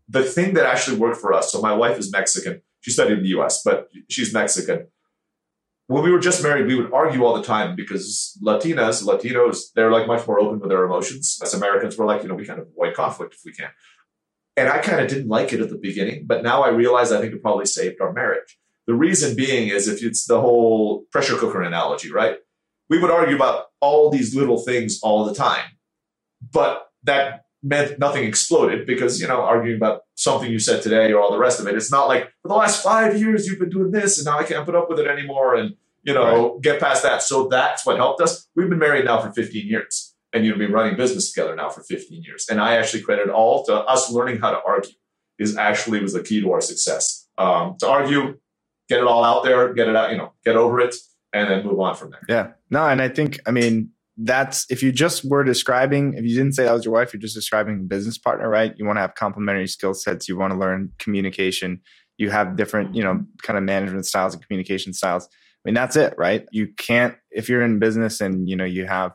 The 0.08 0.24
thing 0.24 0.56
that 0.56 0.66
actually 0.66 0.98
worked 0.98 1.18
for 1.22 1.34
us. 1.34 1.52
So 1.52 1.62
my 1.62 1.74
wife 1.74 1.98
is 2.00 2.12
Mexican. 2.12 2.62
She 2.82 2.90
studied 2.92 3.18
in 3.18 3.24
the 3.24 3.30
U.S., 3.30 3.62
but 3.64 3.90
she's 4.10 4.34
Mexican. 4.34 4.88
When 5.90 6.04
we 6.04 6.12
were 6.12 6.20
just 6.20 6.44
married, 6.44 6.68
we 6.68 6.76
would 6.76 6.94
argue 6.94 7.26
all 7.26 7.36
the 7.36 7.42
time 7.42 7.76
because 7.76 8.38
Latinas, 8.46 9.04
Latinos, 9.04 9.74
they're 9.74 9.92
like 9.92 10.06
much 10.06 10.28
more 10.28 10.40
open 10.40 10.60
with 10.60 10.70
their 10.70 10.84
emotions. 10.84 11.40
As 11.42 11.56
Americans, 11.56 11.98
we're 11.98 12.06
like, 12.06 12.22
you 12.22 12.30
know, 12.30 12.36
we 12.36 12.46
kind 12.46 12.60
of 12.60 12.68
avoid 12.68 12.94
conflict 12.94 13.34
if 13.34 13.40
we 13.44 13.52
can. 13.52 13.70
And 14.56 14.70
I 14.70 14.78
kind 14.78 15.02
of 15.02 15.08
didn't 15.08 15.30
like 15.30 15.52
it 15.52 15.62
at 15.62 15.72
the 15.72 15.80
beginning, 15.80 16.26
but 16.28 16.44
now 16.44 16.62
I 16.62 16.70
realize 16.70 17.12
I 17.12 17.20
think 17.20 17.34
it 17.34 17.42
probably 17.42 17.66
saved 17.66 18.02
our 18.02 18.14
marriage. 18.14 18.60
The 18.86 18.94
reason 18.94 19.36
being 19.36 19.70
is 19.70 19.88
if 19.88 20.04
it's 20.04 20.28
the 20.28 20.40
whole 20.40 21.06
pressure 21.12 21.36
cooker 21.36 21.64
analogy, 21.64 22.12
right? 22.12 22.38
We 22.88 23.00
would 23.00 23.10
argue 23.10 23.36
about 23.36 23.66
all 23.80 24.12
these 24.12 24.36
little 24.36 24.60
things 24.60 25.00
all 25.02 25.26
the 25.26 25.34
time, 25.34 25.72
but 26.52 26.86
that 27.02 27.46
meant 27.64 27.98
nothing 27.98 28.26
exploded 28.26 28.86
because, 28.86 29.20
you 29.20 29.28
know, 29.28 29.42
arguing 29.42 29.78
about 29.78 30.02
something 30.20 30.52
you 30.52 30.60
said 30.60 30.82
today 30.82 31.14
or 31.14 31.22
all 31.22 31.32
the 31.32 31.40
rest 31.40 31.62
of 31.62 31.68
it, 31.68 31.76
it's 31.76 31.92
not 31.92 32.10
like 32.10 32.26
for 32.42 32.50
the 32.50 32.54
last 32.54 32.84
five 32.84 33.18
years 33.18 33.48
you've 33.48 33.58
been 33.58 33.70
doing 33.70 33.90
this 33.92 34.18
and 34.18 34.26
now 34.26 34.38
I 34.38 34.44
can't 34.44 34.66
put 34.66 34.76
up 34.76 34.90
with 34.90 35.00
it 35.00 35.08
anymore 35.08 35.56
and, 35.56 35.76
you 36.04 36.14
know, 36.14 36.60
get 36.62 36.82
past 36.82 37.04
that. 37.04 37.24
So 37.24 37.48
that's 37.48 37.86
what 37.86 37.96
helped 37.96 38.22
us. 38.22 38.46
We've 38.54 38.68
been 38.68 38.80
married 38.80 39.06
now 39.06 39.22
for 39.22 39.32
15 39.32 39.66
years 39.66 40.14
and 40.34 40.46
you've 40.46 40.58
been 40.58 40.74
running 40.74 40.98
business 40.98 41.32
together 41.32 41.56
now 41.56 41.70
for 41.70 41.84
15 41.84 42.22
years. 42.22 42.48
And 42.50 42.60
I 42.60 42.76
actually 42.76 43.02
credit 43.02 43.30
all 43.30 43.64
to 43.66 43.76
us 43.76 44.12
learning 44.12 44.40
how 44.40 44.52
to 44.52 44.60
argue 44.68 44.92
is 45.40 45.56
actually 45.56 46.02
was 46.02 46.12
the 46.12 46.22
key 46.22 46.42
to 46.42 46.52
our 46.52 46.60
success. 46.60 47.26
Um, 47.38 47.78
to 47.80 47.88
argue, 47.88 48.38
get 48.90 49.00
it 49.00 49.06
all 49.06 49.24
out 49.24 49.46
there, 49.46 49.74
get 49.74 49.88
it 49.88 49.96
out, 49.96 50.12
you 50.12 50.18
know, 50.18 50.34
get 50.44 50.58
over 50.58 50.82
it, 50.82 50.96
and 51.32 51.50
then 51.50 51.66
move 51.66 51.80
on 51.80 51.96
from 51.96 52.12
there. 52.12 52.24
Yeah. 52.28 52.52
No, 52.70 52.86
and 52.86 53.02
I 53.02 53.08
think 53.08 53.40
I 53.48 53.52
mean 53.52 53.92
that's 54.22 54.66
if 54.70 54.84
you 54.84 54.92
just 54.92 55.24
were 55.24 55.44
describing 55.44 56.14
if 56.14 56.26
you 56.26 56.36
didn't 56.36 56.54
say 56.54 56.66
that 56.66 56.74
was 56.74 56.84
your 56.84 56.94
wife, 56.94 57.14
you're 57.14 57.22
just 57.22 57.36
describing 57.36 57.80
a 57.80 57.84
business 57.84 58.18
partner, 58.18 58.50
right? 58.50 58.74
You 58.78 58.86
want 58.86 58.98
to 58.98 59.02
have 59.02 59.16
complementary 59.16 59.68
skill 59.68 59.94
sets, 59.94 60.28
you 60.28 60.38
want 60.38 60.52
to 60.52 60.60
learn 60.60 60.92
communication, 61.00 61.82
you 62.18 62.30
have 62.30 62.58
different, 62.58 62.96
you 62.96 63.04
know, 63.04 63.24
kind 63.42 63.58
of 63.58 63.64
management 63.64 64.06
styles 64.06 64.34
and 64.34 64.46
communication 64.46 64.94
styles. 64.94 65.26
I 65.26 65.62
mean, 65.66 65.74
that's 65.74 65.96
it, 65.96 66.16
right? 66.18 66.46
You 66.52 66.68
can't 66.78 67.16
if 67.32 67.48
you're 67.48 67.62
in 67.62 67.80
business 67.80 68.20
and 68.20 68.50
you 68.50 68.56
know 68.56 68.66
you 68.66 68.86
have 68.88 69.14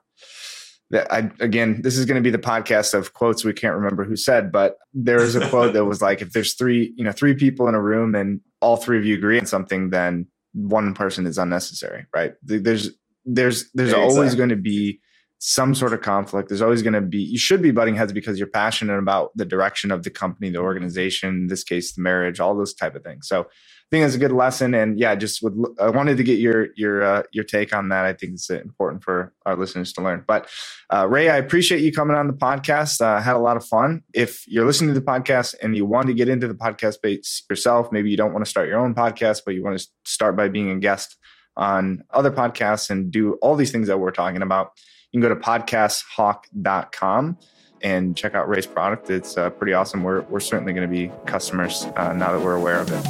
that 0.90 1.12
I 1.12 1.30
again, 1.40 1.82
this 1.82 1.98
is 1.98 2.06
going 2.06 2.22
to 2.22 2.26
be 2.26 2.30
the 2.30 2.38
podcast 2.38 2.94
of 2.94 3.12
quotes 3.12 3.44
we 3.44 3.52
can't 3.52 3.76
remember 3.76 4.04
who 4.04 4.16
said, 4.16 4.50
but 4.50 4.76
there 4.94 5.20
is 5.20 5.34
a 5.34 5.48
quote 5.50 5.74
that 5.74 5.84
was 5.84 6.00
like 6.00 6.22
if 6.22 6.32
there's 6.32 6.54
three, 6.54 6.94
you 6.96 7.04
know, 7.04 7.12
three 7.12 7.34
people 7.34 7.68
in 7.68 7.74
a 7.74 7.82
room 7.82 8.14
and 8.14 8.40
all 8.62 8.76
three 8.76 8.98
of 8.98 9.04
you 9.04 9.16
agree 9.16 9.38
on 9.38 9.44
something, 9.44 9.90
then 9.90 10.26
one 10.54 10.94
person 10.94 11.26
is 11.26 11.36
unnecessary, 11.36 12.06
right? 12.14 12.34
There's 12.42 12.90
there's 13.24 13.70
there's 13.72 13.92
Yeah, 13.92 13.98
always 13.98 14.34
going 14.34 14.50
to 14.50 14.56
be 14.56 15.00
some 15.46 15.74
sort 15.74 15.92
of 15.92 16.00
conflict. 16.00 16.48
There's 16.48 16.62
always 16.62 16.80
going 16.80 16.94
to 16.94 17.02
be, 17.02 17.18
you 17.18 17.36
should 17.36 17.60
be 17.60 17.70
butting 17.70 17.96
heads 17.96 18.14
because 18.14 18.38
you're 18.38 18.48
passionate 18.48 18.98
about 18.98 19.30
the 19.36 19.44
direction 19.44 19.90
of 19.90 20.02
the 20.02 20.08
company, 20.08 20.48
the 20.48 20.58
organization, 20.58 21.28
in 21.28 21.46
this 21.48 21.62
case, 21.62 21.92
the 21.92 22.00
marriage, 22.00 22.40
all 22.40 22.56
those 22.56 22.72
type 22.72 22.94
of 22.94 23.04
things. 23.04 23.28
So 23.28 23.42
I 23.42 23.44
think 23.90 24.06
it's 24.06 24.14
a 24.14 24.18
good 24.18 24.32
lesson. 24.32 24.72
And 24.72 24.98
yeah, 24.98 25.14
just 25.14 25.42
would, 25.42 25.54
I 25.78 25.90
wanted 25.90 26.16
to 26.16 26.22
get 26.22 26.38
your, 26.38 26.68
your, 26.76 27.02
uh, 27.02 27.22
your 27.32 27.44
take 27.44 27.74
on 27.74 27.90
that. 27.90 28.06
I 28.06 28.14
think 28.14 28.32
it's 28.32 28.48
important 28.48 29.04
for 29.04 29.34
our 29.44 29.54
listeners 29.54 29.92
to 29.92 30.02
learn. 30.02 30.24
But 30.26 30.48
uh, 30.88 31.06
Ray, 31.10 31.28
I 31.28 31.36
appreciate 31.36 31.82
you 31.82 31.92
coming 31.92 32.16
on 32.16 32.26
the 32.26 32.32
podcast. 32.32 33.02
Uh, 33.02 33.20
had 33.20 33.36
a 33.36 33.38
lot 33.38 33.58
of 33.58 33.66
fun. 33.66 34.02
If 34.14 34.44
you're 34.48 34.64
listening 34.64 34.94
to 34.94 34.98
the 34.98 35.04
podcast 35.04 35.56
and 35.62 35.76
you 35.76 35.84
want 35.84 36.06
to 36.06 36.14
get 36.14 36.30
into 36.30 36.48
the 36.48 36.54
podcast 36.54 36.94
space 36.94 37.42
yourself, 37.50 37.92
maybe 37.92 38.10
you 38.10 38.16
don't 38.16 38.32
want 38.32 38.46
to 38.46 38.50
start 38.50 38.66
your 38.66 38.78
own 38.78 38.94
podcast, 38.94 39.42
but 39.44 39.54
you 39.54 39.62
want 39.62 39.78
to 39.78 39.86
start 40.06 40.38
by 40.38 40.48
being 40.48 40.70
a 40.70 40.78
guest 40.78 41.18
on 41.56 42.04
other 42.10 42.30
podcasts 42.30 42.90
and 42.90 43.10
do 43.10 43.34
all 43.34 43.54
these 43.56 43.70
things 43.70 43.88
that 43.88 43.98
we're 43.98 44.10
talking 44.10 44.42
about 44.42 44.72
you 45.14 45.20
can 45.20 45.28
go 45.28 45.34
to 45.34 45.40
podcasthawk.com 45.40 47.38
and 47.82 48.16
check 48.16 48.34
out 48.34 48.48
Ray's 48.48 48.66
product. 48.66 49.10
It's 49.10 49.38
uh, 49.38 49.50
pretty 49.50 49.72
awesome. 49.72 50.02
We're, 50.02 50.22
we're 50.22 50.40
certainly 50.40 50.72
going 50.72 50.90
to 50.90 50.92
be 50.92 51.12
customers 51.24 51.86
uh, 51.94 52.12
now 52.14 52.32
that 52.32 52.44
we're 52.44 52.56
aware 52.56 52.80
of 52.80 52.88
it. 52.90 53.06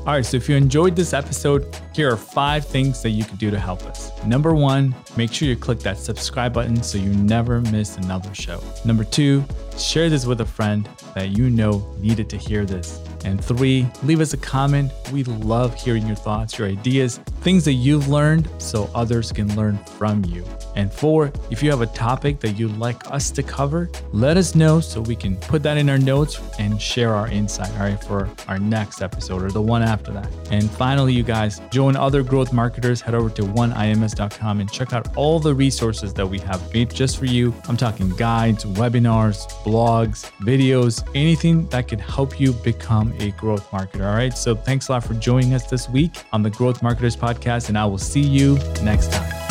All 0.00 0.12
right, 0.12 0.26
so 0.26 0.36
if 0.36 0.46
you 0.46 0.56
enjoyed 0.56 0.94
this 0.94 1.14
episode, 1.14 1.74
here 1.94 2.12
are 2.12 2.18
five 2.18 2.66
things 2.66 3.00
that 3.00 3.10
you 3.10 3.24
could 3.24 3.38
do 3.38 3.50
to 3.50 3.58
help 3.58 3.82
us. 3.84 4.10
Number 4.26 4.54
one, 4.54 4.94
make 5.16 5.32
sure 5.32 5.48
you 5.48 5.56
click 5.56 5.78
that 5.78 5.96
subscribe 5.96 6.52
button 6.52 6.82
so 6.82 6.98
you 6.98 7.14
never 7.14 7.62
miss 7.62 7.96
another 7.96 8.34
show. 8.34 8.60
Number 8.84 9.04
two, 9.04 9.42
share 9.78 10.10
this 10.10 10.26
with 10.26 10.40
a 10.40 10.46
friend 10.46 10.88
that 11.14 11.30
you 11.30 11.50
know 11.50 11.94
needed 11.98 12.28
to 12.30 12.36
hear 12.36 12.64
this. 12.64 13.00
And 13.24 13.42
three, 13.42 13.86
leave 14.02 14.20
us 14.20 14.34
a 14.34 14.36
comment. 14.36 14.92
We 15.10 15.24
love 15.24 15.74
hearing 15.74 16.06
your 16.06 16.16
thoughts, 16.16 16.58
your 16.58 16.68
ideas, 16.68 17.18
things 17.40 17.64
that 17.64 17.72
you've 17.72 18.08
learned 18.08 18.48
so 18.58 18.90
others 18.94 19.32
can 19.32 19.54
learn 19.56 19.78
from 19.78 20.24
you. 20.26 20.44
And 20.76 20.92
four, 20.92 21.32
if 21.50 21.62
you 21.62 21.70
have 21.70 21.80
a 21.80 21.86
topic 21.86 22.40
that 22.40 22.52
you'd 22.52 22.76
like 22.78 23.10
us 23.10 23.30
to 23.32 23.42
cover, 23.42 23.90
let 24.12 24.36
us 24.36 24.54
know 24.54 24.80
so 24.80 25.00
we 25.00 25.16
can 25.16 25.36
put 25.36 25.62
that 25.62 25.78
in 25.78 25.88
our 25.88 25.98
notes 25.98 26.40
and 26.58 26.80
share 26.80 27.14
our 27.14 27.28
insight, 27.28 27.70
all 27.72 27.88
right, 27.88 28.02
for 28.04 28.28
our 28.48 28.58
next 28.58 29.00
episode 29.00 29.42
or 29.42 29.50
the 29.50 29.62
one 29.62 29.82
after 29.82 30.12
that. 30.12 30.28
And 30.50 30.70
finally, 30.70 31.14
you 31.14 31.22
guys, 31.22 31.60
join 31.70 31.96
other 31.96 32.22
growth 32.22 32.52
marketers, 32.52 33.00
head 33.00 33.14
over 33.14 33.30
to 33.30 33.42
oneims.com 33.42 34.60
and 34.60 34.70
check 34.70 34.92
out 34.92 35.16
all 35.16 35.40
the 35.40 35.54
resources 35.54 36.12
that 36.14 36.26
we 36.26 36.38
have 36.40 36.72
made 36.74 36.90
just 36.90 37.18
for 37.18 37.26
you. 37.26 37.54
I'm 37.68 37.76
talking 37.76 38.10
guides, 38.10 38.64
webinars, 38.64 39.63
blogs, 39.64 40.30
videos, 40.40 41.06
anything 41.14 41.66
that 41.68 41.88
could 41.88 42.00
help 42.00 42.38
you 42.38 42.52
become 42.52 43.12
a 43.18 43.30
growth 43.32 43.70
marketer. 43.70 44.06
All 44.08 44.14
right. 44.14 44.36
So 44.36 44.54
thanks 44.54 44.88
a 44.88 44.92
lot 44.92 45.04
for 45.04 45.14
joining 45.14 45.54
us 45.54 45.68
this 45.68 45.88
week 45.88 46.24
on 46.32 46.42
the 46.42 46.50
Growth 46.50 46.82
Marketers 46.82 47.16
Podcast, 47.16 47.68
and 47.68 47.78
I 47.78 47.86
will 47.86 47.98
see 47.98 48.20
you 48.20 48.56
next 48.82 49.12
time. 49.12 49.43